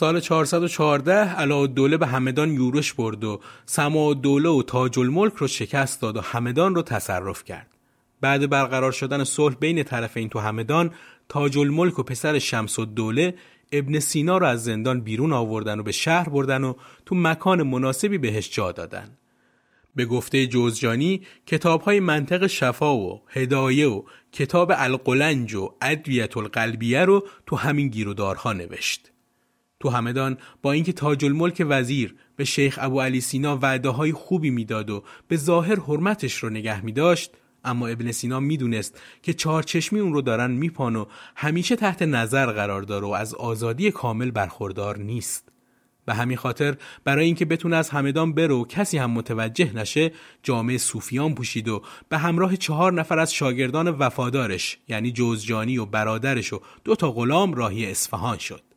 سال 0.00 0.20
414 0.20 1.66
دوله 1.66 1.96
به 1.96 2.06
همدان 2.06 2.52
یورش 2.52 2.92
برد 2.92 3.24
و 3.24 3.40
سما 3.66 4.14
دوله 4.14 4.48
و 4.48 4.62
تاج 4.62 4.98
الملک 4.98 5.32
رو 5.34 5.46
شکست 5.46 6.02
داد 6.02 6.16
و 6.16 6.20
همدان 6.20 6.74
رو 6.74 6.82
تصرف 6.82 7.44
کرد. 7.44 7.66
بعد 8.20 8.50
برقرار 8.50 8.92
شدن 8.92 9.24
صلح 9.24 9.54
بین 9.54 9.82
طرفین 9.82 10.28
تو 10.28 10.38
همدان 10.38 10.90
تاج 11.28 11.58
الملک 11.58 11.98
و 11.98 12.02
پسر 12.02 12.38
شمس 12.38 12.78
و 12.78 12.84
دوله 12.84 13.34
ابن 13.72 13.98
سینا 13.98 14.38
رو 14.38 14.46
از 14.46 14.64
زندان 14.64 15.00
بیرون 15.00 15.32
آوردن 15.32 15.78
و 15.78 15.82
به 15.82 15.92
شهر 15.92 16.28
بردن 16.28 16.64
و 16.64 16.74
تو 17.06 17.14
مکان 17.14 17.62
مناسبی 17.62 18.18
بهش 18.18 18.50
جا 18.50 18.72
دادن. 18.72 19.18
به 19.96 20.04
گفته 20.04 20.46
جوزجانی 20.46 21.22
کتاب 21.46 21.82
های 21.82 22.00
منطق 22.00 22.46
شفا 22.46 22.96
و 22.96 23.22
هدایه 23.28 23.88
و 23.88 24.02
کتاب 24.32 24.72
القلنج 24.76 25.54
و 25.54 25.74
ادویت 25.82 26.36
القلبیه 26.36 27.04
رو 27.04 27.26
تو 27.46 27.56
همین 27.56 27.88
گیرودارها 27.88 28.52
نوشت. 28.52 29.10
تو 29.80 29.88
همدان 29.88 30.38
با 30.62 30.72
اینکه 30.72 30.92
تاج 30.92 31.24
الملک 31.24 31.66
وزیر 31.68 32.14
به 32.36 32.44
شیخ 32.44 32.78
ابو 32.82 33.00
علی 33.00 33.20
سینا 33.20 33.58
وعده 33.62 33.88
های 33.88 34.12
خوبی 34.12 34.50
می‌داد 34.50 34.90
و 34.90 35.04
به 35.28 35.36
ظاهر 35.36 35.80
حرمتش 35.80 36.34
رو 36.34 36.50
نگه 36.50 36.84
می 36.84 36.92
داشت 36.92 37.30
اما 37.64 37.86
ابن 37.86 38.12
سینا 38.12 38.40
می‌دونست 38.40 39.00
که 39.22 39.32
چهارچشمی 39.32 40.00
اون 40.00 40.12
رو 40.12 40.22
دارن 40.22 40.50
میپان 40.50 40.96
و 40.96 41.04
همیشه 41.36 41.76
تحت 41.76 42.02
نظر 42.02 42.46
قرار 42.46 42.82
داره 42.82 43.06
و 43.06 43.10
از 43.10 43.34
آزادی 43.34 43.90
کامل 43.90 44.30
برخوردار 44.30 44.98
نیست. 44.98 45.48
به 46.04 46.14
همین 46.14 46.36
خاطر 46.36 46.76
برای 47.04 47.26
اینکه 47.26 47.44
بتونه 47.44 47.76
از 47.76 47.90
همدان 47.90 48.32
بره 48.32 48.54
و 48.54 48.64
کسی 48.64 48.98
هم 48.98 49.10
متوجه 49.10 49.72
نشه 49.76 50.12
جامعه 50.42 50.78
صوفیان 50.78 51.34
پوشید 51.34 51.68
و 51.68 51.82
به 52.08 52.18
همراه 52.18 52.56
چهار 52.56 52.92
نفر 52.92 53.18
از 53.18 53.34
شاگردان 53.34 53.88
وفادارش 53.88 54.78
یعنی 54.88 55.12
جوزجانی 55.12 55.78
و 55.78 55.86
برادرش 55.86 56.52
و 56.52 56.60
دو 56.84 56.96
تا 56.96 57.12
غلام 57.12 57.54
راهی 57.54 57.90
اصفهان 57.90 58.38
شد. 58.38 58.69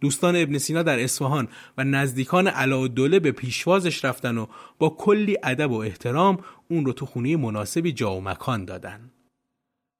دوستان 0.00 0.36
ابن 0.36 0.58
سینا 0.58 0.82
در 0.82 1.00
اصفهان 1.00 1.48
و 1.78 1.84
نزدیکان 1.84 2.46
علاءالدوله 2.46 3.20
به 3.20 3.32
پیشوازش 3.32 4.04
رفتن 4.04 4.38
و 4.38 4.46
با 4.78 4.88
کلی 4.88 5.36
ادب 5.42 5.70
و 5.70 5.76
احترام 5.76 6.38
اون 6.70 6.86
رو 6.86 6.92
تو 6.92 7.06
خونه 7.06 7.36
مناسبی 7.36 7.92
جا 7.92 8.14
و 8.14 8.20
مکان 8.20 8.64
دادن. 8.64 9.10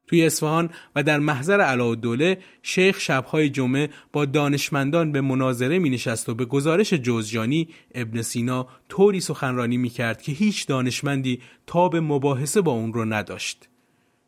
توی 0.06 0.26
اصفهان 0.26 0.70
و 0.96 1.02
در 1.02 1.18
محضر 1.18 1.60
علاءالدوله 1.60 2.38
شیخ 2.62 3.00
شبهای 3.00 3.50
جمعه 3.50 3.90
با 4.12 4.24
دانشمندان 4.24 5.12
به 5.12 5.20
مناظره 5.20 5.78
می 5.78 5.90
نشست 5.90 6.28
و 6.28 6.34
به 6.34 6.44
گزارش 6.44 6.94
جوزجانی 6.94 7.68
ابن 7.94 8.22
سینا 8.22 8.68
طوری 8.88 9.20
سخنرانی 9.20 9.76
می 9.76 9.88
کرد 9.88 10.22
که 10.22 10.32
هیچ 10.32 10.66
دانشمندی 10.66 11.40
تاب 11.66 11.96
مباحثه 11.96 12.60
با 12.60 12.72
اون 12.72 12.92
رو 12.92 13.04
نداشت. 13.04 13.68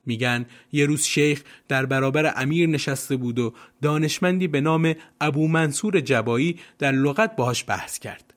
میگن 0.07 0.47
یه 0.73 0.87
روز 0.87 1.03
شیخ 1.03 1.43
در 1.69 1.87
برابر 1.87 2.33
امیر 2.37 2.69
نشسته 2.69 3.17
بود 3.17 3.39
و 3.39 3.55
دانشمندی 3.83 4.49
به 4.49 4.61
نام 4.61 4.95
ابو 5.21 5.49
منصور 5.49 6.01
جبایی 6.01 6.59
در 6.79 6.93
لغت 6.93 7.37
باهاش 7.37 7.65
بحث 7.69 7.99
کرد. 7.99 8.35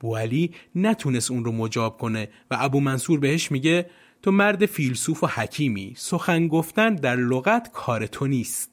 بوالی 0.00 0.50
نتونست 0.74 1.30
اون 1.30 1.44
رو 1.44 1.52
مجاب 1.52 1.98
کنه 1.98 2.28
و 2.50 2.56
ابو 2.60 2.80
منصور 2.80 3.20
بهش 3.20 3.52
میگه 3.52 3.86
تو 4.22 4.30
مرد 4.30 4.66
فیلسوف 4.66 5.24
و 5.24 5.26
حکیمی 5.26 5.94
سخن 5.96 6.48
گفتن 6.48 6.94
در 6.94 7.16
لغت 7.16 7.70
کار 7.72 8.06
تو 8.06 8.26
نیست. 8.26 8.71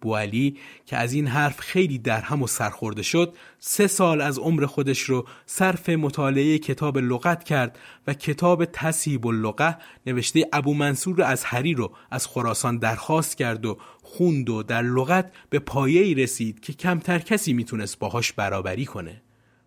بوالی 0.00 0.56
که 0.86 0.96
از 0.96 1.12
این 1.12 1.26
حرف 1.26 1.60
خیلی 1.60 1.98
درهم 1.98 2.42
و 2.42 2.46
سرخورده 2.46 3.02
شد 3.02 3.34
سه 3.58 3.86
سال 3.86 4.20
از 4.20 4.38
عمر 4.38 4.66
خودش 4.66 5.00
رو 5.00 5.26
صرف 5.46 5.88
مطالعه 5.88 6.58
کتاب 6.58 6.98
لغت 6.98 7.44
کرد 7.44 7.78
و 8.06 8.14
کتاب 8.14 8.64
تصیب 8.64 9.26
اللغه 9.26 9.76
نوشته 10.06 10.48
ابو 10.52 10.74
منصور 10.74 11.22
از 11.22 11.44
هری 11.44 11.74
رو 11.74 11.92
از 12.10 12.26
خراسان 12.26 12.78
درخواست 12.78 13.36
کرد 13.36 13.66
و 13.66 13.78
خوند 14.02 14.50
و 14.50 14.62
در 14.62 14.82
لغت 14.82 15.32
به 15.50 15.58
پایه‌ای 15.58 16.14
رسید 16.14 16.60
که 16.60 16.72
کمتر 16.72 17.18
کسی 17.18 17.52
می‌تونست 17.52 17.98
باهاش 17.98 18.32
برابری 18.32 18.84
کنه. 18.84 19.22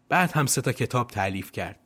بعد 0.10 0.32
هم 0.32 0.46
سه 0.46 0.62
تا 0.62 0.72
کتاب 0.72 1.08
تعلیف 1.08 1.52
کرد. 1.52 1.80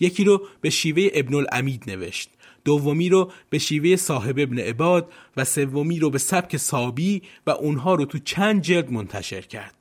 یکی 0.00 0.24
رو 0.24 0.46
به 0.60 0.70
شیوه 0.70 1.08
ابن 1.14 1.34
الامید 1.34 1.84
نوشت. 1.86 2.30
دومی 2.64 3.08
رو 3.08 3.32
به 3.50 3.58
شیوه 3.58 3.96
صاحب 3.96 4.38
ابن 4.38 4.58
عباد 4.58 5.12
و 5.36 5.44
سومی 5.44 5.98
رو 5.98 6.10
به 6.10 6.18
سبک 6.18 6.56
سابی 6.56 7.22
و 7.46 7.50
اونها 7.50 7.94
رو 7.94 8.04
تو 8.04 8.18
چند 8.18 8.62
جلد 8.62 8.92
منتشر 8.92 9.40
کرد. 9.40 9.74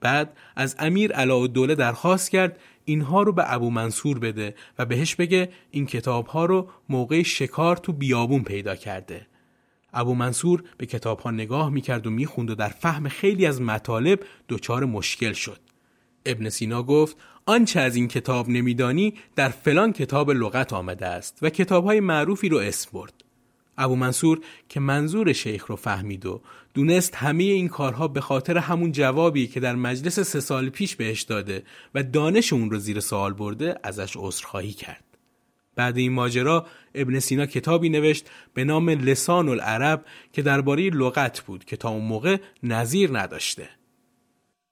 بعد 0.00 0.36
از 0.56 0.76
امیر 0.78 1.24
دوله 1.46 1.74
درخواست 1.74 2.30
کرد 2.30 2.58
اینها 2.84 3.22
رو 3.22 3.32
به 3.32 3.54
ابو 3.54 3.70
منصور 3.70 4.18
بده 4.18 4.54
و 4.78 4.86
بهش 4.86 5.14
بگه 5.14 5.48
این 5.70 5.86
کتاب 5.86 6.26
ها 6.26 6.44
رو 6.44 6.68
موقع 6.88 7.22
شکار 7.22 7.76
تو 7.76 7.92
بیابون 7.92 8.42
پیدا 8.42 8.76
کرده. 8.76 9.26
ابو 9.92 10.14
منصور 10.14 10.64
به 10.76 10.86
کتاب 10.86 11.20
ها 11.20 11.30
نگاه 11.30 11.70
می‌کرد 11.70 12.06
و 12.06 12.10
می‌خوند 12.10 12.50
و 12.50 12.54
در 12.54 12.68
فهم 12.68 13.08
خیلی 13.08 13.46
از 13.46 13.60
مطالب 13.60 14.20
دچار 14.48 14.84
مشکل 14.84 15.32
شد. 15.32 15.60
ابن 16.26 16.48
سینا 16.48 16.82
گفت 16.82 17.16
آنچه 17.46 17.80
از 17.80 17.96
این 17.96 18.08
کتاب 18.08 18.48
نمیدانی 18.48 19.14
در 19.36 19.48
فلان 19.48 19.92
کتاب 19.92 20.30
لغت 20.30 20.72
آمده 20.72 21.06
است 21.06 21.38
و 21.42 21.50
کتابهای 21.50 22.00
معروفی 22.00 22.48
رو 22.48 22.58
اسم 22.58 22.90
برد. 22.92 23.24
ابو 23.78 23.96
منصور 23.96 24.40
که 24.68 24.80
منظور 24.80 25.32
شیخ 25.32 25.66
رو 25.66 25.76
فهمید 25.76 26.26
و 26.26 26.40
دونست 26.74 27.14
همه 27.14 27.44
این 27.44 27.68
کارها 27.68 28.08
به 28.08 28.20
خاطر 28.20 28.58
همون 28.58 28.92
جوابی 28.92 29.46
که 29.46 29.60
در 29.60 29.74
مجلس 29.74 30.20
سه 30.20 30.40
سال 30.40 30.68
پیش 30.68 30.96
بهش 30.96 31.22
داده 31.22 31.62
و 31.94 32.02
دانش 32.02 32.52
اون 32.52 32.70
رو 32.70 32.78
زیر 32.78 33.00
سوال 33.00 33.32
برده 33.32 33.78
ازش 33.82 34.16
عذرخواهی 34.16 34.72
کرد. 34.72 35.04
بعد 35.76 35.96
این 35.98 36.12
ماجرا 36.12 36.66
ابن 36.94 37.18
سینا 37.18 37.46
کتابی 37.46 37.88
نوشت 37.88 38.26
به 38.54 38.64
نام 38.64 38.90
لسان 38.90 39.48
العرب 39.48 40.04
که 40.32 40.42
درباره 40.42 40.90
لغت 40.90 41.40
بود 41.40 41.64
که 41.64 41.76
تا 41.76 41.88
اون 41.88 42.04
موقع 42.04 42.36
نظیر 42.62 43.18
نداشته. 43.18 43.68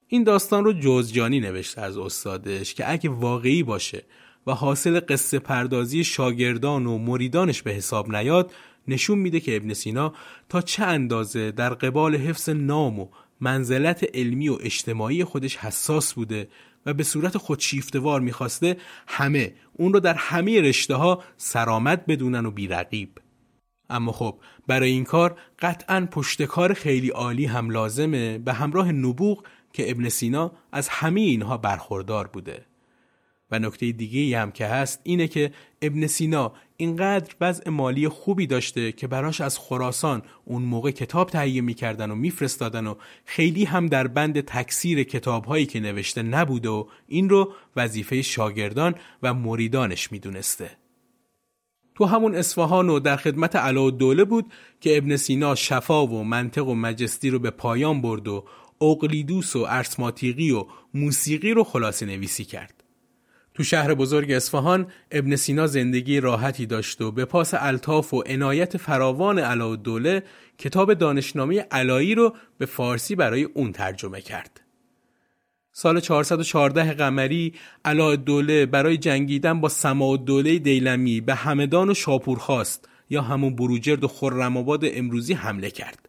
این 0.09 0.25
داستان 0.25 0.65
رو 0.65 0.73
جوزجانی 0.73 1.41
نوشته 1.41 1.81
از 1.81 1.99
استادش 1.99 2.75
که 2.75 2.93
اگه 2.93 3.11
واقعی 3.11 3.63
باشه 3.63 4.05
و 4.47 4.53
حاصل 4.53 5.01
قصه 5.09 5.39
پردازی 5.39 6.05
شاگردان 6.05 6.87
و 6.87 6.99
مریدانش 6.99 7.63
به 7.63 7.71
حساب 7.71 8.17
نیاد 8.17 8.53
نشون 8.89 9.19
میده 9.19 9.41
که 9.41 9.57
ابن 9.57 9.75
سینا 9.75 10.15
تا 10.49 10.61
چه 10.61 10.85
اندازه 10.85 11.51
در 11.51 11.75
قبال 11.75 12.17
حفظ 12.17 12.49
نام 12.49 13.01
و 13.01 13.09
منزلت 13.41 14.07
علمی 14.15 14.49
و 14.49 14.59
اجتماعی 14.61 15.25
خودش 15.25 15.57
حساس 15.57 16.15
بوده 16.15 16.49
و 16.87 16.95
به 16.95 17.03
صورت 17.03 17.39
خودشیفتوار 17.39 18.21
می‌خواسته 18.21 18.77
همه 19.07 19.55
اون 19.73 19.93
رو 19.93 20.01
در 20.01 20.15
همه 20.15 20.61
رشته 20.61 20.95
ها 20.95 21.23
سرامت 21.37 22.07
بدونن 22.07 22.47
و 22.47 22.51
بیرقیب. 22.51 23.19
اما 23.91 24.13
خب 24.13 24.39
برای 24.67 24.91
این 24.91 25.05
کار 25.05 25.39
قطعا 25.59 26.09
پشتکار 26.11 26.75
خیلی 26.75 27.09
عالی 27.09 27.47
هم 27.47 27.71
لازمه. 27.71 28.39
به 28.39 28.53
همراه 28.53 28.93
نبوغ 28.93 29.45
که 29.77 29.91
ابن 29.91 30.09
سینا 30.09 30.53
از 30.73 30.89
همه 30.89 31.21
اینها 31.21 31.57
برخوردار 31.57 32.27
بوده 32.27 32.65
و 33.51 33.59
نکته 33.59 33.93
دیگه 33.93 34.41
هم 34.41 34.53
که 34.53 34.67
هست 34.67 35.01
اینه 35.03 35.29
که 35.29 35.53
ابن 35.83 36.07
سینا 36.07 36.53
اینقدر 36.77 37.35
وضع 37.41 37.71
مالی 37.71 38.09
خوبی 38.09 38.47
داشته 38.47 38.93
که 38.93 39.07
براش 39.07 39.41
از 39.41 39.59
خراسان 39.59 40.23
اون 40.45 40.63
موقع 40.63 40.91
کتاب 40.91 41.31
تهیه 41.31 41.61
می‌کردن 41.61 42.11
و 42.11 42.15
میفرستادن 42.15 42.87
و 42.87 42.95
خیلی 43.25 43.65
هم 43.65 43.87
در 43.87 44.07
بند 44.07 44.41
تکثیر 44.41 45.03
کتابهایی 45.03 45.67
که 45.67 45.81
نوشته 45.81 46.23
نبوده 46.23 46.69
و 46.69 46.85
این 47.07 47.29
رو 47.29 47.53
وظیفه 47.77 48.23
شاگردان 48.23 48.95
و 49.23 49.35
مریدانش 49.35 50.13
می‌دونسته. 50.13 50.71
تو 51.95 52.05
همون 52.05 52.35
اصفهان 52.35 52.89
و 52.89 53.01
در 53.01 53.17
خدمت 53.17 53.57
علا 53.57 53.91
دوله 53.91 54.25
بود 54.25 54.53
که 54.81 54.97
ابن 54.97 55.17
سینا 55.17 55.55
شفا 55.55 56.07
و 56.07 56.25
منطق 56.25 56.69
و 56.69 56.75
مجستی 56.75 57.31
رو 57.31 57.39
به 57.39 57.51
پایان 57.51 58.01
برد 58.03 58.29
و 58.29 58.45
اقلیدوس 58.81 59.57
و 59.57 59.67
ارسماتیقی 59.69 60.51
و 60.51 60.67
موسیقی 60.95 61.53
رو 61.53 61.65
خلاصه 61.65 62.07
نویسی 62.07 62.45
کرد. 62.45 62.85
تو 63.55 63.65
شهر 63.65 63.95
بزرگ 63.95 64.33
اصفهان 64.33 64.87
ابن 65.11 65.37
سینا 65.37 65.67
زندگی 65.67 66.21
راحتی 66.21 66.67
داشت 66.67 67.01
و 67.01 67.13
به 67.13 67.25
پاس 67.25 67.55
الطاف 67.55 68.15
و 68.15 68.23
عنایت 68.27 68.77
فراوان 68.77 69.77
دوله 69.77 70.23
کتاب 70.59 70.95
دانشنامه 70.95 71.61
علایی 71.71 72.15
رو 72.15 72.35
به 72.59 72.67
فارسی 72.67 73.15
برای 73.15 73.43
اون 73.45 73.73
ترجمه 73.73 74.21
کرد. 74.21 74.61
سال 75.73 76.01
414 76.01 76.93
قمری 76.93 77.55
دوله 78.27 78.67
برای 78.67 78.97
جنگیدن 78.97 79.61
با 79.61 79.69
سما 79.69 80.17
دوله 80.17 80.59
دیلمی 80.59 81.21
به 81.21 81.35
همدان 81.35 81.91
و 81.91 81.95
شاپور 81.95 82.39
خواست 82.39 82.89
یا 83.11 83.23
همون 83.23 83.57
بروجرد 83.57 84.05
و 84.05 84.09
خرم‌آباد 84.09 84.81
امروزی 84.85 85.35
حمله 85.35 85.71
کرد. 85.71 86.09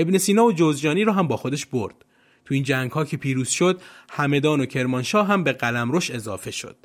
ابن 0.00 0.18
سینا 0.18 0.44
و 0.44 0.52
جوزجانی 0.52 1.04
رو 1.04 1.12
هم 1.12 1.28
با 1.28 1.36
خودش 1.36 1.66
برد. 1.66 2.04
تو 2.44 2.54
این 2.54 2.62
جنگ 2.62 2.90
ها 2.90 3.04
که 3.04 3.16
پیروز 3.16 3.48
شد 3.48 3.80
همدان 4.10 4.60
و 4.60 4.66
کرمانشاه 4.66 5.26
هم 5.26 5.44
به 5.44 5.52
قلمروش 5.52 6.10
اضافه 6.10 6.50
شد 6.50 6.76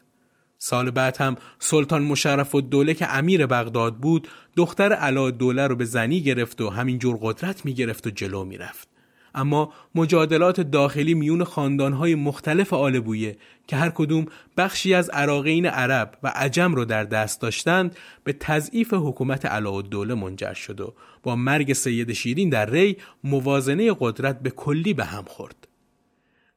سال 0.58 0.92
بعد 0.92 1.18
هم 1.18 1.36
سلطان 1.60 2.04
مشرف 2.04 2.56
و 2.56 2.62
دوله 2.62 2.94
که 2.94 3.16
امیر 3.16 3.46
بغداد 3.46 3.98
بود 3.98 4.28
دختر 4.56 4.94
علا 4.94 5.32
دوله 5.32 5.68
رو 5.68 5.76
به 5.76 5.86
زنی 5.86 6.22
گرفت 6.22 6.62
و 6.62 6.70
همینجور 6.70 7.18
قدرت 7.22 7.66
می 7.66 7.74
گرفت 7.74 8.08
و 8.08 8.10
جلو 8.10 8.44
می 8.44 8.58
رفت. 8.58 8.93
اما 9.36 9.74
مجادلات 9.96 10.62
داخلی 10.62 11.14
میون 11.14 11.44
خاندانهای 11.44 12.16
مختلف 12.16 12.74
آل 12.74 13.00
بویه 13.00 13.38
که 13.68 13.76
هر 13.76 13.90
کدوم 13.90 14.26
بخشی 14.58 14.94
از 14.94 15.10
عراقین 15.10 15.66
عرب 15.66 16.18
و 16.24 16.32
عجم 16.36 16.76
رو 16.76 16.86
در 16.86 17.04
دست 17.04 17.42
داشتند 17.42 17.98
به 18.24 18.34
تضعیف 18.34 18.94
حکومت 18.94 19.46
علاءالدوله 19.46 20.14
منجر 20.14 20.54
شد 20.54 20.82
و 20.82 20.94
با 21.24 21.36
مرگ 21.36 21.74
سید 21.74 22.14
شیرین 22.14 22.50
در 22.50 22.70
ری 22.70 22.98
موازنه 23.24 23.96
قدرت 24.00 24.40
به 24.40 24.50
کلی 24.50 24.94
به 24.94 25.06
هم 25.06 25.24
خورد. 25.24 25.68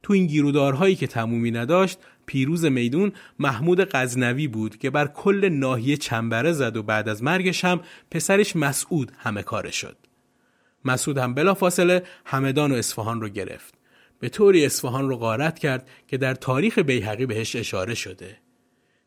تو 0.03 0.13
این 0.13 0.27
گیرودارهایی 0.27 0.95
که 0.95 1.07
تمومی 1.07 1.51
نداشت 1.51 1.99
پیروز 2.25 2.65
میدون 2.65 3.11
محمود 3.39 3.89
غزنوی 3.91 4.47
بود 4.47 4.77
که 4.77 4.89
بر 4.89 5.07
کل 5.07 5.49
ناحیه 5.49 5.97
چنبره 5.97 6.51
زد 6.51 6.77
و 6.77 6.83
بعد 6.83 7.09
از 7.09 7.23
مرگش 7.23 7.65
هم 7.65 7.79
پسرش 8.11 8.55
مسعود 8.55 9.11
همه 9.17 9.43
کاره 9.43 9.71
شد. 9.71 9.97
مسعود 10.91 11.17
هم 11.17 11.33
بلافاصله 11.33 12.03
همدان 12.25 12.71
و 12.71 12.75
اصفهان 12.75 13.21
رو 13.21 13.29
گرفت. 13.29 13.73
به 14.19 14.29
طوری 14.29 14.65
اصفهان 14.65 15.09
رو 15.09 15.17
غارت 15.17 15.59
کرد 15.59 15.89
که 16.07 16.17
در 16.17 16.33
تاریخ 16.33 16.79
بیهقی 16.79 17.25
بهش 17.25 17.55
اشاره 17.55 17.95
شده. 17.95 18.37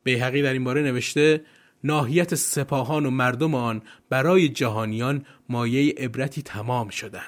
بیهقی 0.05 0.43
در 0.43 0.53
این 0.53 0.65
باره 0.65 0.83
نوشته 0.83 1.45
ناحیت 1.85 2.35
سپاهان 2.35 3.07
و 3.07 3.11
مردم 3.11 3.55
آن 3.55 3.83
برای 4.09 4.49
جهانیان 4.49 5.27
مایه 5.49 5.95
عبرتی 5.99 6.43
تمام 6.43 6.89
شدن. 6.89 7.27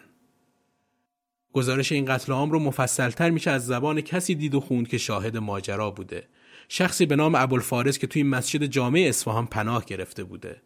گزارش 1.52 1.92
این 1.92 2.04
قتل 2.04 2.32
عام 2.32 2.50
رو 2.50 2.58
مفصلتر 2.58 3.30
میشه 3.30 3.50
از 3.50 3.66
زبان 3.66 4.00
کسی 4.00 4.34
دید 4.34 4.54
و 4.54 4.60
خوند 4.60 4.88
که 4.88 4.98
شاهد 4.98 5.36
ماجرا 5.36 5.90
بوده. 5.90 6.28
شخصی 6.68 7.06
به 7.06 7.16
نام 7.16 7.34
ابوالفارس 7.34 7.98
که 7.98 8.06
توی 8.06 8.22
مسجد 8.22 8.64
جامع 8.64 9.04
اصفهان 9.08 9.46
پناه 9.46 9.84
گرفته 9.84 10.24
بوده. 10.24 10.62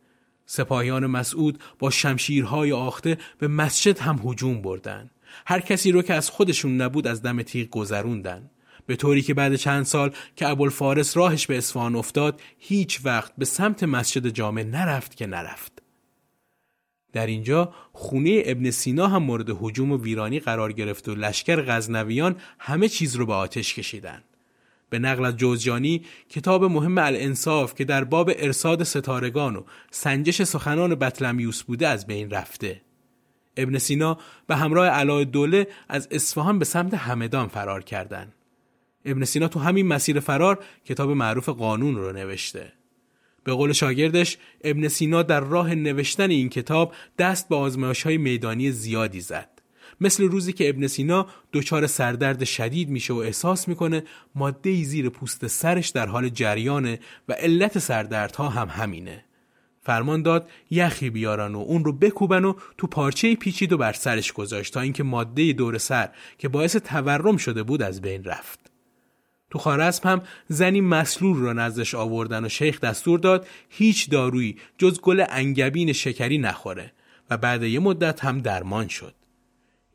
سپاهیان 0.47 1.07
مسعود 1.07 1.59
با 1.79 1.91
شمشیرهای 1.91 2.73
آخته 2.73 3.19
به 3.39 3.49
مسجد 3.49 3.99
هم 3.99 4.21
هجوم 4.25 4.63
بردن. 4.63 5.11
هر 5.47 5.61
کسی 5.61 5.93
رو 5.93 6.03
که 6.03 6.15
از 6.15 6.31
خودشون 6.31 6.81
نبود 6.81 7.07
از 7.07 7.23
دم 7.23 7.43
تیغ 7.43 7.69
گذروندن. 7.69 8.51
به 8.87 8.97
طوری 8.97 9.23
که 9.23 9.35
بعد 9.35 9.57
چند 9.57 9.85
سال 9.85 10.11
که 10.37 10.49
ابوالفارس 10.49 11.17
راهش 11.17 11.47
به 11.47 11.59
اصفهان 11.59 11.97
افتاد 11.97 12.41
هیچ 12.59 13.01
وقت 13.05 13.33
به 13.39 13.45
سمت 13.45 13.83
مسجد 13.83 14.29
جامع 14.29 14.63
نرفت 14.63 15.17
که 15.17 15.27
نرفت. 15.27 15.83
در 17.13 17.27
اینجا 17.27 17.75
خونه 17.93 18.43
ابن 18.45 18.71
سینا 18.71 19.09
هم 19.09 19.23
مورد 19.23 19.51
حجوم 19.61 19.93
و 19.93 19.97
ویرانی 19.97 20.41
قرار 20.41 20.73
گرفت 20.73 21.09
و 21.09 21.15
لشکر 21.15 21.63
غزنویان 21.63 22.37
همه 22.59 22.89
چیز 22.89 23.17
رو 23.17 23.27
به 23.27 23.35
آتش 23.35 23.75
کشیدند. 23.75 24.36
به 24.91 24.99
نقل 24.99 25.25
از 25.25 25.37
جوزجانی 25.37 26.03
کتاب 26.29 26.65
مهم 26.65 26.99
الانصاف 26.99 27.75
که 27.75 27.85
در 27.85 28.05
باب 28.05 28.31
ارساد 28.37 28.83
ستارگان 28.83 29.57
و 29.57 29.63
سنجش 29.91 30.43
سخنان 30.43 30.95
بطلمیوس 30.95 31.63
بوده 31.63 31.89
از 31.89 32.07
بین 32.07 32.31
رفته. 32.31 32.81
ابن 33.57 33.79
سینا 33.79 34.19
به 34.47 34.57
همراه 34.57 34.87
علای 34.87 35.25
دوله 35.25 35.67
از 35.89 36.09
اصفهان 36.11 36.59
به 36.59 36.65
سمت 36.65 36.95
همدان 36.95 37.49
فرار 37.49 37.83
کردند. 37.83 38.33
ابن 39.05 39.25
سینا 39.25 39.49
تو 39.49 39.61
همین 39.61 39.87
مسیر 39.87 40.21
فرار 40.21 40.65
کتاب 40.85 41.11
معروف 41.11 41.49
قانون 41.49 41.97
رو 41.97 42.13
نوشته. 42.13 42.73
به 43.45 43.53
قول 43.53 43.73
شاگردش 43.73 44.39
ابن 44.65 44.89
سینا 44.89 45.23
در 45.23 45.41
راه 45.41 45.75
نوشتن 45.75 46.31
این 46.31 46.49
کتاب 46.49 46.95
دست 47.19 47.49
به 47.49 47.57
آزمایش 47.57 48.03
های 48.03 48.19
میدانی 48.19 48.71
زیادی 48.71 49.21
زد. 49.21 49.56
مثل 50.01 50.25
روزی 50.25 50.53
که 50.53 50.69
ابن 50.69 50.87
سینا 50.87 51.27
دچار 51.53 51.87
سردرد 51.87 52.45
شدید 52.45 52.89
میشه 52.89 53.13
و 53.13 53.17
احساس 53.17 53.69
می‌کنه 53.69 54.03
ماده 54.35 54.85
زیر 54.85 55.09
پوست 55.09 55.47
سرش 55.47 55.89
در 55.89 56.07
حال 56.07 56.29
جریانه 56.29 57.01
و 57.29 57.33
علت 57.33 57.79
سردردها 57.79 58.49
هم 58.49 58.69
همینه. 58.69 59.25
فرمان 59.83 60.23
داد 60.23 60.51
یخی 60.71 61.11
بیارن 61.11 61.55
و 61.55 61.59
اون 61.59 61.85
رو 61.85 61.93
بکوبن 61.93 62.45
و 62.45 62.55
تو 62.79 62.87
پارچه 62.87 63.35
پیچید 63.35 63.73
و 63.73 63.77
بر 63.77 63.93
سرش 63.93 64.33
گذاشت 64.33 64.75
تا 64.75 64.81
اینکه 64.81 65.03
ماده 65.03 65.53
دور 65.53 65.79
سر 65.79 66.09
که 66.39 66.49
باعث 66.49 66.77
تورم 66.77 67.37
شده 67.37 67.63
بود 67.63 67.83
از 67.83 68.01
بین 68.01 68.25
رفت. 68.25 68.71
تو 69.51 69.59
خارزم 69.59 70.09
هم 70.09 70.23
زنی 70.49 70.81
مسلول 70.81 71.37
را 71.37 71.53
نزدش 71.53 71.95
آوردن 71.95 72.45
و 72.45 72.49
شیخ 72.49 72.81
دستور 72.81 73.19
داد 73.19 73.47
هیچ 73.69 74.11
دارویی 74.11 74.57
جز 74.79 75.01
گل 75.01 75.25
انگبین 75.29 75.93
شکری 75.93 76.39
نخوره 76.39 76.93
و 77.31 77.37
بعد 77.37 77.63
یه 77.63 77.81
مدت 77.81 78.25
هم 78.25 78.41
درمان 78.41 78.89
شد. 78.89 79.15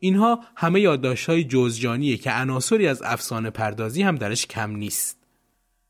اینها 0.04 0.40
همه 0.56 0.80
یادداشت‌های 0.80 1.44
جزجانیه 1.44 2.16
که 2.16 2.30
عناصری 2.30 2.86
از 2.86 3.02
افسانه 3.02 3.50
پردازی 3.50 4.02
هم 4.02 4.16
درش 4.16 4.46
کم 4.46 4.76
نیست. 4.76 5.18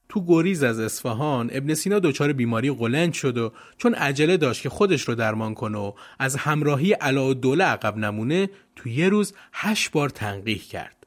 تو 0.08 0.24
گریز 0.26 0.62
از 0.62 0.78
اصفهان 0.80 1.50
ابن 1.52 1.74
سینا 1.74 1.98
دچار 1.98 2.32
بیماری 2.32 2.70
قلند 2.70 3.12
شد 3.12 3.38
و 3.38 3.52
چون 3.78 3.94
عجله 3.94 4.36
داشت 4.36 4.62
که 4.62 4.68
خودش 4.68 5.02
رو 5.02 5.14
درمان 5.14 5.54
کنه 5.54 5.78
و 5.78 5.92
از 6.18 6.36
همراهی 6.36 6.92
علا 6.92 7.34
دوله 7.34 7.64
عقب 7.64 7.96
نمونه 7.96 8.50
تو 8.76 8.88
یه 8.88 9.08
روز 9.08 9.34
هشت 9.52 9.90
بار 9.90 10.08
تنقیح 10.08 10.62
کرد. 10.62 11.06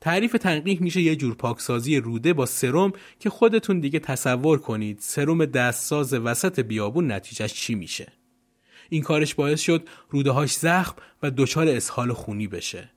تعریف 0.00 0.32
تنقیح 0.32 0.82
میشه 0.82 1.00
یه 1.00 1.16
جور 1.16 1.34
پاکسازی 1.34 1.96
روده 1.96 2.32
با 2.32 2.46
سرم 2.46 2.92
که 3.18 3.30
خودتون 3.30 3.80
دیگه 3.80 3.98
تصور 3.98 4.58
کنید 4.58 4.98
سرم 5.00 5.44
دستساز 5.44 6.14
وسط 6.14 6.60
بیابون 6.60 7.12
نتیجهش 7.12 7.54
چی 7.54 7.74
میشه. 7.74 8.19
این 8.90 9.02
کارش 9.02 9.34
باعث 9.34 9.60
شد 9.60 9.88
روده 10.10 10.30
هاش 10.30 10.52
زخم 10.52 10.96
و 11.22 11.30
دچار 11.30 11.68
اسهال 11.68 12.12
خونی 12.12 12.46
بشه. 12.46 12.90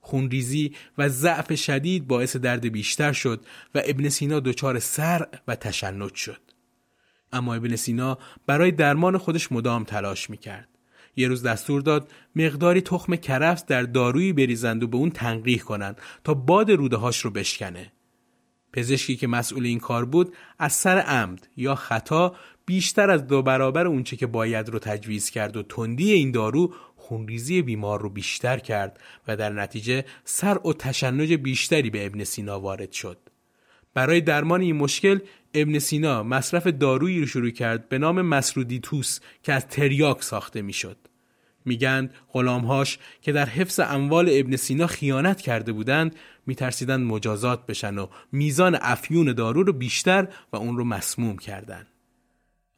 خونریزی 0.00 0.74
و 0.98 1.08
ضعف 1.08 1.54
شدید 1.54 2.06
باعث 2.06 2.36
درد 2.36 2.68
بیشتر 2.68 3.12
شد 3.12 3.44
و 3.74 3.82
ابن 3.84 4.08
سینا 4.08 4.40
دچار 4.40 4.78
سر 4.78 5.26
و 5.48 5.56
تشنج 5.56 6.14
شد. 6.14 6.40
اما 7.32 7.54
ابن 7.54 7.76
سینا 7.76 8.18
برای 8.46 8.70
درمان 8.70 9.18
خودش 9.18 9.52
مدام 9.52 9.84
تلاش 9.84 10.30
می‌کرد. 10.30 10.68
یه 11.16 11.28
روز 11.28 11.42
دستور 11.42 11.80
داد 11.80 12.10
مقداری 12.36 12.80
تخم 12.80 13.16
کرفس 13.16 13.66
در 13.66 13.82
دارویی 13.82 14.32
بریزند 14.32 14.82
و 14.82 14.88
به 14.88 14.96
اون 14.96 15.10
تنقیح 15.10 15.58
کنند 15.58 16.00
تا 16.24 16.34
باد 16.34 16.70
روده 16.70 16.96
هاش 16.96 17.20
رو 17.20 17.30
بشکنه. 17.30 17.92
پزشکی 18.74 19.16
که 19.16 19.26
مسئول 19.26 19.66
این 19.66 19.78
کار 19.78 20.04
بود 20.04 20.34
از 20.58 20.72
سر 20.72 20.98
عمد 20.98 21.48
یا 21.56 21.74
خطا 21.74 22.36
بیشتر 22.66 23.10
از 23.10 23.26
دو 23.26 23.42
برابر 23.42 23.86
اونچه 23.86 24.16
که 24.16 24.26
باید 24.26 24.68
رو 24.68 24.78
تجویز 24.78 25.30
کرد 25.30 25.56
و 25.56 25.62
تندی 25.62 26.12
این 26.12 26.30
دارو 26.30 26.74
خونریزی 26.96 27.62
بیمار 27.62 28.02
رو 28.02 28.10
بیشتر 28.10 28.58
کرد 28.58 29.00
و 29.28 29.36
در 29.36 29.52
نتیجه 29.52 30.04
سر 30.24 30.58
و 30.66 30.72
تشنج 30.72 31.32
بیشتری 31.32 31.90
به 31.90 32.06
ابن 32.06 32.24
سینا 32.24 32.60
وارد 32.60 32.92
شد. 32.92 33.18
برای 33.94 34.20
درمان 34.20 34.60
این 34.60 34.76
مشکل 34.76 35.18
ابن 35.54 35.78
سینا 35.78 36.22
مصرف 36.22 36.66
دارویی 36.66 37.20
رو 37.20 37.26
شروع 37.26 37.50
کرد 37.50 37.88
به 37.88 37.98
نام 37.98 38.22
مسرودیتوس 38.22 39.20
که 39.42 39.52
از 39.52 39.66
تریاک 39.66 40.22
ساخته 40.22 40.62
می‌شد. 40.62 40.96
میگند 41.64 42.14
غلامهاش 42.32 42.98
که 43.22 43.32
در 43.32 43.46
حفظ 43.46 43.80
اموال 43.80 44.28
ابن 44.32 44.56
سینا 44.56 44.86
خیانت 44.86 45.40
کرده 45.40 45.72
بودند 45.72 46.16
میترسیدند 46.46 47.06
مجازات 47.06 47.66
بشن 47.66 47.98
و 47.98 48.06
میزان 48.32 48.78
افیون 48.80 49.32
دارو 49.32 49.62
رو 49.62 49.72
بیشتر 49.72 50.28
و 50.52 50.56
اون 50.56 50.76
رو 50.76 50.84
مسموم 50.84 51.38
کردند. 51.38 51.86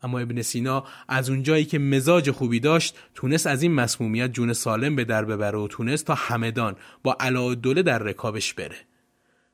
اما 0.03 0.18
ابن 0.18 0.43
سینا 0.43 0.84
از 1.09 1.30
اونجایی 1.30 1.64
که 1.64 1.78
مزاج 1.78 2.30
خوبی 2.30 2.61
داشت 2.61 2.99
تونست 3.14 3.47
از 3.47 3.62
این 3.62 3.72
مسمومیت 3.72 4.32
جون 4.32 4.53
سالم 4.53 4.97
به 4.97 5.05
در 5.05 5.24
ببره 5.24 5.59
و 5.59 5.68
تونست 5.68 6.07
تا 6.07 6.14
همدان 6.14 6.76
با 7.03 7.16
علاءالدوله 7.20 7.82
در 7.82 7.99
رکابش 7.99 8.55
بره. 8.55 8.76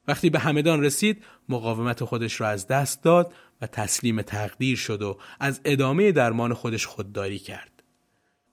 وقتی 0.08 0.30
به 0.30 0.38
همدان 0.38 0.84
رسید 0.84 1.24
مقاومت 1.48 2.04
خودش 2.04 2.40
را 2.40 2.48
از 2.48 2.66
دست 2.66 3.02
داد 3.02 3.32
و 3.60 3.66
تسلیم 3.66 4.22
تقدیر 4.22 4.76
شد 4.76 5.02
و 5.02 5.18
از 5.40 5.60
ادامه 5.64 6.12
درمان 6.12 6.54
خودش 6.54 6.86
خودداری 6.86 7.38
کرد. 7.38 7.71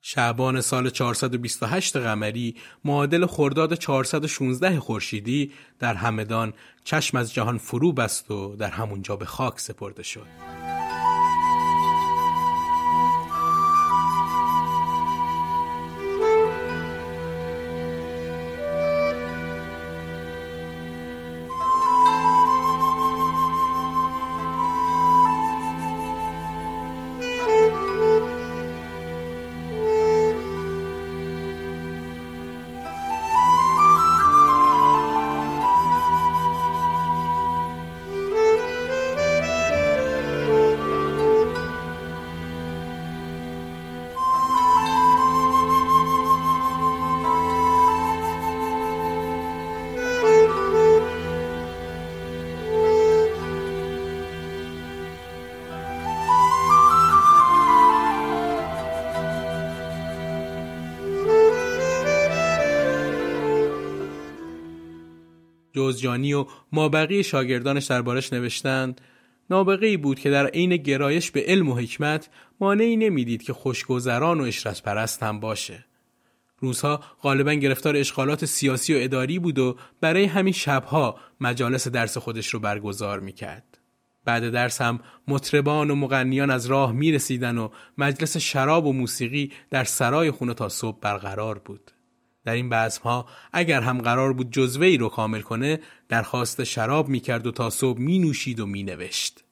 شعبان 0.01 0.61
سال 0.61 0.89
428 0.89 1.97
قمری 1.97 2.55
معادل 2.85 3.25
خرداد 3.25 3.73
416 3.73 4.79
خورشیدی 4.79 5.51
در 5.79 5.93
همدان 5.93 6.53
چشم 6.83 7.17
از 7.17 7.33
جهان 7.33 7.57
فرو 7.57 7.93
بست 7.93 8.31
و 8.31 8.55
در 8.55 8.69
همونجا 8.69 9.15
به 9.15 9.25
خاک 9.25 9.59
سپرده 9.59 10.03
شد. 10.03 10.78
جوزجانی 65.79 66.33
و 66.33 66.45
مابقی 66.71 67.23
شاگردانش 67.23 67.85
دربارش 67.85 68.33
نوشتند 68.33 69.01
نابغه 69.49 69.87
ای 69.87 69.97
بود 69.97 70.19
که 70.19 70.29
در 70.29 70.47
عین 70.47 70.77
گرایش 70.77 71.31
به 71.31 71.43
علم 71.47 71.69
و 71.69 71.75
حکمت 71.75 72.29
مانعی 72.59 72.97
نمی‌دید 72.97 73.43
که 73.43 73.53
خوشگذران 73.53 74.41
و 74.41 74.43
اشرت 74.43 74.83
پرست 74.83 75.23
هم 75.23 75.39
باشه. 75.39 75.85
روزها 76.59 77.03
غالبا 77.21 77.53
گرفتار 77.53 77.95
اشغالات 77.95 78.45
سیاسی 78.45 78.93
و 78.93 78.97
اداری 78.99 79.39
بود 79.39 79.59
و 79.59 79.77
برای 80.01 80.25
همین 80.25 80.53
شبها 80.53 81.19
مجالس 81.41 81.87
درس 81.87 82.17
خودش 82.17 82.47
رو 82.47 82.59
برگزار 82.59 83.19
می‌کرد. 83.19 83.77
بعد 84.25 84.49
درس 84.49 84.81
هم 84.81 84.99
مطربان 85.27 85.91
و 85.91 85.95
مغنیان 85.95 86.49
از 86.49 86.65
راه 86.65 86.91
می 86.91 87.11
رسیدن 87.11 87.57
و 87.57 87.69
مجلس 87.97 88.37
شراب 88.37 88.85
و 88.85 88.93
موسیقی 88.93 89.51
در 89.69 89.83
سرای 89.83 90.31
خونه 90.31 90.53
تا 90.53 90.69
صبح 90.69 90.99
برقرار 90.99 91.59
بود. 91.59 91.91
در 92.45 92.53
این 92.53 92.73
ها 93.03 93.25
اگر 93.53 93.81
هم 93.81 94.01
قرار 94.01 94.33
بود 94.33 94.51
جزوه 94.51 94.85
ای 94.85 94.97
رو 94.97 95.09
کامل 95.09 95.41
کنه 95.41 95.79
درخواست 96.09 96.63
شراب 96.63 97.09
می‌کرد 97.09 97.47
و 97.47 97.51
تا 97.51 97.69
صبح 97.69 97.99
می 97.99 98.19
نوشید 98.19 98.59
و 98.59 98.65
می 98.65 98.83
نوشت. 98.83 99.43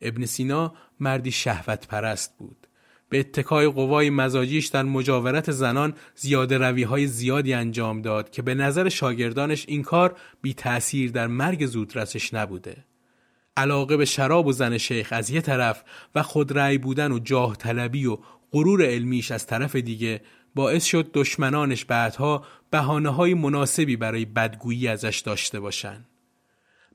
ابن 0.00 0.26
سینا 0.26 0.74
مردی 1.00 1.30
شهوت 1.30 1.88
پرست 1.88 2.38
بود. 2.38 2.66
به 3.08 3.20
اتکای 3.20 3.68
قوای 3.68 4.10
مزاجیش 4.10 4.66
در 4.66 4.82
مجاورت 4.82 5.50
زنان 5.50 5.94
زیاده 6.14 6.58
روی 6.58 6.82
های 6.82 7.06
زیادی 7.06 7.54
انجام 7.54 8.02
داد 8.02 8.30
که 8.30 8.42
به 8.42 8.54
نظر 8.54 8.88
شاگردانش 8.88 9.64
این 9.68 9.82
کار 9.82 10.16
بی 10.42 10.54
تأثیر 10.54 11.10
در 11.10 11.26
مرگ 11.26 11.66
زودرسش 11.66 12.34
نبوده. 12.34 12.84
علاقه 13.56 13.96
به 13.96 14.04
شراب 14.04 14.46
و 14.46 14.52
زن 14.52 14.78
شیخ 14.78 15.08
از 15.12 15.30
یه 15.30 15.40
طرف 15.40 15.82
و 16.14 16.22
خود 16.22 16.80
بودن 16.82 17.12
و 17.12 17.18
جاه 17.18 17.56
طلبی 17.56 18.06
و 18.06 18.18
غرور 18.52 18.84
علمیش 18.84 19.30
از 19.30 19.46
طرف 19.46 19.76
دیگه 19.76 20.20
باعث 20.56 20.84
شد 20.84 21.10
دشمنانش 21.14 21.84
بعدها 21.84 22.44
بحانه 22.70 23.08
های 23.08 23.34
مناسبی 23.34 23.96
برای 23.96 24.24
بدگویی 24.24 24.88
ازش 24.88 25.18
داشته 25.18 25.60
باشند. 25.60 26.06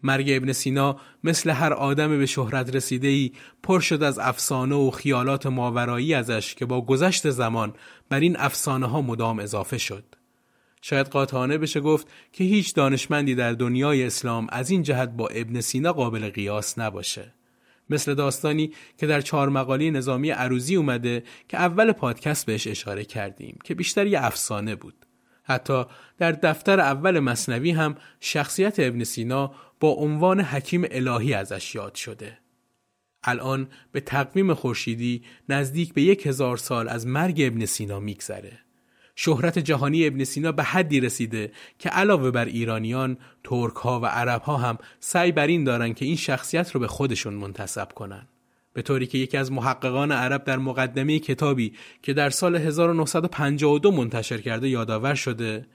مرگ 0.03 0.29
ابن 0.29 0.53
سینا 0.53 0.97
مثل 1.23 1.49
هر 1.49 1.73
آدم 1.73 2.17
به 2.17 2.25
شهرت 2.25 2.75
رسیده 2.75 3.07
ای 3.07 3.31
پر 3.63 3.79
شد 3.79 4.03
از 4.03 4.19
افسانه 4.19 4.75
و 4.75 4.91
خیالات 4.91 5.45
ماورایی 5.45 6.13
ازش 6.13 6.55
که 6.55 6.65
با 6.65 6.81
گذشت 6.81 7.29
زمان 7.29 7.73
بر 8.09 8.19
این 8.19 8.37
افسانه 8.39 8.85
ها 8.85 9.01
مدام 9.01 9.39
اضافه 9.39 9.77
شد. 9.77 10.03
شاید 10.81 11.07
قاطعانه 11.07 11.57
بشه 11.57 11.79
گفت 11.79 12.07
که 12.33 12.43
هیچ 12.43 12.75
دانشمندی 12.75 13.35
در 13.35 13.53
دنیای 13.53 14.03
اسلام 14.03 14.47
از 14.49 14.69
این 14.69 14.83
جهت 14.83 15.09
با 15.09 15.27
ابن 15.27 15.61
سینا 15.61 15.93
قابل 15.93 16.29
قیاس 16.29 16.79
نباشه. 16.79 17.33
مثل 17.91 18.13
داستانی 18.13 18.71
که 18.97 19.07
در 19.07 19.21
چهار 19.21 19.49
مقاله 19.49 19.91
نظامی 19.91 20.29
عروزی 20.29 20.75
اومده 20.75 21.23
که 21.49 21.57
اول 21.57 21.91
پادکست 21.91 22.45
بهش 22.45 22.67
اشاره 22.67 23.05
کردیم 23.05 23.59
که 23.63 23.75
بیشتر 23.75 24.07
یه 24.07 24.25
افسانه 24.25 24.75
بود. 24.75 25.05
حتی 25.43 25.83
در 26.17 26.31
دفتر 26.31 26.79
اول 26.79 27.19
مصنوی 27.19 27.71
هم 27.71 27.95
شخصیت 28.19 28.75
ابن 28.79 29.03
سینا 29.03 29.51
با 29.79 29.89
عنوان 29.89 30.41
حکیم 30.41 30.85
الهی 30.91 31.33
ازش 31.33 31.75
یاد 31.75 31.95
شده. 31.95 32.37
الان 33.23 33.67
به 33.91 33.99
تقویم 33.99 34.53
خورشیدی 34.53 35.23
نزدیک 35.49 35.93
به 35.93 36.01
یک 36.01 36.27
هزار 36.27 36.57
سال 36.57 36.89
از 36.89 37.07
مرگ 37.07 37.41
ابن 37.41 37.65
سینا 37.65 37.99
میگذره. 37.99 38.59
شهرت 39.23 39.59
جهانی 39.59 40.07
ابن 40.07 40.23
سینا 40.23 40.51
به 40.51 40.63
حدی 40.63 40.99
رسیده 40.99 41.51
که 41.79 41.89
علاوه 41.89 42.31
بر 42.31 42.45
ایرانیان 42.45 43.17
ترک 43.43 43.75
ها 43.75 43.99
و 43.99 44.05
عرب 44.05 44.41
ها 44.41 44.57
هم 44.57 44.77
سعی 44.99 45.31
بر 45.31 45.47
این 45.47 45.63
دارن 45.63 45.93
که 45.93 46.05
این 46.05 46.15
شخصیت 46.15 46.71
رو 46.71 46.79
به 46.79 46.87
خودشون 46.87 47.33
منتصب 47.33 47.91
کنن. 47.91 48.27
به 48.73 48.81
طوری 48.81 49.07
که 49.07 49.17
یکی 49.17 49.37
از 49.37 49.51
محققان 49.51 50.11
عرب 50.11 50.43
در 50.43 50.57
مقدمه 50.57 51.19
کتابی 51.19 51.73
که 52.01 52.13
در 52.13 52.29
سال 52.29 52.55
1952 52.55 53.91
منتشر 53.91 54.37
کرده 54.37 54.69
یادآور 54.69 55.15
شده 55.15 55.65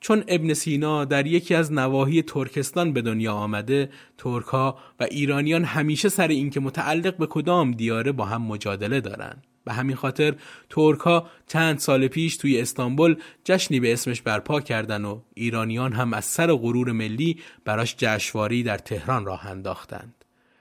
چون 0.00 0.24
ابن 0.28 0.54
سینا 0.54 1.04
در 1.04 1.26
یکی 1.26 1.54
از 1.54 1.72
نواحی 1.72 2.22
ترکستان 2.22 2.92
به 2.92 3.02
دنیا 3.02 3.32
آمده 3.32 3.90
ترک 4.18 4.54
و 4.54 4.72
ایرانیان 5.10 5.64
همیشه 5.64 6.08
سر 6.08 6.28
اینکه 6.28 6.60
متعلق 6.60 7.16
به 7.16 7.26
کدام 7.26 7.72
دیاره 7.72 8.12
با 8.12 8.24
هم 8.24 8.42
مجادله 8.42 9.00
دارند. 9.00 9.46
به 9.64 9.72
همین 9.72 9.96
خاطر 9.96 10.34
ترک 10.70 11.00
ها 11.00 11.30
چند 11.46 11.78
سال 11.78 12.08
پیش 12.08 12.36
توی 12.36 12.60
استانبول 12.60 13.16
جشنی 13.44 13.80
به 13.80 13.92
اسمش 13.92 14.22
برپا 14.22 14.60
کردن 14.60 15.04
و 15.04 15.20
ایرانیان 15.34 15.92
هم 15.92 16.12
از 16.12 16.24
سر 16.24 16.52
غرور 16.52 16.92
ملی 16.92 17.40
براش 17.64 17.94
جشنواری 17.98 18.62
در 18.62 18.78
تهران 18.78 19.24
راه 19.24 19.46
انداختند. 19.46 20.14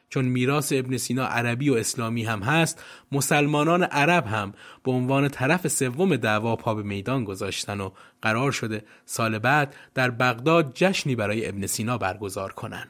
چون 0.09 0.25
میراث 0.25 0.73
ابن 0.75 0.97
سینا 0.97 1.25
عربی 1.25 1.69
و 1.69 1.73
اسلامی 1.73 2.23
هم 2.23 2.41
هست 2.41 2.83
مسلمانان 3.11 3.83
عرب 3.83 4.27
هم 4.27 4.53
به 4.83 4.91
عنوان 4.91 5.27
طرف 5.27 5.67
سوم 5.67 6.15
دعوا 6.15 6.55
پا 6.55 6.75
به 6.75 6.83
میدان 6.83 7.23
گذاشتن 7.23 7.81
و 7.81 7.89
قرار 8.21 8.51
شده 8.51 8.83
سال 9.05 9.39
بعد 9.39 9.75
در 9.93 10.09
بغداد 10.09 10.71
جشنی 10.75 11.15
برای 11.15 11.49
ابن 11.49 11.65
سینا 11.65 11.97
برگزار 11.97 12.53
کنن 12.53 12.87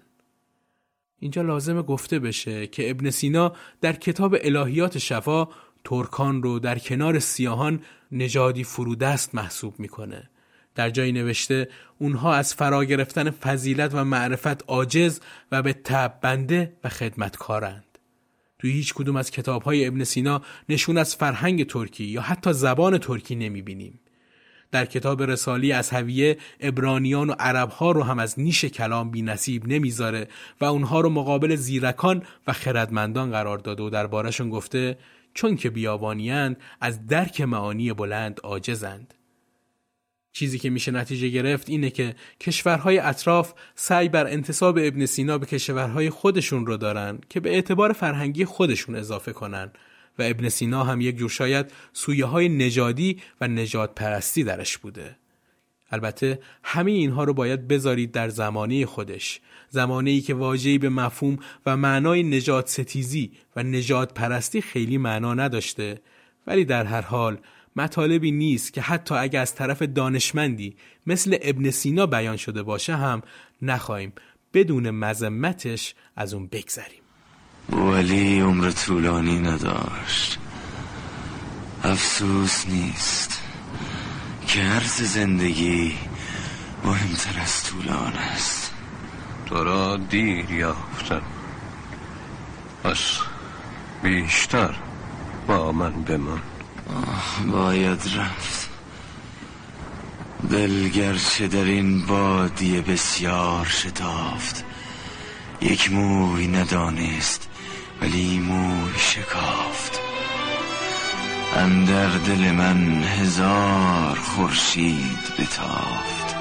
اینجا 1.20 1.42
لازم 1.42 1.82
گفته 1.82 2.20
بشه 2.20 2.68
که 2.68 2.90
ابن 2.90 3.10
سینا 3.10 3.54
در 3.82 3.94
کتاب 3.94 4.36
الهیات 4.42 4.98
شفا 4.98 5.48
ترکان 5.84 6.44
رو 6.44 6.60
در 6.60 6.80
کنار 6.80 7.20
سیاهان 7.20 7.82
نژادی 8.12 8.64
فرودست 8.64 9.36
محسوب 9.36 9.80
می‌کنه. 9.80 10.30
در 10.76 10.90
جایی 10.90 11.12
نوشته 11.12 11.70
اونها 12.00 12.34
از 12.34 12.54
فرا 12.54 12.86
گرفتن 12.86 13.30
فضیلت 13.30 13.92
و 13.94 14.04
معرفت 14.04 14.64
عاجز 14.70 15.20
و 15.52 15.62
به 15.62 15.74
تب 15.74 16.20
بنده 16.22 16.74
و 16.84 16.90
خدمتکارند. 16.90 17.86
توی 18.60 18.72
هیچ 18.72 18.94
کدوم 18.94 19.16
از 19.16 19.32
کتاب 19.32 19.64
های 19.64 19.88
ابن 19.88 20.04
سینا 20.04 20.42
نشون 20.70 20.98
از 20.98 21.16
فرهنگ 21.16 21.68
ترکی 21.68 22.04
یا 22.04 22.22
حتی 22.22 22.54
زبان 22.54 22.98
ترکی 22.98 23.36
نمی‌بینیم. 23.36 24.00
در 24.72 24.86
کتاب 24.86 25.24
رسالی 25.24 25.72
از 25.72 25.90
هویه 25.90 26.38
ابرانیان 26.60 27.30
و 27.30 27.34
عربها 27.40 27.92
رو 27.92 28.04
هم 28.04 28.20
از 28.20 28.40
نیش 28.40 28.66
کلام 28.66 29.12
بی 29.12 29.22
نصیب 29.22 29.68
نمی‌ذاره 29.68 30.28
و 30.62 30.66
اونها 30.66 31.02
رو 31.02 31.10
مقابل 31.10 31.56
زیرکان 31.56 32.24
و 32.48 32.54
خردمندان 32.54 33.32
قرار 33.32 33.58
داده 33.58 33.84
و 33.84 33.90
دربارشون 33.90 34.50
گفته 34.50 34.98
چون 35.34 35.56
که 35.56 35.70
بیابانیند 35.70 36.58
از 36.82 37.08
درک 37.08 37.42
معانی 37.42 37.94
بلند 37.94 38.40
عاجزند. 38.44 39.14
چیزی 40.32 40.60
که 40.60 40.70
میشه 40.70 40.92
نتیجه 40.92 41.30
گرفت 41.30 41.70
اینه 41.70 41.90
که 41.90 42.16
کشورهای 42.40 43.00
اطراف 43.00 43.54
سعی 43.76 44.10
بر 44.10 44.28
انتصاب 44.28 44.78
ابن 44.82 45.06
سینا 45.06 45.38
به 45.38 45.46
کشورهای 45.46 46.10
خودشون 46.10 46.66
رو 46.66 46.78
دارن 46.78 47.20
که 47.30 47.40
به 47.40 47.50
اعتبار 47.50 47.94
فرهنگی 47.94 48.46
خودشون 48.46 48.96
اضافه 48.96 49.34
کنن 49.34 49.72
و 50.20 50.24
ابن 50.24 50.50
سینا 50.50 50.84
هم 50.84 51.02
یک 51.02 51.18
جور 51.18 51.30
شاید 51.30 51.72
سویه 51.94 52.26
های 52.26 52.50
نژادی 52.50 53.22
و 53.42 53.48
نجات 53.48 53.96
پرستی 53.96 54.44
درش 54.44 54.78
بوده. 54.78 55.16
البته 55.92 56.40
همه 56.64 56.92
اینها 56.92 57.24
رو 57.24 57.34
باید 57.34 57.68
بذارید 57.68 58.12
در 58.12 58.30
زمانه 58.30 58.86
خودش. 58.86 59.40
زمانه 59.70 60.10
ای 60.10 60.22
که 60.22 60.34
واجهی 60.34 60.78
به 60.78 60.90
مفهوم 60.90 61.38
و 61.66 61.78
معنای 61.78 62.24
نجات 62.24 62.70
ستیزی 62.70 63.32
و 63.56 63.64
نجات 63.64 64.14
پرستی 64.14 64.62
خیلی 64.62 64.98
معنا 64.98 65.34
نداشته. 65.34 66.02
ولی 66.48 66.66
در 66.66 66.86
هر 66.86 67.02
حال 67.02 67.38
مطالبی 67.76 68.32
نیست 68.32 68.74
که 68.74 68.82
حتی 68.82 69.16
اگر 69.16 69.42
از 69.42 69.56
طرف 69.56 69.82
دانشمندی 69.82 70.76
مثل 71.08 71.38
ابن 71.42 71.70
سینا 71.70 72.06
بیان 72.06 72.38
شده 72.38 72.64
باشه 72.64 72.96
هم 72.96 73.22
نخواهیم 73.62 74.14
بدون 74.54 74.90
مذمتش 74.90 75.96
از 76.16 76.34
اون 76.34 76.48
بگذریم. 76.48 77.02
ولی 77.70 78.40
عمر 78.40 78.72
طولانی 78.72 79.40
نداشت. 79.40 80.40
افسوس 81.84 82.68
نیست. 82.68 83.49
که 84.50 84.62
عرض 84.62 85.02
زندگی 85.02 85.98
مهمتر 86.84 87.40
از 87.42 87.64
طولان 87.64 88.14
است. 88.14 88.74
تو 89.46 89.64
را 89.64 89.98
دیر 89.98 90.52
یافتم. 90.52 91.22
پس 92.84 93.18
بیشتر 94.04 94.76
با 95.48 95.72
من 95.72 96.04
بمان. 96.04 96.42
باید 97.52 98.02
رفت. 98.18 98.70
دلگرچه 100.50 101.48
در 101.48 101.64
این 101.64 102.06
بادی 102.06 102.82
بسیار 102.82 103.66
شتافت. 103.66 104.66
یک 105.62 105.92
موی 105.92 106.48
ندانست 106.48 107.50
ولی 108.02 108.40
موی 108.40 108.94
شکافت. 108.98 110.09
اندر 111.56 112.08
دل 112.08 112.52
من 112.52 113.04
هزار 113.04 114.16
خورشید 114.16 115.20
بتافت. 115.40 116.36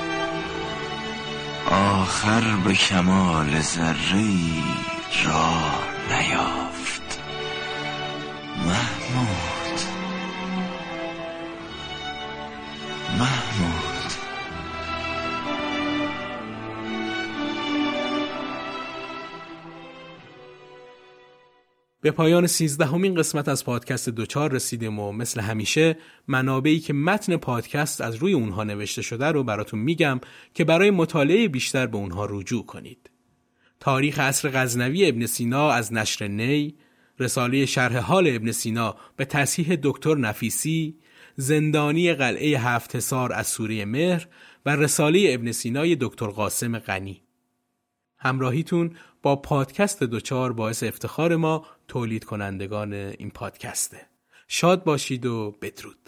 آخر 1.70 2.56
به 2.64 2.74
کمال 2.74 3.60
ذره 3.60 4.24
را 5.24 5.54
نیافت. 6.08 7.20
محمود 8.56 9.80
محمود. 13.18 13.67
به 22.00 22.10
پایان 22.10 22.46
سیزدهمین 22.46 23.14
قسمت 23.14 23.48
از 23.48 23.64
پادکست 23.64 24.08
دوچار 24.08 24.52
رسیدیم 24.52 24.98
و 24.98 25.12
مثل 25.12 25.40
همیشه 25.40 25.96
منابعی 26.28 26.80
که 26.80 26.92
متن 26.92 27.36
پادکست 27.36 28.00
از 28.00 28.14
روی 28.14 28.32
اونها 28.32 28.64
نوشته 28.64 29.02
شده 29.02 29.26
رو 29.26 29.44
براتون 29.44 29.80
میگم 29.80 30.20
که 30.54 30.64
برای 30.64 30.90
مطالعه 30.90 31.48
بیشتر 31.48 31.86
به 31.86 31.96
اونها 31.96 32.26
رجوع 32.30 32.66
کنید. 32.66 33.10
تاریخ 33.80 34.18
عصر 34.18 34.50
غزنوی 34.50 35.08
ابن 35.08 35.26
سینا 35.26 35.70
از 35.70 35.92
نشر 35.92 36.28
نی، 36.28 36.74
رساله 37.18 37.66
شرح 37.66 37.96
حال 37.96 38.26
ابن 38.28 38.52
سینا 38.52 38.96
به 39.16 39.24
تصحیح 39.24 39.78
دکتر 39.82 40.14
نفیسی، 40.14 40.98
زندانی 41.36 42.14
قلعه 42.14 42.58
هفت 42.58 42.98
سار 42.98 43.32
از 43.32 43.46
سوره 43.46 43.84
مهر 43.84 44.26
و 44.66 44.76
رساله 44.76 45.26
ابن 45.30 45.52
سینای 45.52 45.96
دکتر 46.00 46.26
قاسم 46.26 46.78
غنی. 46.78 47.22
همراهیتون 48.18 48.96
با 49.22 49.36
پادکست 49.36 50.02
دوچار 50.02 50.52
باعث 50.52 50.82
افتخار 50.82 51.36
ما 51.36 51.66
تولید 51.88 52.24
کنندگان 52.24 52.92
این 52.92 53.30
پادکسته. 53.30 54.06
شاد 54.48 54.84
باشید 54.84 55.26
و 55.26 55.50
بدرود. 55.62 56.07